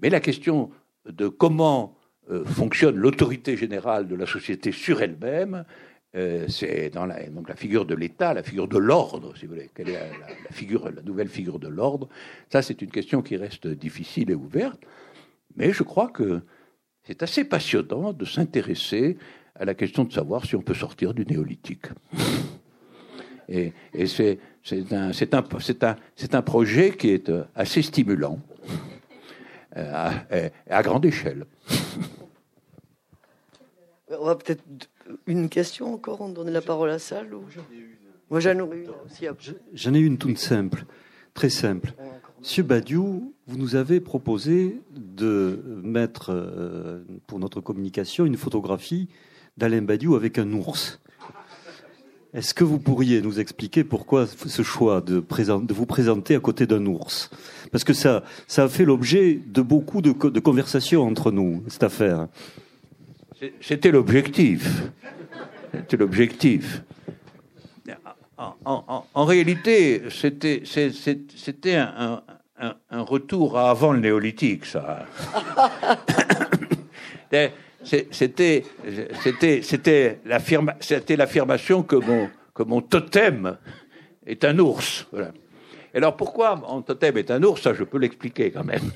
[0.00, 0.70] mais la question
[1.06, 1.98] de comment
[2.30, 5.64] euh, fonctionne l'autorité générale de la société sur elle-même
[6.14, 9.54] euh, c'est dans la, donc la figure de l'État, la figure de l'ordre, si vous
[9.54, 9.70] voulez.
[9.74, 12.08] Quelle est la, nouvelle figure de l'ordre?
[12.50, 14.80] Ça, c'est une question qui reste difficile et ouverte.
[15.56, 16.42] Mais je crois que
[17.04, 19.16] c'est assez passionnant de s'intéresser
[19.54, 21.86] à la question de savoir si on peut sortir du néolithique.
[23.48, 23.72] Et,
[24.06, 24.38] c'est,
[24.92, 28.38] un, projet qui est euh, assez stimulant,
[29.76, 30.12] euh, à,
[30.70, 31.44] à grande échelle.
[34.08, 34.62] On va peut-être
[35.26, 37.42] une question encore On donne la parole à la salle ou...
[38.30, 39.26] Moi j'en ai une aussi.
[39.74, 40.84] J'en ai une toute simple,
[41.34, 41.92] très simple.
[42.40, 49.08] Monsieur Badiou, vous nous avez proposé de mettre euh, pour notre communication une photographie
[49.56, 50.98] d'Alain Badiou avec un ours.
[52.34, 56.66] Est-ce que vous pourriez nous expliquer pourquoi ce choix de, de vous présenter à côté
[56.66, 57.28] d'un ours?
[57.70, 61.82] Parce que ça, ça a fait l'objet de beaucoup de, de conversations entre nous, cette
[61.82, 62.28] affaire.
[63.60, 64.82] C'était l'objectif.
[65.72, 66.82] C'était l'objectif.
[68.64, 70.62] En, réalité, c'était,
[71.76, 72.22] un,
[72.90, 75.06] retour à avant le néolithique, ça.
[78.10, 78.64] c'était,
[81.16, 81.96] l'affirmation que
[82.64, 83.58] mon, totem
[84.26, 85.06] est un ours.
[85.94, 88.90] Alors pourquoi mon totem est un ours Ça, je peux l'expliquer quand même.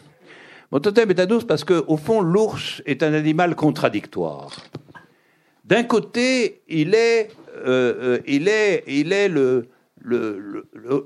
[0.73, 4.57] Mon totem est un ours parce que, au fond, l'ours est un animal contradictoire.
[5.65, 9.31] D'un côté, il est, euh, euh, il est, il est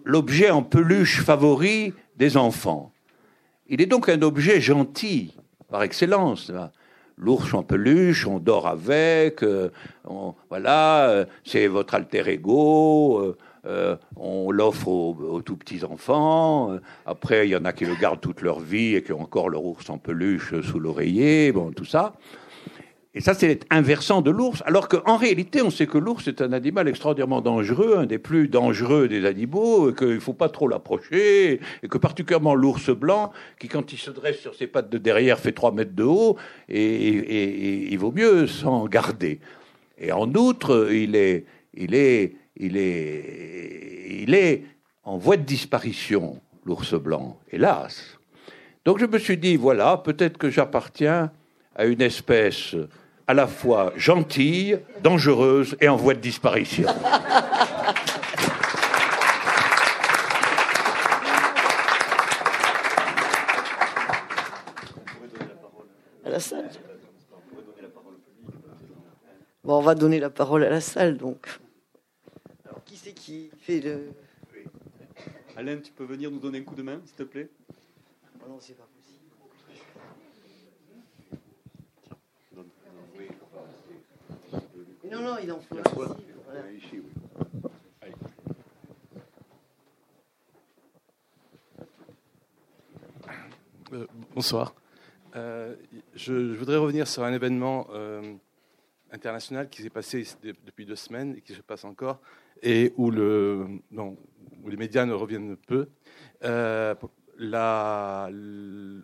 [0.04, 2.92] l'objet en peluche favori des enfants.
[3.68, 5.34] Il est donc un objet gentil
[5.70, 6.50] par excellence.
[7.16, 9.70] L'ours en peluche, on dort avec, euh,
[10.48, 13.36] voilà, c'est votre alter ego.
[13.66, 16.78] Euh, on l'offre aux, tout petits enfants.
[17.04, 19.50] après, il y en a qui le gardent toute leur vie et qui ont encore
[19.50, 21.52] leur ours en peluche sous l'oreiller.
[21.52, 22.14] Bon, tout ça.
[23.12, 26.52] Et ça, c'est inversant de l'ours, alors qu'en réalité, on sait que l'ours est un
[26.52, 30.68] animal extraordinairement dangereux, un des plus dangereux des animaux, et qu'il ne faut pas trop
[30.68, 34.98] l'approcher, et que particulièrement l'ours blanc, qui quand il se dresse sur ses pattes de
[34.98, 36.36] derrière fait 3 mètres de haut,
[36.68, 39.40] et, il vaut mieux s'en garder.
[39.98, 44.62] Et en outre, il est, il est, il est,
[45.02, 48.18] en voie de disparition, l'ours blanc, hélas.
[48.84, 51.32] Donc je me suis dit, voilà, peut-être que j'appartiens
[51.74, 52.76] à une espèce
[53.26, 56.88] à la fois gentille, dangereuse et en voie de disparition.
[69.64, 71.46] On va donner la parole à la salle, donc.
[73.14, 74.12] Qui c'est qui fait le...
[75.56, 77.48] Alain, tu peux venir nous donner un coup de main, s'il te plaît?
[78.44, 78.86] Oh Non, c'est pas
[85.10, 85.76] Non, non, il en faut
[86.76, 87.02] ici.
[93.92, 94.06] Euh,
[94.36, 94.72] bonsoir.
[95.34, 95.74] Euh,
[96.14, 98.36] je, voudrais revenir sur un événement euh,
[99.10, 102.20] international qui s'est passé depuis deux semaines et qui se passe encore,
[102.62, 105.88] et où, les médias ne reviennent peu.
[107.42, 108.24] La,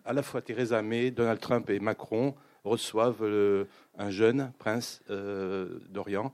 [0.05, 2.35] à la fois Theresa May, Donald Trump et Macron
[2.67, 3.65] reçoivent euh,
[3.97, 6.33] un jeune prince euh, d'Orient,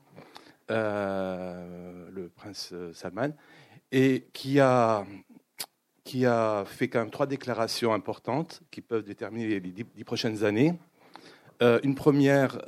[0.72, 3.30] euh, le prince Salman,
[3.92, 5.06] et qui a
[6.66, 10.74] fait quand même trois déclarations importantes qui peuvent déterminer les dix, prochaines années.
[11.62, 12.60] une première,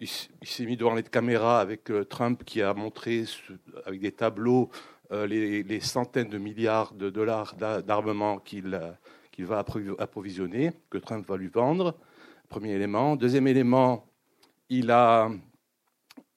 [0.00, 3.24] il, s'est mis devant les caméras avec Trump qui a montré
[3.84, 4.70] avec des tableaux
[5.10, 8.78] les, les, centaines de milliards de dollars d'armement qu'il
[9.36, 9.62] qu'il va
[9.98, 11.94] approvisionner, que Trump va lui vendre.
[12.48, 13.16] Premier élément.
[13.16, 14.06] Deuxième élément,
[14.70, 15.30] il a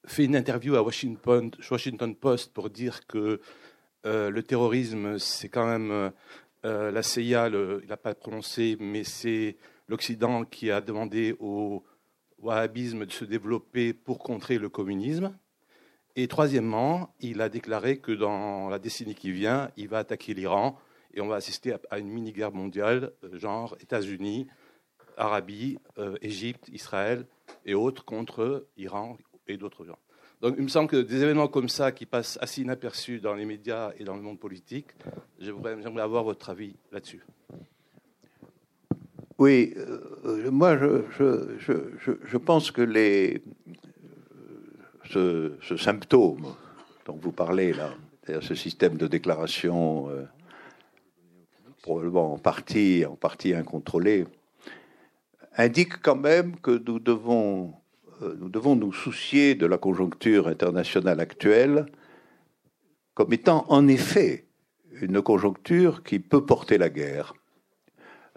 [0.04, 3.40] fait une interview à Washington, Washington Post pour dire que
[4.04, 6.12] euh, le terrorisme, c'est quand même
[6.64, 9.56] euh, la CIA, il n'a pas prononcé, mais c'est
[9.88, 11.82] l'Occident qui a demandé au
[12.42, 15.36] wahhabisme de se développer pour contrer le communisme.
[16.16, 20.78] Et troisièmement, il a déclaré que dans la décennie qui vient, il va attaquer l'Iran
[21.14, 24.46] et on va assister à une mini-guerre mondiale, euh, genre États-Unis,
[25.16, 27.26] Arabie, euh, Égypte, Israël
[27.64, 29.98] et autres contre Iran et d'autres gens.
[30.40, 33.44] Donc il me semble que des événements comme ça qui passent assez inaperçus dans les
[33.44, 34.86] médias et dans le monde politique,
[35.38, 37.22] j'aimerais avoir votre avis là-dessus.
[39.40, 42.84] Oui, euh, moi je, pense que
[45.08, 46.54] ce, symptôme
[47.06, 47.94] dont vous parlez là,
[48.42, 50.26] ce système de déclaration euh,
[51.80, 54.26] probablement en partie, en partie incontrôlé,
[55.56, 57.72] indique quand même que nous devons,
[58.20, 61.86] euh, nous devons nous soucier de la conjoncture internationale actuelle
[63.14, 64.44] comme étant en effet
[65.00, 67.32] une conjoncture qui peut porter la guerre.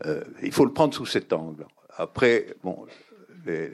[0.05, 1.65] Euh, il faut le prendre sous cet angle.
[1.95, 2.85] Après, bon,
[3.45, 3.69] les,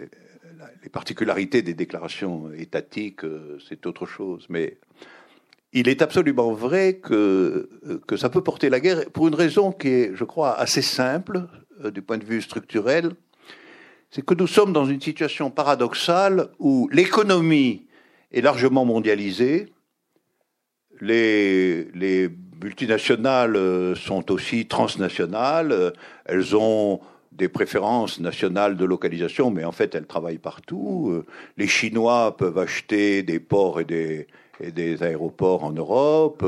[0.84, 4.78] les particularités des déclarations étatiques, euh, c'est autre chose, mais
[5.72, 7.70] il est absolument vrai que,
[8.08, 11.48] que ça peut porter la guerre pour une raison qui est, je crois, assez simple
[11.94, 13.12] du point de vue structurel
[14.12, 17.86] c'est que nous sommes dans une situation paradoxale où l'économie
[18.32, 19.68] est largement mondialisée,
[21.00, 22.30] les,
[22.62, 25.72] multinationales euh, sont aussi transnationales.
[25.72, 25.92] Euh,
[26.26, 27.00] elles ont
[27.32, 31.10] des préférences nationales de localisation, mais en fait, elles travaillent partout.
[31.12, 31.26] Euh,
[31.58, 34.28] les Chinois peuvent acheter des ports et des,
[35.04, 36.46] aéroports en Europe.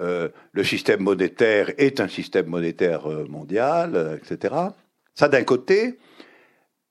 [0.00, 4.54] le système monétaire est un système monétaire mondial, etc.
[5.14, 5.98] Ça d'un côté,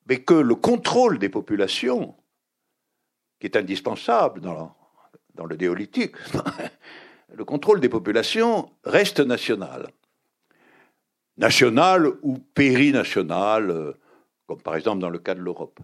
[0.08, 2.14] mais que le contrôle des populations,
[3.40, 4.76] qui est indispensable dans,
[5.34, 6.16] dans le néolithique,
[7.34, 9.88] le contrôle des populations reste national.
[11.38, 13.94] National ou périnational, euh,
[14.48, 15.80] comme par exemple dans le cas de l'Europe.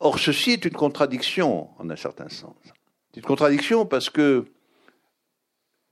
[0.00, 2.56] Or, ceci est une contradiction, en un certain sens.
[3.10, 4.44] C'est une contradiction parce que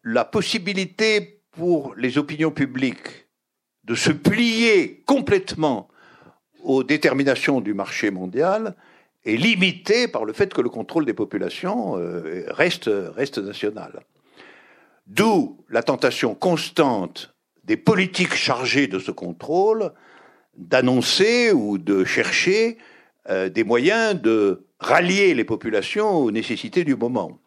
[0.03, 3.29] la possibilité pour les opinions publiques
[3.85, 5.89] de se plier complètement
[6.63, 8.75] aux déterminations du marché mondial
[9.25, 14.03] est limitée par le fait que le contrôle des populations euh, reste, reste national.
[15.07, 19.93] D'où la tentation constante des politiques chargées de ce contrôle
[20.57, 22.79] d'annoncer ou de chercher
[23.29, 27.39] euh, des moyens de rallier les populations aux nécessités du moment.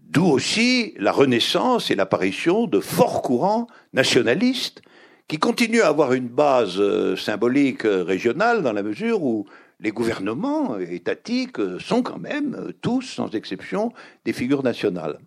[0.00, 4.82] D'où aussi la renaissance et l'apparition de forts courants nationalistes
[5.28, 9.46] qui continuent à avoir une base euh, symbolique euh, régionale dans la mesure où
[9.80, 13.92] les gouvernements étatiques sont quand même tous, sans exception,
[14.24, 15.18] des figures nationales.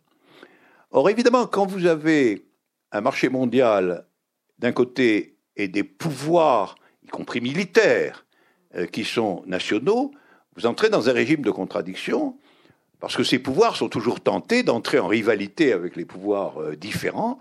[0.92, 2.46] Or, évidemment, quand vous avez
[2.92, 4.06] un marché mondial
[4.60, 8.26] d'un côté et des pouvoirs, y compris militaires,
[8.76, 10.12] euh, qui sont nationaux,
[10.56, 12.38] vous entrez dans un régime de contradiction,
[13.00, 17.38] parce que ces pouvoirs sont toujours tentés d'entrer en rivalité avec les pouvoirs euh, différents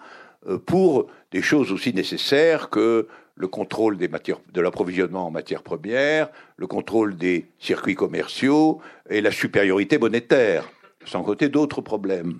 [0.48, 6.66] euh, pour des choses aussi nécessaires que le contrôle de l'approvisionnement en matières premières, le
[6.66, 10.70] contrôle des circuits commerciaux et la supériorité monétaire,
[11.04, 12.38] sans côté d'autres problèmes.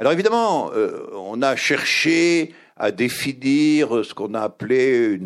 [0.00, 5.20] Alors évidemment, euh, on a cherché à définir ce qu'on a appelé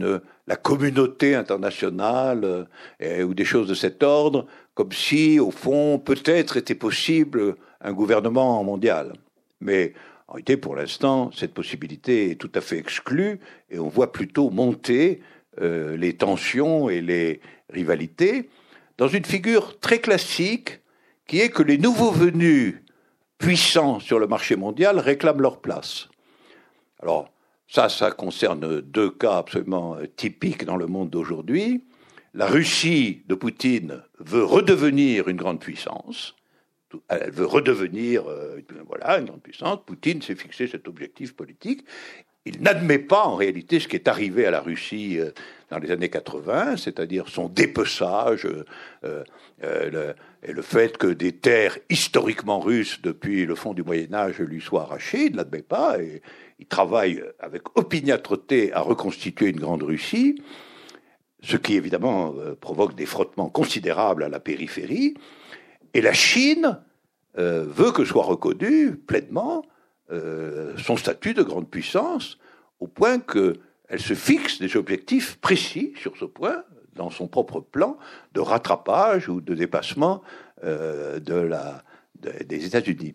[0.49, 2.67] la communauté internationale
[3.01, 7.93] euh, ou des choses de cet ordre, comme si, au fond, peut-être était possible un
[7.93, 9.13] gouvernement mondial.
[9.61, 9.93] Mais
[10.27, 13.39] en réalité, pour l'instant, cette possibilité est tout à fait exclue
[13.71, 15.21] et on voit plutôt monter
[15.63, 17.41] euh, les tensions et les
[17.71, 18.51] rivalités
[18.99, 20.81] dans une figure très classique
[21.29, 22.75] qui est que les nouveaux venus
[23.45, 26.09] puissants sur le marché mondial réclament leur place.
[27.03, 27.31] Alors,
[27.69, 31.85] ça, ça concerne deux cas absolument typiques dans le monde d'aujourd'hui.
[32.33, 36.35] La Russie de Poutine veut redevenir une grande puissance.
[37.09, 39.81] Elle veut redevenir euh, voilà, une grande puissance.
[39.85, 41.85] Poutine s'est fixé cet objectif politique.
[42.47, 45.31] Il n'admet pas en réalité ce qui est arrivé à la Russie euh,
[45.71, 49.25] dans les années 80, c'est-à-dire son dépeçage euh,
[49.63, 50.13] euh,
[50.43, 54.61] et le fait que des terres historiquement russes depuis le fond du Moyen Âge lui
[54.61, 55.25] soient arrachées.
[55.27, 56.21] Il ne l'admet pas et
[56.59, 60.43] il travaille avec opiniâtreté à reconstituer une grande Russie,
[61.43, 65.15] ce qui évidemment provoque des frottements considérables à la périphérie.
[65.95, 66.79] Et la Chine
[67.37, 69.65] veut que soit reconnu pleinement
[70.11, 72.39] euh, son statut de grande puissance,
[72.79, 76.63] au point qu'elle se fixe des objectifs précis sur ce point
[76.95, 77.97] dans son propre plan
[78.35, 80.23] de rattrapage ou de dépassement
[80.63, 83.15] euh, des États-Unis.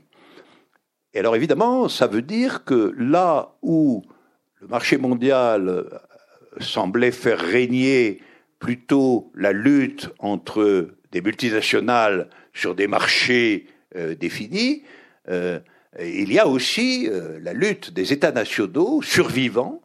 [1.13, 4.01] Et alors évidemment, ça veut dire que là où
[4.59, 5.83] le marché mondial euh,
[6.59, 8.19] semblait faire régner
[8.57, 13.67] plutôt la lutte entre des multinationales sur des marchés
[14.19, 14.83] définis,
[15.97, 19.81] il y a aussi euh, la lutte des États nationaux survivants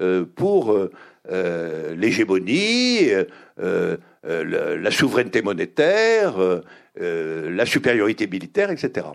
[0.00, 3.10] euh, pour euh, l'hégémonie,
[3.58, 6.34] la souveraineté monétaire,
[6.96, 9.06] la supériorité militaire, etc.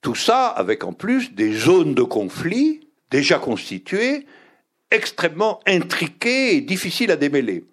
[0.00, 4.26] Tout ça avec en plus des zones de conflit déjà constituées,
[4.90, 7.64] extrêmement intriquées et difficiles à démêler.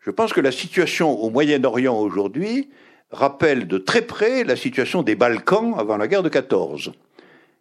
[0.00, 2.68] Je pense que la situation au Moyen-Orient aujourd'hui
[3.10, 6.92] rappelle de très près la situation des Balkans avant la guerre de 14.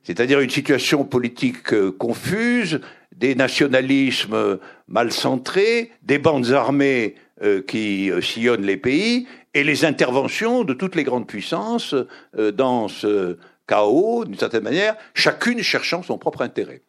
[0.04, 2.82] C'est-à-dire une situation politique euh, confuse,
[3.16, 9.84] des nationalismes mal centrés, des bandes armées euh, qui euh, sillonnent les pays, et les
[9.84, 11.96] interventions de toutes les grandes puissances
[12.54, 16.84] dans ce chaos, d'une certaine manière, chacune cherchant son propre intérêt.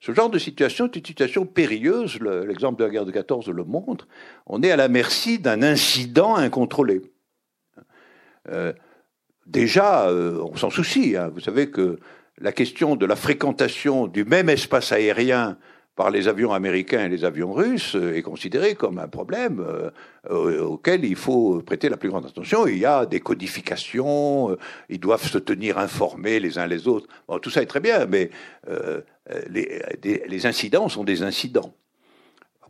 [0.00, 3.64] Ce genre de situation est une situation périlleuse, l'exemple de la guerre de 14 le
[3.64, 4.08] montre,
[4.46, 7.02] on est à la merci d'un incident incontrôlé.
[8.48, 8.72] Euh,
[9.46, 11.16] déjà, euh, on s'en soucie.
[11.16, 11.30] Hein.
[11.32, 11.98] Vous savez que
[12.38, 15.58] la question de la fréquentation du même espace aérien
[15.96, 19.62] par les avions américains et les avions russes est considéré comme un problème
[20.30, 22.66] auquel il faut prêter la plus grande attention.
[22.66, 24.56] Il y a des codifications,
[24.88, 27.06] ils doivent se tenir informés les uns les autres.
[27.42, 28.30] tout ça est très bien, mais
[29.50, 31.74] les incidents sont des incidents.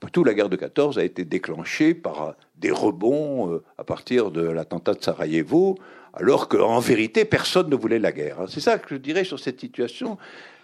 [0.01, 4.41] Après tout, la guerre de 14 a été déclenchée par des rebonds à partir de
[4.41, 5.77] l'attentat de Sarajevo,
[6.15, 8.45] alors qu'en vérité, personne ne voulait la guerre.
[8.49, 10.19] C'est ça que je dirais sur cette situation.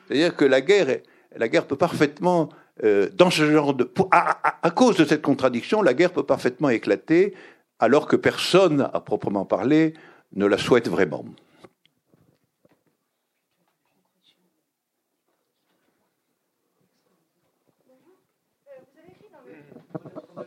[0.06, 0.98] C'est-à-dire que la guerre,
[1.36, 2.48] la guerre peut parfaitement,
[2.84, 7.34] euh, dans ce genre de, à, cause de cette contradiction, la guerre peut parfaitement éclater,
[7.78, 9.94] alors que personne, à proprement parler,
[10.34, 11.24] ne la souhaite vraiment.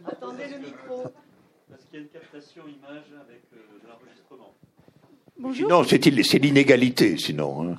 [0.05, 1.03] Attendez le micro.
[1.69, 2.19] Parce qu'il y a
[2.67, 4.55] image avec euh, de l'enregistrement.
[5.37, 5.69] Bonjour.
[5.69, 6.03] Non, c'est
[6.39, 7.69] l'inégalité, sinon.
[7.69, 7.77] Hein.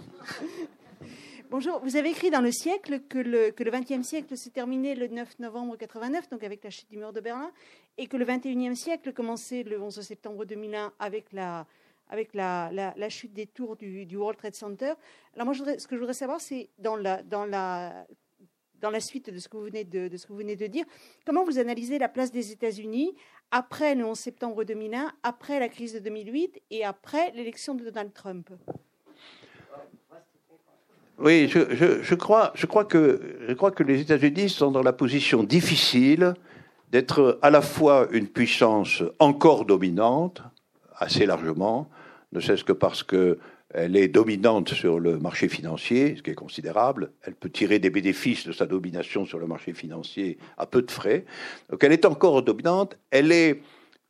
[1.50, 1.80] Bonjour.
[1.80, 5.08] Vous avez écrit dans Le siècle que le, que le 20e siècle s'est terminé le
[5.08, 7.50] 9 novembre 89, donc avec la chute du mur de Berlin,
[7.98, 11.66] et que le 21e siècle commençait le 11 septembre 2001 avec la,
[12.08, 14.92] avec la, la, chute des tours du, du, World Trade Center.
[15.34, 18.06] Alors moi, je ce que je voudrais savoir, c'est dans la, dans la
[18.80, 20.84] dans la suite de ce que vous venez de, ce que vous venez de dire,
[21.26, 23.14] comment vous analysez la place des États-Unis
[23.50, 28.12] après le 11 septembre 2001, après la crise de 2008 et après l'élection de Donald
[28.12, 28.50] Trump.
[31.18, 32.52] Oui, je, crois,
[32.84, 36.32] que, crois que les États-Unis sont dans la position difficile
[36.90, 40.42] d'être à la fois une puissance encore dominante,
[40.96, 41.90] assez largement,
[42.32, 43.38] ne serait-ce que parce que
[43.72, 47.12] elle est dominante sur le marché financier, ce qui est considérable.
[47.22, 50.90] Elle peut tirer des bénéfices de sa domination sur le marché financier à peu de
[50.90, 51.24] frais.
[51.70, 52.98] Donc elle est encore dominante.
[53.10, 53.62] Elle est,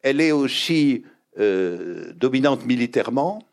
[0.03, 1.05] elle est aussi
[1.39, 3.45] euh, dominante militairement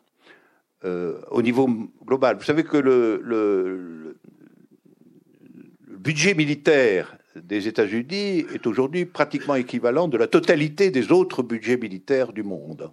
[0.84, 1.68] euh, au niveau
[2.06, 2.36] global.
[2.38, 4.16] Vous savez que le, le,
[5.86, 11.76] le budget militaire des États-Unis est aujourd'hui pratiquement équivalent de la totalité des autres budgets
[11.76, 12.90] militaires du monde.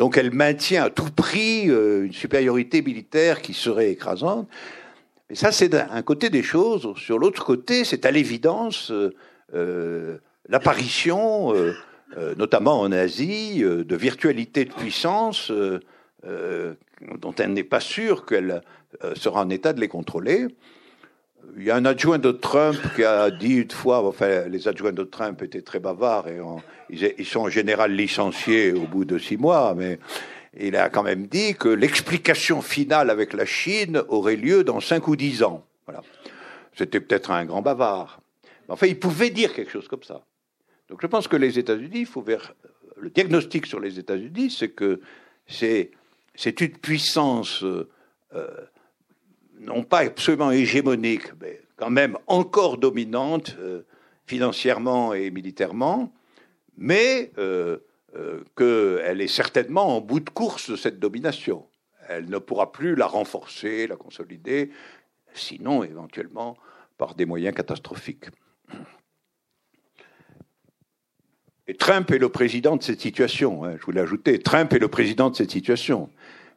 [0.00, 4.48] Donc elle maintient à tout prix euh, une supériorité militaire qui serait écrasante.
[5.28, 6.94] Et ça, c'est un côté des choses.
[6.96, 9.14] Sur l'autre côté, c'est à l'évidence euh,
[9.52, 10.16] euh,
[10.48, 11.52] l'apparition,
[12.38, 15.52] notamment en Asie, de virtualités de puissance
[16.24, 18.62] dont elle n'est pas sûre qu'elle
[19.14, 20.46] sera en état de les contrôler.
[21.56, 24.92] Il y a un adjoint de Trump qui a dit une fois, enfin, les adjoints
[24.92, 26.40] de Trump étaient très bavards et
[26.90, 29.98] ils, sont en général licenciés au bout de six mois, mais
[30.58, 35.08] il a quand même dit que l'explication finale avec la Chine aurait lieu dans cinq
[35.08, 35.64] ou dix ans.
[35.86, 36.02] Voilà.
[36.76, 38.20] C'était peut-être un grand bavard.
[38.68, 40.22] Enfin, il pouvait dire quelque chose comme ça.
[40.88, 42.54] Donc je pense que les États-Unis, il faut vers
[42.96, 45.00] le diagnostic sur les États-Unis, c'est que
[45.46, 45.90] c'est
[46.60, 47.86] une puissance euh,
[49.60, 53.82] non pas absolument hégémonique, mais quand même encore dominante euh,
[54.26, 56.12] financièrement et militairement,
[56.76, 57.78] mais euh,
[58.16, 61.66] euh, qu'elle est certainement en bout de course de cette domination.
[62.08, 64.70] Elle ne pourra plus la renforcer, la consolider,
[65.34, 66.56] sinon éventuellement
[66.98, 68.26] par des moyens catastrophiques.
[71.66, 73.64] Et Trump est le président de cette situation.
[73.64, 76.10] Hein, je voulais ajouter, Trump est le président de cette situation.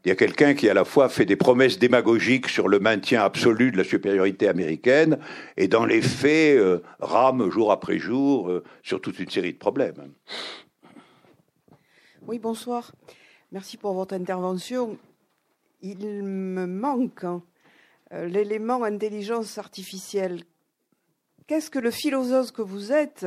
[0.06, 3.22] Il y a quelqu'un qui à la fois fait des promesses démagogiques sur le maintien
[3.22, 5.18] absolu de la supériorité américaine
[5.56, 9.58] et dans les faits euh, rame jour après jour euh, sur toute une série de
[9.58, 10.12] problèmes.
[12.28, 12.92] Oui, bonsoir.
[13.54, 14.98] Merci pour votre intervention.
[15.82, 17.42] Il me manque hein,
[18.12, 20.44] euh, l'élément intelligence artificielle.
[21.48, 23.26] Qu'est-ce que le philosophe que vous êtes,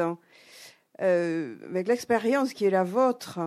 [0.98, 3.40] avec l'expérience qui est la vôtre,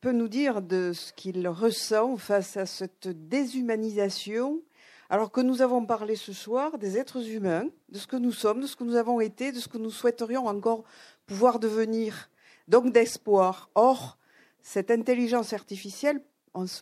[0.00, 4.62] peut nous dire de ce qu'il ressent face à cette déshumanisation,
[5.10, 8.60] alors que nous avons parlé ce soir des êtres humains, de ce que nous sommes,
[8.60, 10.84] de ce que nous avons été, de ce que nous souhaiterions encore
[11.26, 12.30] pouvoir devenir,
[12.68, 13.70] donc d'espoir.
[13.74, 14.18] Or,
[14.62, 16.22] cette intelligence artificielle,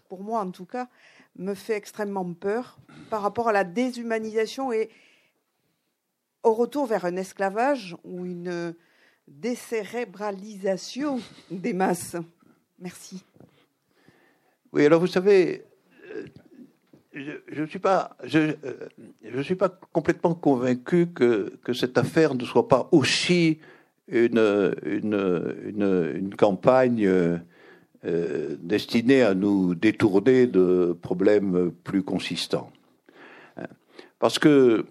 [0.09, 0.89] pour moi en tout cas,
[1.37, 2.79] me fait extrêmement peur
[3.09, 4.91] par rapport à la déshumanisation et
[6.43, 8.75] au retour vers un esclavage ou une
[9.29, 11.21] décérébralisation
[11.51, 12.17] des masses.
[12.81, 13.23] Merci.
[14.73, 15.65] Oui, alors vous savez,
[16.15, 16.25] euh,
[17.13, 22.69] je ne suis, pas, je, euh, suis pas complètement convaincu que, cette affaire ne soit
[22.69, 23.59] pas aussi
[24.09, 24.41] une,
[26.39, 32.73] campagne euh, destinée à nous détourner de problèmes plus consistants.
[34.19, 34.87] Parce que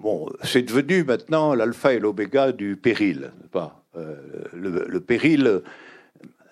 [0.00, 3.32] bon, c'est devenu maintenant l'alpha et l'oméga du péril.
[3.52, 3.84] Pas
[4.52, 5.62] le, péril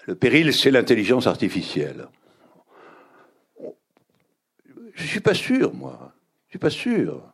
[0.07, 2.09] le péril, c'est l'intelligence artificielle.
[4.95, 6.13] Je ne suis pas sûr, moi.
[6.47, 7.33] Je ne suis pas sûr.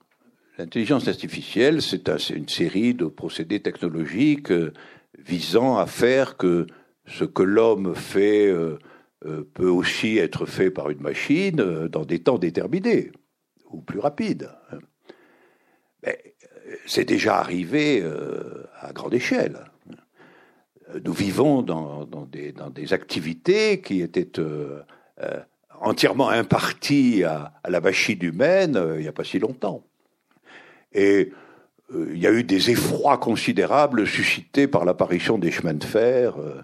[0.59, 4.73] L'intelligence artificielle, c'est une série de procédés technologiques euh,
[5.19, 6.67] visant à faire que
[7.07, 8.79] ce que l'homme fait euh,
[9.27, 13.11] euh, peut aussi être fait par une machine dans des temps déterminés
[13.71, 14.51] ou plus rapides.
[16.87, 18.03] C'est déjà arrivé
[18.81, 19.70] à grande échelle.
[21.05, 24.31] Nous vivons dans, des, activités qui étaient
[25.81, 29.85] entièrement imparties à, la machine humaine il n'y a pas si longtemps.
[30.93, 31.33] Et
[31.95, 36.39] euh, il y a eu des effrois considérables suscités par l'apparition des chemins de fer.
[36.39, 36.63] Euh,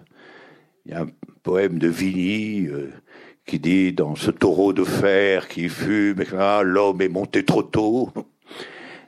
[0.85, 1.09] il y a un
[1.43, 2.91] poème de Vigny euh,
[3.45, 6.23] qui dit dans ce taureau de fer qui fume,
[6.63, 8.11] l'homme est monté trop tôt.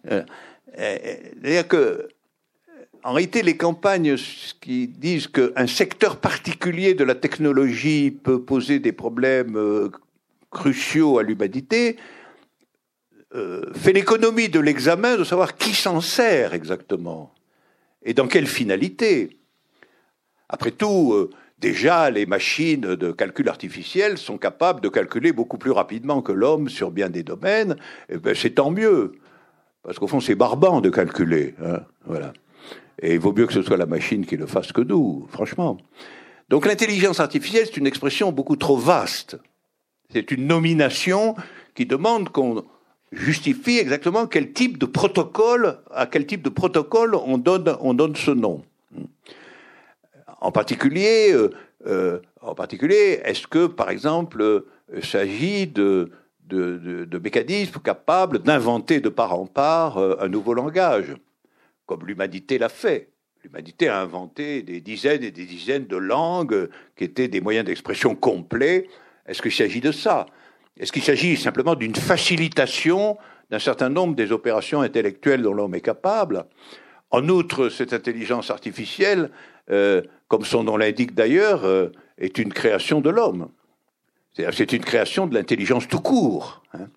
[0.08, 2.08] C'est-à-dire que,
[3.04, 4.16] en réalité, les campagnes
[4.62, 9.90] qui disent qu'un secteur particulier de la technologie peut poser des problèmes
[10.52, 11.98] cruciaux à l'humanité,
[13.36, 17.32] euh, fait l'économie de l'examen de savoir qui s'en sert exactement
[18.04, 19.38] et dans quelle finalité.
[20.48, 25.72] Après tout, euh, déjà, les machines de calcul artificiel sont capables de calculer beaucoup plus
[25.72, 27.76] rapidement que l'homme sur bien des domaines.
[28.10, 29.12] Eh ben, c'est tant mieux,
[29.84, 31.54] parce qu'au fond, c'est barbant de calculer.
[31.64, 32.34] Hein, voilà.
[33.02, 35.78] Et il vaut mieux que ce soit la machine qui le fasse que nous, franchement.
[36.50, 39.38] Donc l'intelligence artificielle, c'est une expression beaucoup trop vaste.
[40.12, 41.36] C'est une nomination
[41.76, 42.66] qui demande qu'on
[43.12, 48.16] justifie exactement quel type de protocole, à quel type de protocole on donne, on donne
[48.16, 48.64] ce nom.
[50.42, 51.52] En particulier, euh,
[51.88, 56.12] euh, en particulier, est-ce que, par exemple, euh, il s'agit de,
[56.48, 61.16] de, de, mécanismes capables d'inventer de part en part un nouveau langage,
[61.90, 63.10] comme l'humanité l'a fait
[63.44, 68.14] L'humanité a inventé des dizaines et des dizaines de langues qui étaient des moyens d'expression
[68.14, 68.88] complets.
[69.26, 70.28] Est-ce qu'il s'agit de ça?
[70.78, 73.18] Est-ce qu'il s'agit simplement d'une facilitation
[73.50, 76.46] d'un certain nombre des opérations intellectuelles dont l'homme est capable?
[77.10, 79.32] En outre, cette intelligence artificielle,
[79.72, 83.50] euh, comme son nom l'indique d'ailleurs, euh, est une création de l'homme.
[84.36, 86.62] C'est une création de l'intelligence tout court.
[86.74, 86.88] Hein.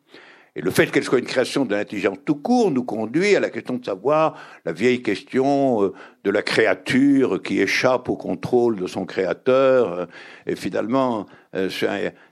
[0.55, 3.49] Et le fait qu'elle soit une création de l'intelligence tout court nous conduit à la
[3.49, 8.87] question de savoir la vieille question euh, de la créature qui échappe au contrôle de
[8.87, 9.93] son créateur.
[9.93, 10.07] Euh,
[10.47, 11.25] et finalement,
[11.55, 11.71] euh,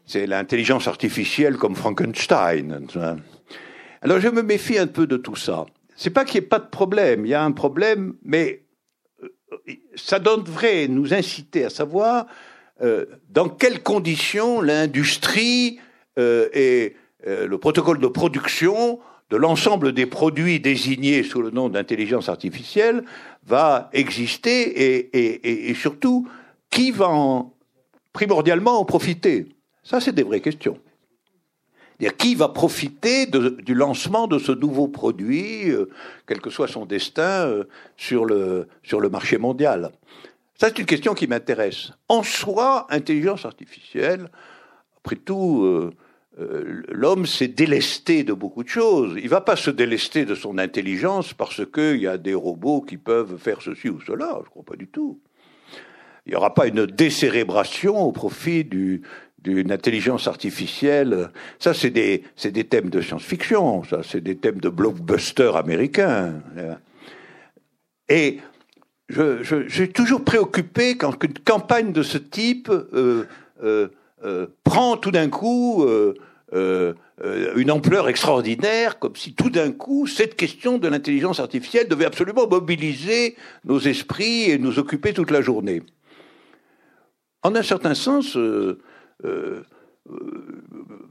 [0.04, 2.86] c'est l'intelligence artificielle comme Frankenstein.
[4.02, 5.64] Alors je me méfie un peu de tout ça.
[5.96, 8.64] C'est pas qu'il n'y ait pas de problème, il y a un problème, mais
[9.94, 12.26] ça devrait nous inciter à savoir
[13.28, 15.78] dans quelles conditions l'industrie
[16.16, 23.04] est le protocole de production de l'ensemble des produits désignés sous le nom d'intelligence artificielle
[23.46, 26.28] va exister et, surtout
[26.68, 27.54] qui va en,
[28.12, 29.48] primordialement en profiter?
[29.82, 30.78] Ça, c'est des vraies questions.
[32.00, 35.90] -dire qui va profiter du lancement de ce nouveau produit, euh,
[36.26, 37.64] quel que soit son destin, euh,
[37.96, 39.90] sur, le, sur le marché mondial?
[40.58, 41.92] Ça, c'est une question qui m'intéresse.
[42.08, 44.30] En soi, intelligence artificielle,
[44.98, 45.90] après tout, euh,
[46.88, 49.18] l'homme s'est délesté de beaucoup de choses.
[49.22, 52.96] Il va pas se délester de son intelligence parce qu'il y a des robots qui
[52.96, 54.30] peuvent faire ceci ou cela.
[54.36, 55.20] Je ne crois pas du tout.
[56.26, 61.30] Il n'y aura pas une décérébration au profit d'une intelligence artificielle.
[61.58, 62.22] Ça, c'est des,
[62.68, 63.84] thèmes de science-fiction.
[63.84, 66.34] Ça, c'est des thèmes de blockbuster américains.
[68.08, 68.38] Et
[69.08, 73.26] je, suis toujours préoccupé quand une campagne de ce type euh,
[73.62, 73.88] euh,
[74.24, 75.84] euh, prend tout d'un coup
[76.52, 81.88] euh, euh, une ampleur extraordinaire, comme si tout d'un coup cette question de l'intelligence artificielle
[81.88, 85.82] devait absolument mobiliser nos esprits et nous occuper toute la journée.
[87.42, 88.36] En un certain sens,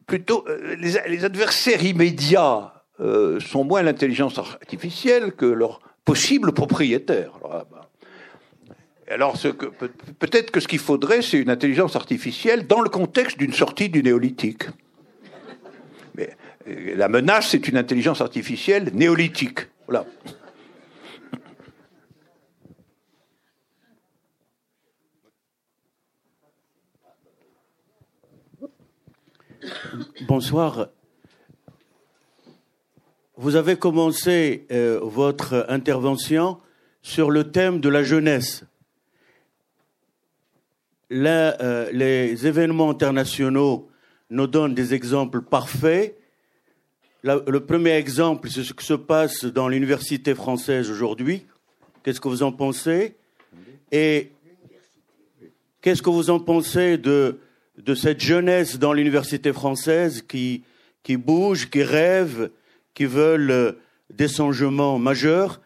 [0.06, 0.46] plutôt
[0.78, 7.32] les, adversaires immédiats sont moins l'intelligence artificielle que leurs possibles propriétaires.
[7.44, 7.90] Alors, bah,
[9.10, 9.38] alors,
[10.20, 14.04] peut-être que ce qu'il faudrait, c'est une intelligence artificielle dans le contexte d'une sortie du
[14.04, 14.66] néolithique.
[16.66, 19.60] La menace, c'est une intelligence artificielle néolithique.
[30.28, 30.90] Bonsoir.
[33.38, 36.60] Vous avez commencé euh, votre intervention
[37.02, 38.66] sur le thème de la jeunesse.
[41.12, 43.90] Euh, les événements internationaux
[44.30, 46.19] nous donnent des exemples parfaits.
[47.24, 51.46] Le premier exemple, c'est ce qui se passe dans l'université française aujourd'hui.
[52.04, 53.16] Qu'est-ce que vous en pensez?
[53.92, 54.32] Et
[55.82, 57.40] qu'est-ce que vous en pensez de,
[57.78, 60.64] de cette jeunesse dans l'université française qui,
[61.04, 62.52] qui bouge, qui rêve,
[62.94, 63.76] qui veulent
[64.14, 65.62] des changements majeurs?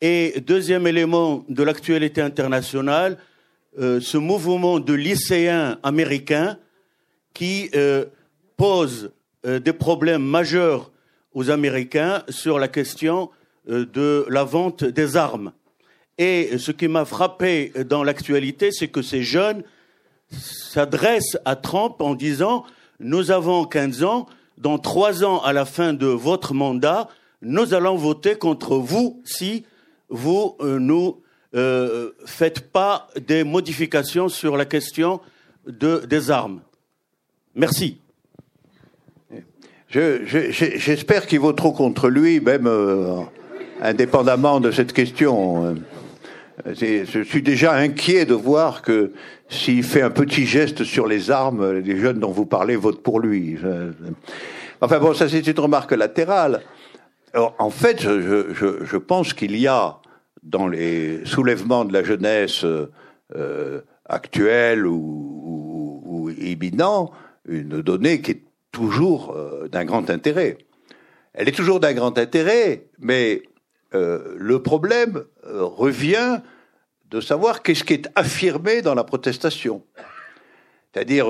[0.00, 3.18] Et deuxième élément de l'actualité internationale,
[3.78, 6.58] euh, ce mouvement de lycéens américains
[7.32, 8.04] qui euh,
[8.56, 10.90] pose euh, des problèmes majeurs
[11.34, 13.30] aux Américains sur la question
[13.66, 15.52] de la vente des armes.
[16.18, 19.62] Et ce qui m'a frappé dans l'actualité, c'est que ces jeunes
[20.30, 22.64] s'adressent à Trump en disant
[23.00, 24.26] Nous avons 15 ans,
[24.58, 27.08] dans trois ans à la fin de votre mandat,
[27.40, 29.64] nous allons voter contre vous si
[30.08, 31.12] vous ne euh,
[31.54, 35.20] euh, faites pas des modifications sur la question
[35.66, 36.60] de, des armes.
[37.54, 38.01] Merci.
[39.92, 43.20] J'espère qu'ils voteront contre lui, même euh,
[43.80, 45.76] indépendamment de cette question.
[46.66, 49.12] Je suis déjà inquiet de voir que
[49.48, 53.20] s'il fait un petit geste sur les armes, les jeunes dont vous parlez votent pour
[53.20, 53.58] lui.
[54.80, 56.62] Enfin bon, ça c'est une remarque latérale.
[57.34, 59.98] en fait, je, je, je pense qu'il y a
[60.42, 62.64] dans les soulèvements de la jeunesse
[63.36, 67.10] euh, actuelle ou, ou, imminent
[67.48, 70.58] une donnée qui est toujours euh, d'un grand intérêt.
[71.34, 73.42] Elle est toujours d'un grand intérêt, mais
[73.94, 76.40] euh, le problème revient
[77.10, 79.82] de savoir qu'est-ce qui est affirmé dans la protestation.
[80.92, 81.26] C'est-à-dire,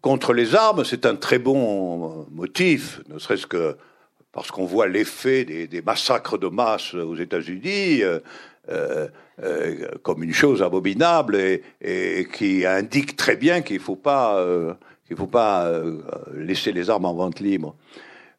[0.00, 3.76] contre les armes, c'est un très bon motif, ne serait-ce que
[4.36, 8.18] parce qu'on voit l'effet des, massacres de masse aux États-Unis euh,
[8.68, 9.08] euh,
[9.42, 11.38] euh, comme une chose abominable
[11.80, 14.38] et, qui indique très bien qu'il ne faut pas,
[15.06, 15.70] qu'il faut pas
[16.34, 17.76] laisser les armes en vente libre.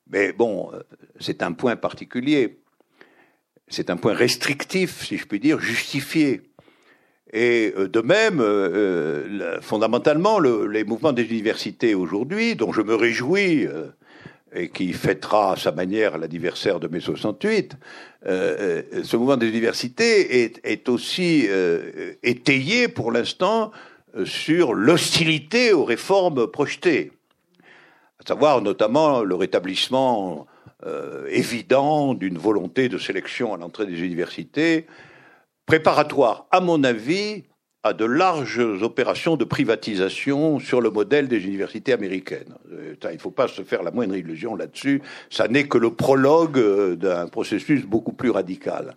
[0.10, 0.72] Mais bon,
[1.19, 2.60] c'est un point particulier.
[3.68, 6.41] C'est un point restrictif, si je puis dire, justifié.
[7.34, 8.41] Et de même,
[9.61, 13.68] fondamentalement, les mouvements des universités aujourd'hui, dont je me réjouis,
[14.53, 17.76] et qui fêtera à sa manière l'anniversaire de mai 68,
[18.26, 23.72] euh, euh, ce mouvement des universités est, aussi euh, étayé pour l'instant
[24.26, 27.11] sur l'hostilité aux réformes projetées,
[28.19, 30.48] à savoir notamment le rétablissement
[31.30, 34.85] évident d'une volonté de sélection à l'entrée des universités,
[35.65, 37.44] préparatoire, à mon avis,
[37.84, 42.56] à de larges opérations de privatisation sur le modèle des universités américaines.
[42.72, 45.02] Euh, il ne faut pas se faire la moindre illusion là-dessus.
[45.30, 48.95] Ça n'est que le prologue euh, d'un processus beaucoup plus radical.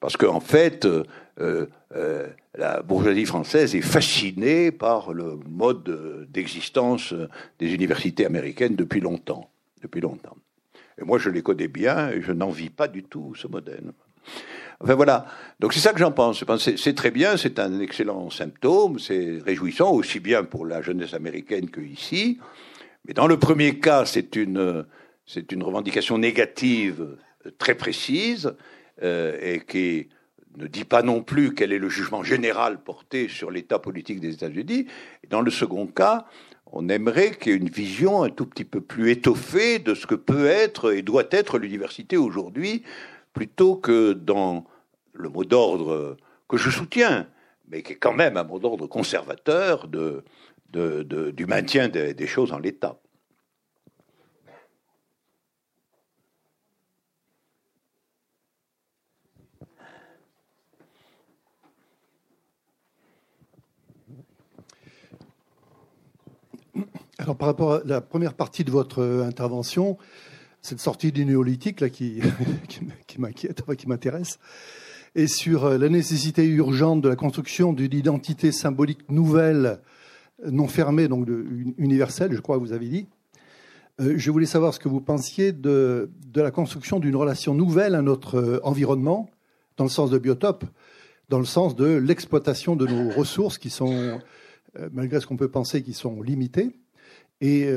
[0.00, 0.86] Parce qu'en fait,
[1.40, 1.66] euh,
[2.54, 7.14] la bourgeoisie française est fascinée par le mode d'existence
[7.58, 9.50] des universités américaines depuis longtemps.
[9.82, 10.36] Depuis longtemps.
[10.98, 13.92] Et moi, je les connais bien et je n'envie pas du tout ce modèle.
[14.80, 15.26] Enfin voilà.
[15.60, 16.44] Donc c'est ça que j'en pense.
[16.76, 21.70] C'est très bien, c'est un excellent symptôme, c'est réjouissant aussi bien pour la jeunesse américaine
[21.70, 22.38] que ici.
[23.06, 24.86] Mais dans le premier cas, c'est une
[25.50, 27.16] une revendication négative
[27.58, 28.54] très précise
[29.02, 30.08] euh, et qui
[30.56, 34.34] ne dit pas non plus quel est le jugement général porté sur l'état politique des
[34.34, 34.86] États-Unis.
[35.30, 36.26] Dans le second cas,
[36.66, 40.06] on aimerait qu'il y ait une vision un tout petit peu plus étoffée de ce
[40.06, 42.82] que peut être et doit être l'université aujourd'hui,
[43.32, 44.64] plutôt que dans
[45.12, 46.16] le mot d'ordre
[46.48, 47.26] que je soutiens,
[47.68, 52.98] mais qui est quand même un mot d'ordre conservateur du maintien des, choses en l'état.
[67.24, 69.96] Alors, par rapport à la première partie de votre intervention,
[70.60, 72.20] cette sortie du néolithique là, qui,
[73.06, 74.38] qui m'inquiète, qui m'intéresse,
[75.14, 79.80] et sur euh, la nécessité urgente de la construction d'une identité symbolique nouvelle,
[80.46, 81.26] non fermée, donc
[81.78, 83.06] universelle, je crois que vous avez dit.
[84.02, 87.94] Euh, je voulais savoir ce que vous pensiez de, de la construction d'une relation nouvelle
[87.94, 89.30] à notre euh, environnement,
[89.78, 90.66] dans le sens de biotope,
[91.30, 94.20] dans le sens de l'exploitation de nos ressources qui sont,
[94.92, 96.74] malgré ce qu'on peut penser, qui sont limitées,
[97.40, 97.68] et,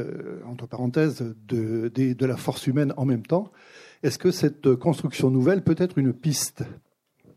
[0.45, 3.51] entre parenthèses, de, de, la force humaine en même temps.
[4.03, 6.63] Est-ce que cette construction nouvelle peut être une piste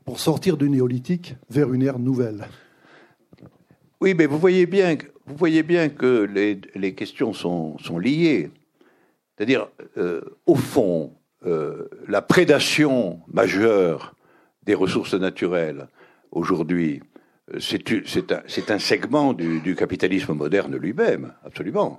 [0.05, 2.47] pour sortir du néolithique vers une ère nouvelle?
[4.01, 8.51] Oui, mais vous voyez bien, vous voyez bien que les, les questions sont, sont liées.
[9.37, 11.15] C'est-à-dire, euh, au fond,
[11.47, 14.15] euh, la prédation majeure
[14.65, 15.89] des ressources naturelles
[16.31, 17.20] aujourd'hui, euh,
[17.59, 21.97] c'est un, segment du, capitalisme moderne lui-même, absolument.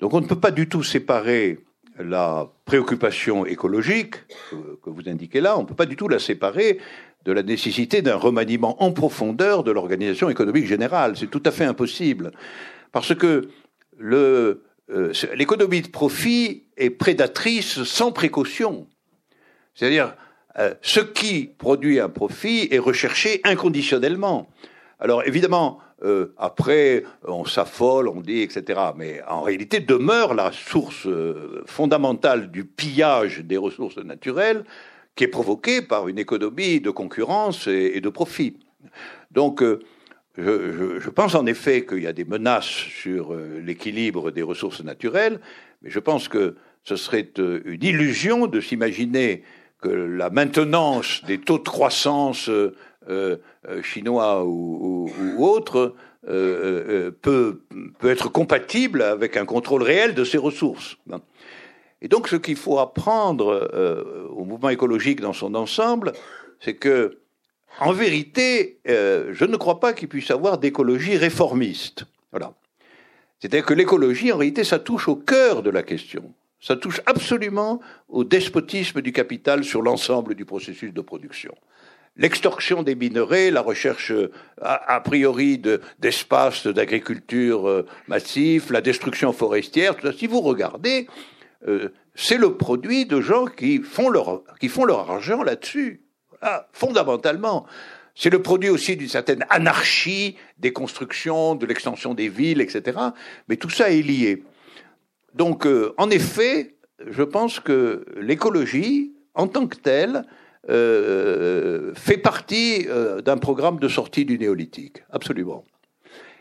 [0.00, 1.58] Donc on ne peut pas du tout séparer
[1.98, 4.16] la préoccupation écologique
[4.50, 6.78] que vous indiquez là, on ne peut pas du tout la séparer
[7.24, 11.16] de la nécessité d'un remaniement en profondeur de l'organisation économique générale.
[11.16, 12.32] C'est tout à fait impossible.
[12.92, 13.48] Parce que
[14.00, 14.54] euh,
[15.34, 18.86] l'économie de profit est prédatrice sans précaution.
[19.74, 20.14] C'est-à-dire,
[20.58, 24.48] euh, ce qui produit un profit est recherché inconditionnellement.
[25.00, 28.80] Alors évidemment, euh, après, on s'affole, on dit, etc.
[28.96, 34.64] Mais en réalité, demeure la source euh, fondamentale du pillage des ressources naturelles
[35.14, 38.56] qui est provoquée par une économie de concurrence et, de profit.
[39.30, 39.80] Donc, euh,
[40.36, 45.40] je, je, pense en effet qu'il y a des menaces sur l'équilibre des ressources naturelles,
[45.82, 46.54] mais je pense que
[46.84, 49.42] ce serait une illusion de s'imaginer
[49.80, 52.74] que la maintenance des taux de croissance euh, euh,
[53.82, 55.94] chinois ou, autres
[56.28, 57.62] euh, peut,
[57.98, 60.96] peut être compatible avec un contrôle réel de ces ressources.
[62.02, 63.70] Et donc, ce qu'il faut apprendre
[64.36, 66.12] au mouvement écologique dans son ensemble,
[66.60, 67.18] c'est que,
[67.80, 72.04] en vérité, je ne crois pas qu'il puisse avoir d'écologie réformiste.
[72.30, 72.54] Voilà.
[73.40, 76.32] C'est-à-dire que l'écologie, en réalité, ça touche au cœur de la question.
[76.60, 81.54] Ça touche absolument au despotisme du capital sur l'ensemble du processus de production
[82.18, 84.30] l'extorsion des minerais, la recherche euh,
[84.60, 85.62] a, priori
[85.98, 90.12] d'espaces d'agriculture euh, massifs, la destruction forestière, tout ça.
[90.12, 91.08] Si vous regardez,
[91.66, 96.02] euh, c'est le produit de gens qui font leur, qui font leur argent là-dessus.
[96.72, 97.66] fondamentalement.
[98.14, 102.98] C'est le produit aussi d'une certaine anarchie des constructions, de l'extension des villes, etc.
[103.48, 104.42] Mais tout ça est lié.
[105.34, 106.74] Donc, en effet,
[107.06, 110.24] je pense que l'écologie, en tant que telle,
[110.68, 115.64] euh, fait partie euh, d'un programme de sortie du néolithique, absolument.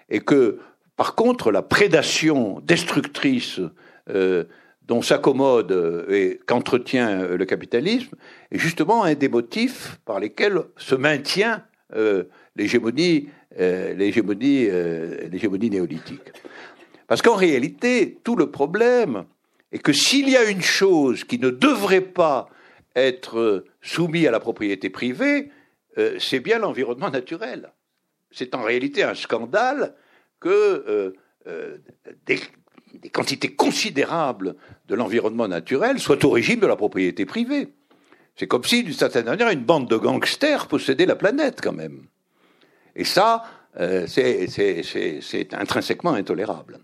[0.10, 0.60] Et que,
[0.98, 3.62] par contre, la prédation destructrice
[4.10, 4.44] euh,
[4.86, 8.16] dont s'accommode et qu'entretient le capitalisme
[8.52, 11.64] est justement un des motifs par lesquels se maintient
[12.56, 13.28] l'hégémonie,
[13.60, 14.70] l'hégémonie,
[15.30, 16.32] l'hégémonie néolithique.
[17.08, 19.26] Parce qu'en réalité, tout le problème
[19.74, 22.48] est que s'il y a une chose qui ne devrait pas
[22.96, 25.52] être soumis à la propriété privée,
[25.98, 27.74] euh, c'est bien l'environnement naturel.
[28.32, 29.96] C'est en réalité un scandale
[30.40, 31.14] que euh,
[31.48, 31.78] euh,
[32.26, 32.40] des,
[33.12, 34.56] quantités considérables
[34.88, 37.74] de l'environnement naturel soient au régime de la propriété privée.
[38.36, 42.06] C'est comme si, d'une certaine manière, une bande de gangsters possédait la planète quand même.
[42.96, 43.44] Et ça,
[44.08, 46.80] c'est intrinsèquement intolérable.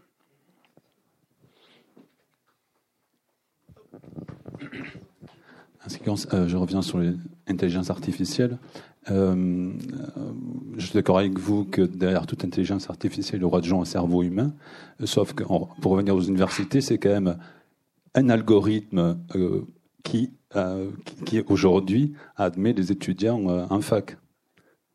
[6.33, 8.57] Euh, je reviens sur l'intelligence artificielle.
[9.11, 9.71] Euh,
[10.17, 10.31] euh,
[10.77, 13.81] je suis d'accord avec vous que derrière toute intelligence artificielle, il y aura de gens
[13.81, 14.53] un cerveau humain.
[15.03, 17.37] Sauf que pour revenir aux universités, c'est quand même
[18.15, 19.17] un algorithme
[20.03, 20.31] qui,
[21.25, 24.17] qui, aujourd'hui admet des étudiants en fac.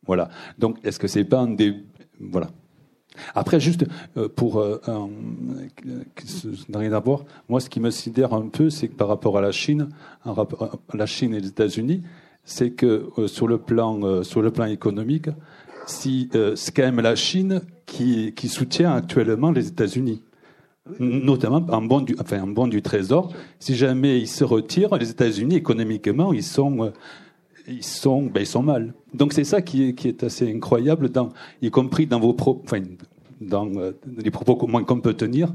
[0.06, 0.30] Voilà.
[0.58, 1.74] Donc, est-ce que c'est pas un des
[2.20, 2.50] voilà
[3.34, 3.84] après, juste
[4.16, 4.80] euh, pour euh,
[6.72, 9.40] rien à voir, moi, ce qui me sidère un peu, c'est que par rapport à
[9.40, 9.88] la Chine,
[10.94, 12.02] la Chine et les États-Unis,
[12.44, 15.28] c'est que euh, sur le plan sur le plan économique,
[15.86, 16.28] c'est
[16.74, 20.22] quand même la Chine qui, soutient actuellement les États-Unis
[21.00, 23.30] notamment en bon enfin, en bon du trésor.
[23.58, 26.94] Si jamais ils se retirent, les États-Unis économiquement, ils sont,
[27.68, 28.94] ils sont, ben, mal.
[29.14, 31.10] Donc c'est ça qui est, assez incroyable,
[31.62, 32.82] y compris dans vos propos, enfin,
[33.40, 35.52] dans euh, les propos qu'on peut tenir,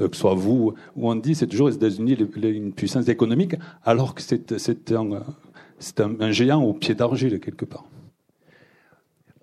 [0.00, 3.54] euh, que ce soit vous, où on dit c'est toujours les États-Unis une puissance économique,
[3.84, 7.84] alors que c'est un, géant au pied d'argile quelque part.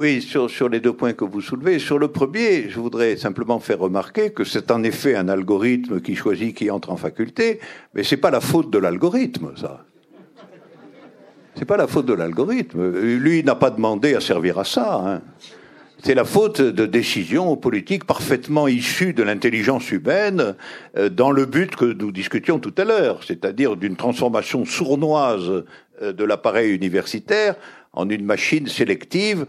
[0.02, 1.78] Oui, sur, sur, les deux points que vous soulevez.
[1.78, 6.16] Sur le premier, je voudrais simplement faire remarquer que c'est en effet un algorithme qui
[6.16, 7.60] choisit qui entre en faculté,
[7.94, 9.86] mais c'est pas la faute de l'algorithme, ça.
[11.60, 12.90] C'est pas la faute de l'algorithme.
[13.02, 14.96] Lui n'a pas demandé à servir à ça.
[15.06, 15.22] Hein.
[16.02, 20.56] C'est la faute de décisions politiques parfaitement issues de l'intelligence humaine
[20.96, 25.66] euh, dans le but que nous discutions tout à l'heure, c'est-à-dire d'une transformation sournoise
[26.02, 27.56] euh, de l'appareil universitaire
[27.92, 29.46] en une machine sélective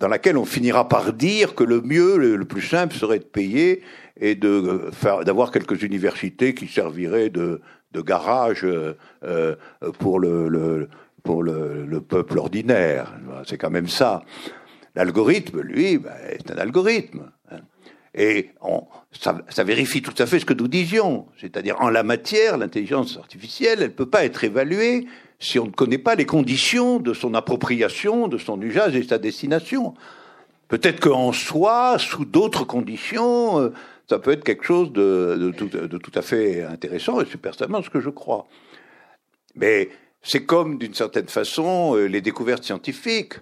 [0.00, 3.82] dans laquelle on finira par dire que le mieux, le, plus simple serait de payer
[4.20, 4.90] et euh,
[5.24, 7.60] d'avoir quelques universités qui serviraient de
[7.94, 8.66] garage
[9.98, 10.88] pour le
[11.26, 13.12] pour le, peuple ordinaire.
[13.44, 14.22] C'est quand même ça.
[14.94, 17.30] L'algorithme, lui, ben, est un algorithme.
[18.14, 18.52] Et
[19.12, 21.26] ça, vérifie tout à fait ce que nous disions.
[21.38, 25.06] C'est-à-dire, en la matière, l'intelligence artificielle, elle ne peut pas être évaluée
[25.38, 29.08] si on ne connaît pas les conditions de son appropriation, de son usage et de
[29.08, 29.92] sa destination.
[30.68, 33.72] Peut-être qu'en soi, sous d'autres conditions, euh,
[34.08, 37.40] ça peut être quelque chose de, de, tout, de, tout, à fait intéressant, et c'est
[37.40, 38.46] personnellement ce que je crois.
[39.54, 39.90] Mais
[40.26, 43.34] c'est comme, d'une certaine façon, euh, les découvertes scientifiques.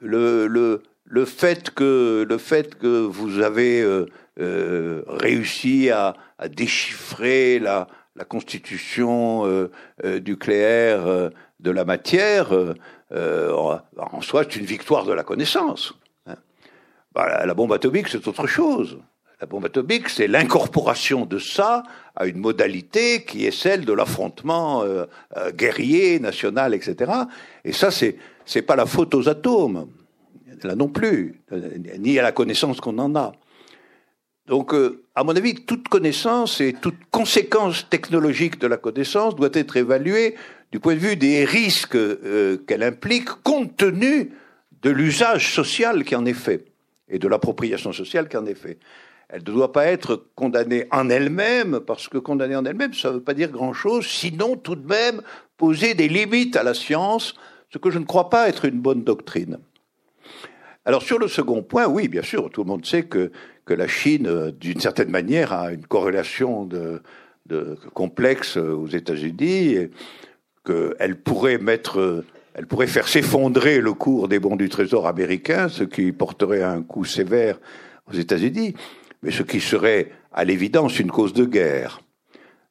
[0.00, 4.06] Le, le, le, fait, que, le fait que vous avez euh,
[4.40, 6.16] euh, réussi à,
[6.50, 9.70] déchiffrer la, la constitution
[10.02, 11.30] nucléaire
[11.60, 12.50] de la matière,
[13.12, 15.94] en soi, c'est une victoire de la connaissance.
[16.26, 16.34] Hein.
[17.14, 18.98] Bah, la bombe atomique, c'est autre chose.
[19.42, 21.82] La bombe atomique, c'est l'incorporation de ça
[22.14, 24.84] à une modalité qui est celle de l'affrontement
[25.56, 27.10] guerrier, national, etc.
[27.64, 29.88] Et ça, c'est c'est pas la faute aux atomes,
[30.62, 31.40] là non plus,
[31.98, 33.32] ni à la connaissance qu'on en a.
[34.46, 39.50] Donc, euh, à mon avis, toute connaissance et toute conséquence technologique de la connaissance doit
[39.52, 40.34] être évaluée
[40.72, 44.32] du point de vue des risques euh, qu'elle implique, compte tenu
[44.82, 46.64] de l'usage social qui en est fait
[47.08, 48.78] et de l'appropriation sociale qui en est fait.
[49.32, 53.14] Elle ne doit pas être condamnée en elle-même, parce que condamnée en elle-même, ça ne
[53.14, 55.22] veut pas dire grand-chose, sinon tout de même
[55.56, 57.34] poser des limites à la science,
[57.72, 59.58] ce que je ne crois pas être une bonne doctrine.
[60.84, 63.32] Alors sur le second point, oui, bien sûr, tout le monde sait que
[63.64, 67.00] que la Chine, euh, d'une certaine manière, a une corrélation de,
[67.92, 69.76] complexe aux États-Unis,
[70.64, 75.84] qu'elle pourrait mettre, elle pourrait faire s'effondrer le cours des bons du Trésor américain, ce
[75.84, 77.60] qui porterait un coup sévère
[78.10, 78.74] aux États-Unis,
[79.22, 82.00] mais ce qui serait à l'évidence une cause de guerre.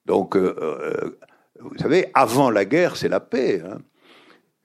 [0.05, 1.19] Donc, euh, euh,
[1.59, 3.61] vous savez, avant la guerre, c'est la paix.
[3.65, 3.79] Hein.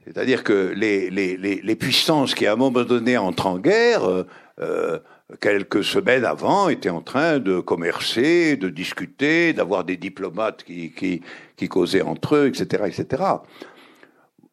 [0.05, 4.25] C'est-à-dire que les, puissances qui, à un moment donné, entrent en guerre,
[4.61, 4.99] euh,
[5.41, 11.23] quelques semaines avant, étaient en train de commercer, de discuter, d'avoir des diplomates qui,
[11.69, 13.23] causaient entre eux, etc., etc.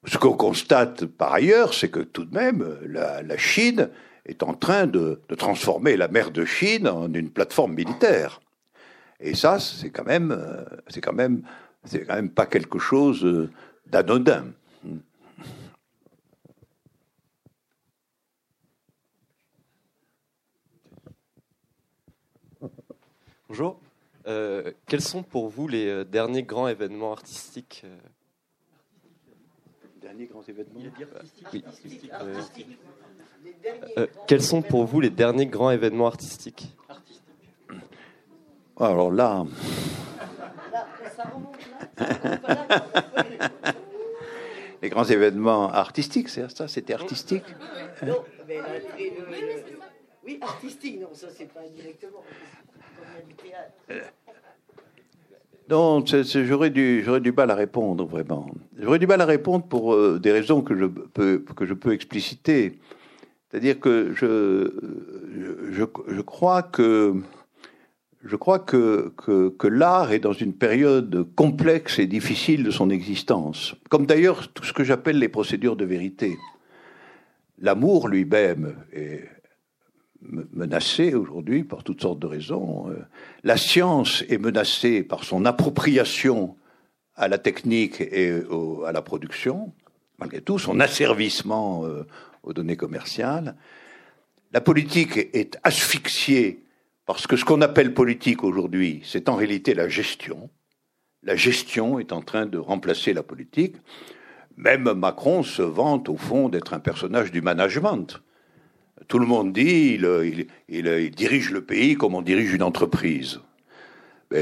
[0.05, 3.89] Ce qu'on constate par ailleurs, c'est que tout de même, la Chine
[4.25, 8.39] est en train de, transformer la mer de Chine en une plateforme militaire.
[9.19, 11.43] Et ça, c'est quand même, euh, c'est quand même,
[11.85, 13.49] c'est quand même pas quelque chose euh,
[13.87, 14.45] d'anodin.
[23.47, 23.79] Bonjour.
[24.25, 27.85] Euh, quels sont pour vous les derniers grands événements artistiques
[30.13, 30.79] Derniers grands événements.
[31.51, 31.63] Oui.
[34.27, 36.71] Quels sont pour vous les derniers grands événements artistiques?
[38.79, 39.43] Alors là.
[44.83, 47.45] les grands événements artistiques, c'est ça C'était artistique?
[50.23, 52.23] Oui, artistique, non, ça c'est pas directement.
[53.89, 54.01] Euh,
[55.69, 58.47] non, j'aurais du, du mal à répondre, vraiment.
[58.77, 61.93] J'aurais du mal à répondre pour euh, des raisons que je peux, que je peux
[61.93, 62.79] expliciter.
[63.49, 64.73] C'est-à-dire que je,
[65.71, 67.13] je, je, crois que,
[68.23, 72.89] je crois que, que, que l'art est dans une période complexe et difficile de son
[72.89, 76.37] existence, comme d'ailleurs tout ce que j'appelle les procédures de vérité.
[77.59, 79.29] L'amour lui-même est
[80.53, 82.89] menacée aujourd'hui par toutes sortes de raisons.
[82.89, 82.99] Euh,
[83.43, 86.55] la science est menacée par son appropriation
[87.15, 88.41] à la technique et
[88.85, 89.71] à la production,
[90.17, 92.07] malgré tout, son asservissement euh,
[92.41, 93.55] aux données commerciales.
[94.51, 96.63] La politique est asphyxiée
[97.05, 100.49] parce que ce qu'on appelle politique aujourd'hui, c'est en réalité la gestion.
[101.21, 103.75] La gestion est en train de remplacer la politique.
[104.57, 108.21] Même Macron se vante au fond d'être un personnage du management.
[109.07, 109.99] Tout le monde dit
[110.69, 113.39] il, dirige le pays comme on dirige une entreprise.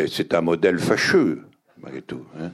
[0.07, 1.41] C'est un modèle fâcheux,
[1.81, 2.23] malgré tout.
[2.39, 2.51] Hein.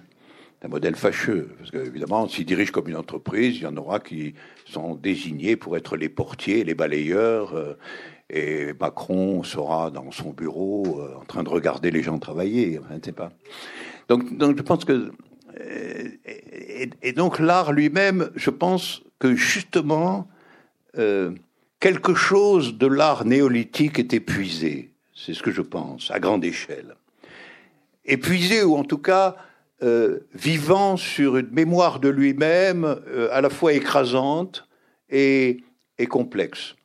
[0.63, 1.49] un modèle fâcheux.
[1.59, 4.33] Parce qu'évidemment, s'il dirige comme une entreprise, il y en aura qui
[4.65, 7.55] sont désignés pour être les portiers, les balayeurs.
[7.55, 7.77] Euh,
[8.29, 12.79] et Macron sera dans son bureau euh, en train de regarder les gens travailler.
[12.91, 13.31] Hein, pas.
[14.09, 15.11] Donc, donc je pense que.
[15.59, 16.09] Euh,
[17.01, 20.27] et, donc l'art lui-même, je pense que justement,
[21.79, 24.93] quelque chose de l'art néolithique est épuisé.
[25.13, 26.95] C'est ce que je pense, à grande échelle.
[28.05, 29.35] Épuisé ou en tout cas
[29.83, 34.67] euh, vivant sur une mémoire de lui-même euh, à la fois écrasante
[35.09, 35.63] et,
[36.09, 36.75] complexe.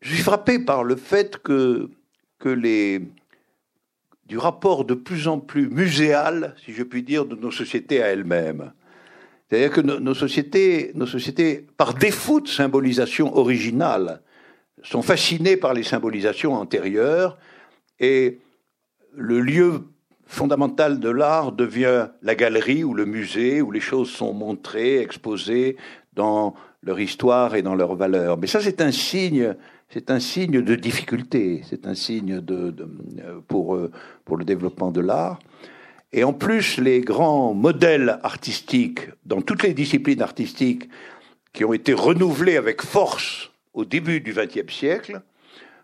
[0.00, 1.90] Je suis frappé par le fait que,
[2.38, 3.02] que les,
[4.24, 8.06] du rapport de plus en plus muséal, si je puis dire, de nos sociétés à
[8.06, 8.72] elles-mêmes.
[9.50, 14.22] C'est-à-dire que nos, sociétés, nos sociétés, par défaut de symbolisation originale,
[14.84, 17.36] sont fascinées par les symbolisations antérieures
[17.98, 18.38] et
[19.12, 19.82] le lieu
[20.24, 25.76] fondamental de l'art devient la galerie ou le musée où les choses sont montrées, exposées
[26.12, 26.54] dans
[26.84, 28.38] leur histoire et dans leur valeur.
[28.38, 29.56] Mais ça, c'est un signe,
[29.88, 32.88] c'est un signe de difficulté, c'est un signe de, de,
[33.48, 33.76] pour,
[34.24, 35.40] pour le développement de l'art.
[36.12, 40.88] Et en plus, les grands modèles artistiques, dans toutes les disciplines artistiques,
[41.52, 45.22] qui ont été renouvelés avec force au début du XXe siècle,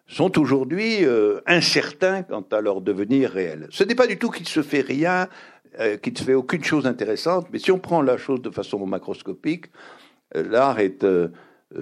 [0.08, 3.66] sont aujourd'hui euh, incertains quant à leur devenir réel.
[3.70, 5.28] Ce n'est pas du tout qu'il se fait rien,
[5.80, 8.50] euh, qu'il ne se fait aucune chose intéressante, mais si on prend la chose de
[8.50, 9.66] façon macroscopique,
[10.34, 11.04] euh, l'art est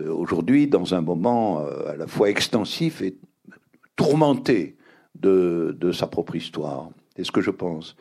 [0.09, 3.17] aujourd'hui dans un moment à la fois extensif et
[3.97, 4.77] tourmenté
[5.15, 6.89] de sa propre histoire.
[7.15, 7.95] C'est ce que je pense.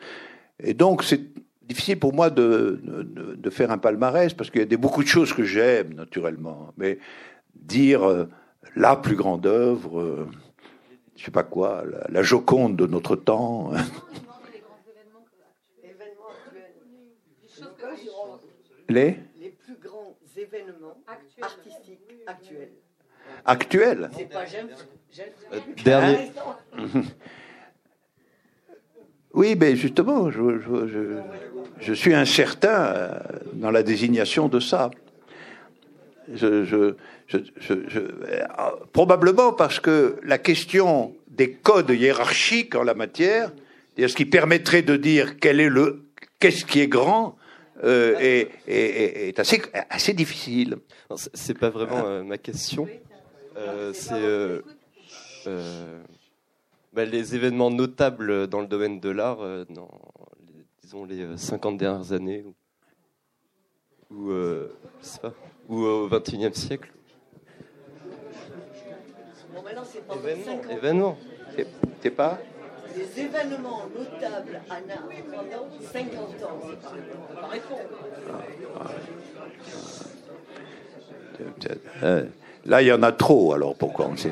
[0.62, 1.20] Et donc, c'est
[1.62, 5.02] difficile pour moi de, de, de faire un palmarès parce qu'il y a des, beaucoup
[5.02, 6.72] de choses que j'aime, naturellement.
[6.76, 6.98] Mais
[7.54, 8.28] dire euh,
[8.76, 10.28] la plus grande œuvre, euh,
[11.16, 13.72] je sais pas quoi, la, la Joconde de notre temps.
[18.88, 22.68] Les Les plus grands événements artistiques actuels.
[23.46, 24.10] actuels.
[24.16, 24.68] C'est pas j'aime.
[25.10, 26.30] j'aime- Euh, dernier-
[29.34, 31.18] Oui, mais justement, je, je-
[31.80, 33.18] je- suis incertain euh,
[33.54, 34.90] dans la désignation de ça.
[36.42, 36.92] Euh,
[38.92, 43.52] probablement parce que la question des codes hiérarchiques en la matière,
[43.98, 46.04] ce qui permettrait de dire quel est le,
[46.38, 47.36] qu'est-ce qui est grand,
[47.82, 50.76] euh, est, est- est- assez, assez difficile.
[51.34, 52.88] C'est- pas vraiment ma question.
[53.92, 54.14] C'est
[56.94, 59.90] bah, les événements notables dans le domaine de l'art euh, dans,
[60.40, 62.54] les- disons, les euh, 50 dernières années ou,
[64.14, 65.32] ou, euh, je sais pas,
[65.68, 66.90] ou au 21e siècle.
[69.54, 70.44] Bon, maintenant, c'est pas Événements.
[70.44, 70.70] 50 ans.
[70.76, 71.18] événements.
[71.56, 71.66] C'est-
[72.02, 72.38] C'est pas?
[72.96, 76.60] Les événements notables à art pendant 50 ans.
[76.68, 77.80] C'est pas, pas répondre.
[82.02, 82.24] Euh,
[82.66, 84.30] Là, il y en a trop, alors pourquoi on sait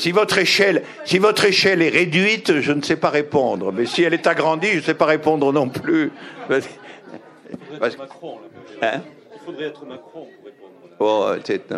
[0.00, 3.70] Si votre échelle, si votre échelle est réduite, je ne sais pas répondre.
[3.70, 6.10] Mais si elle est agrandie, je ne sais pas répondre non plus.
[6.48, 8.38] Macron,
[8.80, 9.02] Hein
[9.34, 10.72] Il faudrait être Macron pour répondre.
[11.00, 11.70] Oh, c'est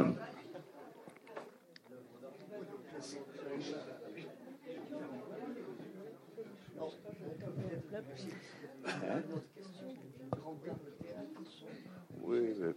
[12.25, 12.75] Oui, mais-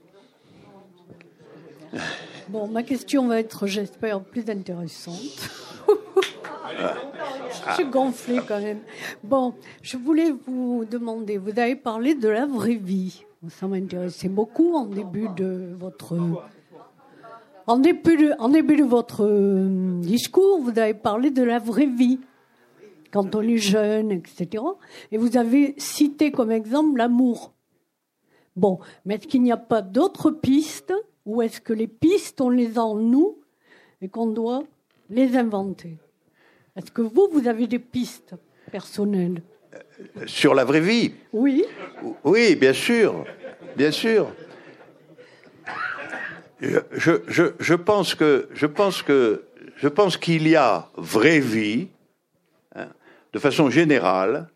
[2.50, 5.50] Bon, ma question va être, j'espère, plus intéressante.
[7.68, 8.82] je suis gonflée quand même.
[9.24, 13.24] Bon, je voulais vous demander, vous avez parlé de la vraie vie.
[13.50, 16.18] Ça m'intéressait beaucoup en début de votre...
[17.68, 21.88] En début de, en début de votre euh, discours, vous avez parlé de la vraie
[21.88, 22.20] vie,
[23.12, 24.64] quand on est jeune, etc.
[25.12, 27.56] Et vous avez cité comme exemple l'amour.
[28.56, 30.94] Bon, mais est-ce qu'il n'y a pas d'autres pistes
[31.26, 33.40] ou est-ce que les pistes, on les a en nous
[34.02, 34.64] et qu'on doit
[35.10, 35.98] les inventer?
[36.76, 38.36] Est-ce que vous, vous avez des pistes
[38.72, 39.42] personnelles?
[40.26, 41.14] Sur la vraie vie?
[41.34, 41.64] Oui.
[42.24, 43.26] Oui, bien sûr,
[43.76, 44.28] bien sûr.
[46.62, 49.44] Je, je, je, je pense que je pense que
[49.76, 51.90] je pense qu'il y a vraie vie,
[52.76, 52.88] hein,
[53.34, 54.48] de façon générale,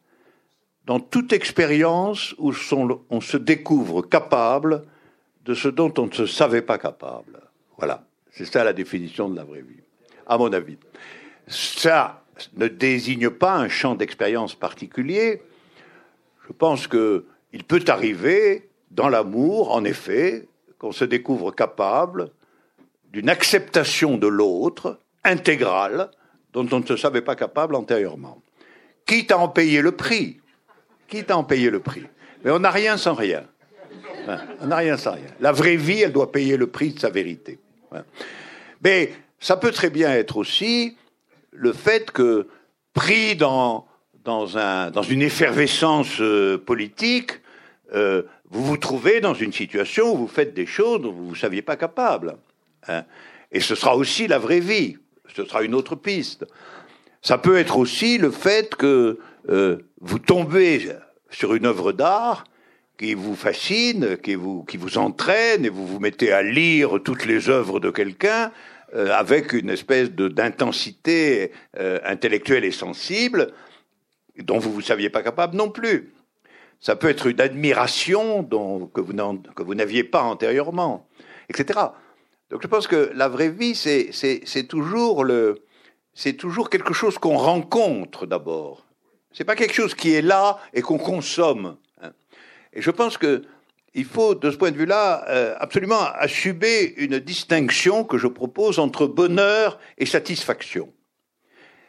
[0.86, 4.84] dans toute expérience où son- on se découvre capable
[5.46, 7.40] de ce dont on ne se savait pas capable.
[7.78, 9.82] Voilà, c'est ça la définition de la vraie vie,
[10.28, 10.78] à mon avis.
[11.48, 12.24] Ça
[12.56, 15.42] ne désigne pas un champ d'expérience particulier.
[16.48, 20.48] Je pense que il peut arriver dans l'amour, en effet,
[20.78, 22.32] qu'on se découvre capable
[23.12, 26.12] d'une acceptation de l'autre intégrale
[26.54, 28.42] dont on ne se savait pas capable antérieurement.
[29.06, 30.40] Quitte à en payer le prix.
[31.08, 32.04] Quitte à en payer le prix.
[32.44, 33.46] Mais on n'a rien sans rien.
[34.62, 35.28] On n'a rien sans rien.
[35.40, 37.60] La vraie vie, elle doit payer le prix de sa vérité.
[38.84, 40.98] Mais ça peut très bien être aussi
[41.52, 42.48] le fait que,
[42.94, 43.88] pris dans,
[44.24, 47.32] dans, un, dans une effervescence euh, politique,
[47.94, 51.36] euh, vous vous trouvez dans une situation où vous faites des choses dont vous ne
[51.36, 52.38] saviez pas capable.
[52.88, 53.04] hein.
[53.52, 54.98] Et ce sera aussi la vraie vie.
[55.36, 56.46] Ce sera une autre piste.
[57.22, 59.20] Ça peut être aussi le fait que
[59.50, 60.90] euh, vous tombez
[61.30, 62.44] sur une œuvre d'art
[63.00, 67.26] qui vous fascine, qui vous, qui vous entraîne, et vous vous mettez à lire toutes
[67.26, 68.52] les œuvres de quelqu'un
[68.94, 73.54] euh, avec une espèce d'intensité euh, intellectuelle et sensible
[74.38, 76.14] dont vous ne vous saviez pas capable non plus.
[76.82, 81.08] Ça peut être une admiration dont, que vous n'aviez pas antérieurement,
[81.50, 81.80] etc.
[82.50, 85.64] Donc je pense que la vraie vie, c'est toujours le,
[86.38, 88.86] toujours quelque chose qu'on rencontre d'abord.
[89.32, 91.78] C'est pas quelque chose qui est là et qu'on consomme.
[92.74, 93.44] Et je pense que
[93.94, 98.80] il faut, de ce point de vue-là, euh, absolument assumer une distinction que je propose
[98.80, 100.94] entre bonheur et satisfaction.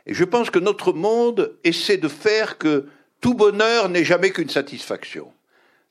[0.07, 2.86] Et je pense que notre monde essaie de faire que
[3.20, 5.31] tout bonheur n'est jamais qu'une satisfaction.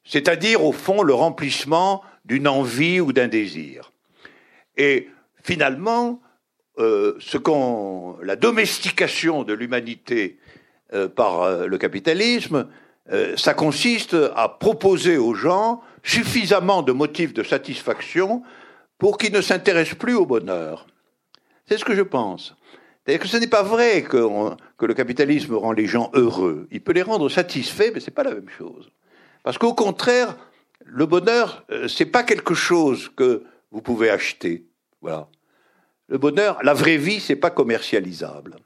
[0.04, 3.92] C'est-à-dire, au fond, le remplissement d'une envie ou d'un désir.
[4.78, 5.10] Et
[5.44, 6.22] finalement,
[6.80, 7.20] euh,
[8.24, 10.40] la domestication de l'humanité
[10.94, 12.68] euh, par le capitalisme,
[13.36, 18.44] ça consiste à proposer aux gens suffisamment de motifs de satisfaction
[18.98, 20.86] pour qu'ils ne s'intéressent plus au bonheur.
[21.68, 22.56] C'est ce que je pense.
[23.06, 24.18] C'est-à-dire que ce n'est pas vrai que,
[24.86, 26.68] le capitalisme rend les gens heureux.
[26.72, 28.92] Il peut les rendre satisfaits, mais ce n'est pas la même chose.
[29.44, 30.36] Parce qu'au contraire,
[30.86, 34.66] le bonheur, c'est pas quelque chose que vous pouvez acheter.
[35.02, 35.28] Voilà.
[36.08, 38.58] Le bonheur, la vraie vie, c'est pas commercialisable.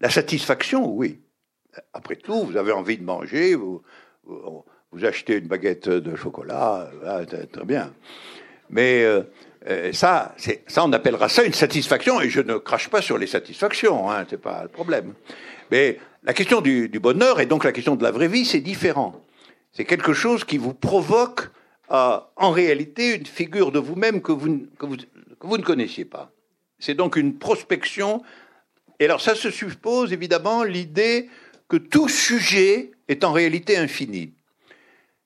[0.00, 1.20] La satisfaction, oui.
[1.92, 3.82] Après tout, vous avez envie de manger, vous,
[4.24, 6.90] vous, achetez une baguette de chocolat,
[7.52, 7.92] très bien.
[8.70, 10.34] Mais euh, ça,
[10.66, 14.24] ça, on appellera ça une satisfaction, et je ne crache pas sur les satisfactions, hein,
[14.28, 15.14] c'est pas le problème.
[15.70, 18.60] Mais la question du, du, bonheur et donc la question de la vraie vie, c'est
[18.60, 19.20] différent.
[19.72, 21.50] C'est quelque chose qui vous provoque
[21.88, 26.32] en réalité une figure de vous-même que vous, que vous, que vous ne connaissiez pas.
[26.78, 28.22] C'est donc une prospection.
[28.98, 31.28] Et alors ça se suppose évidemment l'idée
[31.68, 34.32] que tout sujet est en réalité infini.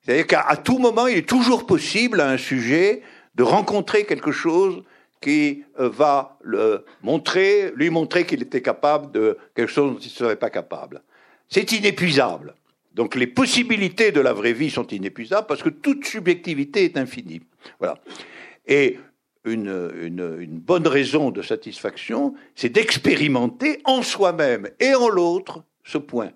[0.03, 3.03] C'est-à-dire qu'à tout moment, il est toujours possible à un sujet
[3.35, 4.83] de rencontrer quelque chose
[5.21, 10.07] qui euh, va le montrer, lui montrer qu'il était capable de quelque chose dont il
[10.07, 11.03] ne serait pas capable.
[11.49, 12.55] C'est inépuisable.
[12.95, 17.43] Donc les possibilités de la vraie vie sont inépuisables parce que toute subjectivité est infinie.
[17.79, 17.99] Voilà.
[18.67, 18.99] Et
[19.45, 26.31] une, une, bonne raison de satisfaction, c'est d'expérimenter en soi-même et en l'autre ce point.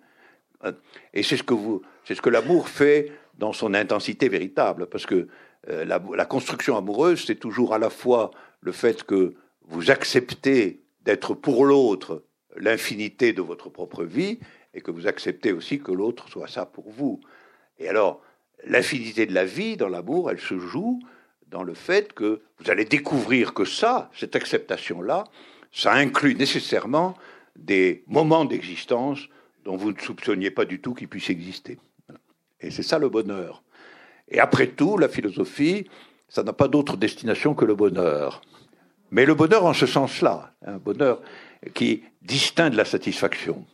[1.13, 5.07] Et c'est ce que vous, c'est ce que l'amour fait dans son intensité véritable, parce
[5.07, 5.29] que
[5.69, 10.83] euh, la, la, construction amoureuse, c'est toujours à la fois le fait que vous acceptez
[11.03, 12.25] d'être pour l'autre
[12.57, 14.39] l'infinité de votre propre vie,
[14.75, 17.21] et que vous acceptez aussi que l'autre soit ça pour vous.
[17.79, 18.21] Et alors,
[18.67, 21.01] l'infinité de la vie dans l'amour, elle se joue
[21.49, 25.25] dans le fait que vous allez découvrir que ça, cette acceptation-là,
[25.73, 27.17] ça inclut nécessairement
[27.57, 29.21] des moments d'existence
[29.65, 31.79] dont vous ne soupçonniez pas du tout qu'ils puissent exister.
[32.61, 33.63] Et c'est ça le bonheur.
[34.29, 35.89] Et après tout, la philosophie,
[36.29, 38.43] ça n'a pas d'autre destination que le bonheur.
[39.11, 41.21] Mais le bonheur en ce sens-là, un bonheur
[41.75, 43.65] qui distingue la satisfaction.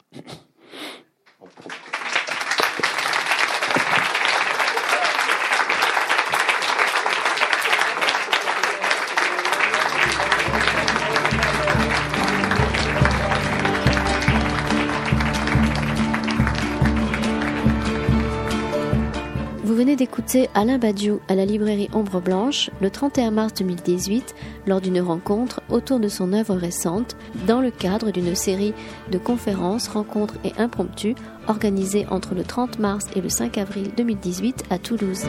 [19.81, 24.35] Venez d'écouter Alain Badiou à la librairie Ombre Blanche le 31 mars 2018
[24.66, 27.16] lors d'une rencontre autour de son œuvre récente
[27.47, 28.74] dans le cadre d'une série
[29.11, 31.15] de conférences, rencontres et impromptus
[31.48, 35.24] organisées entre le 30 mars et le 5 avril 2018 à Toulouse.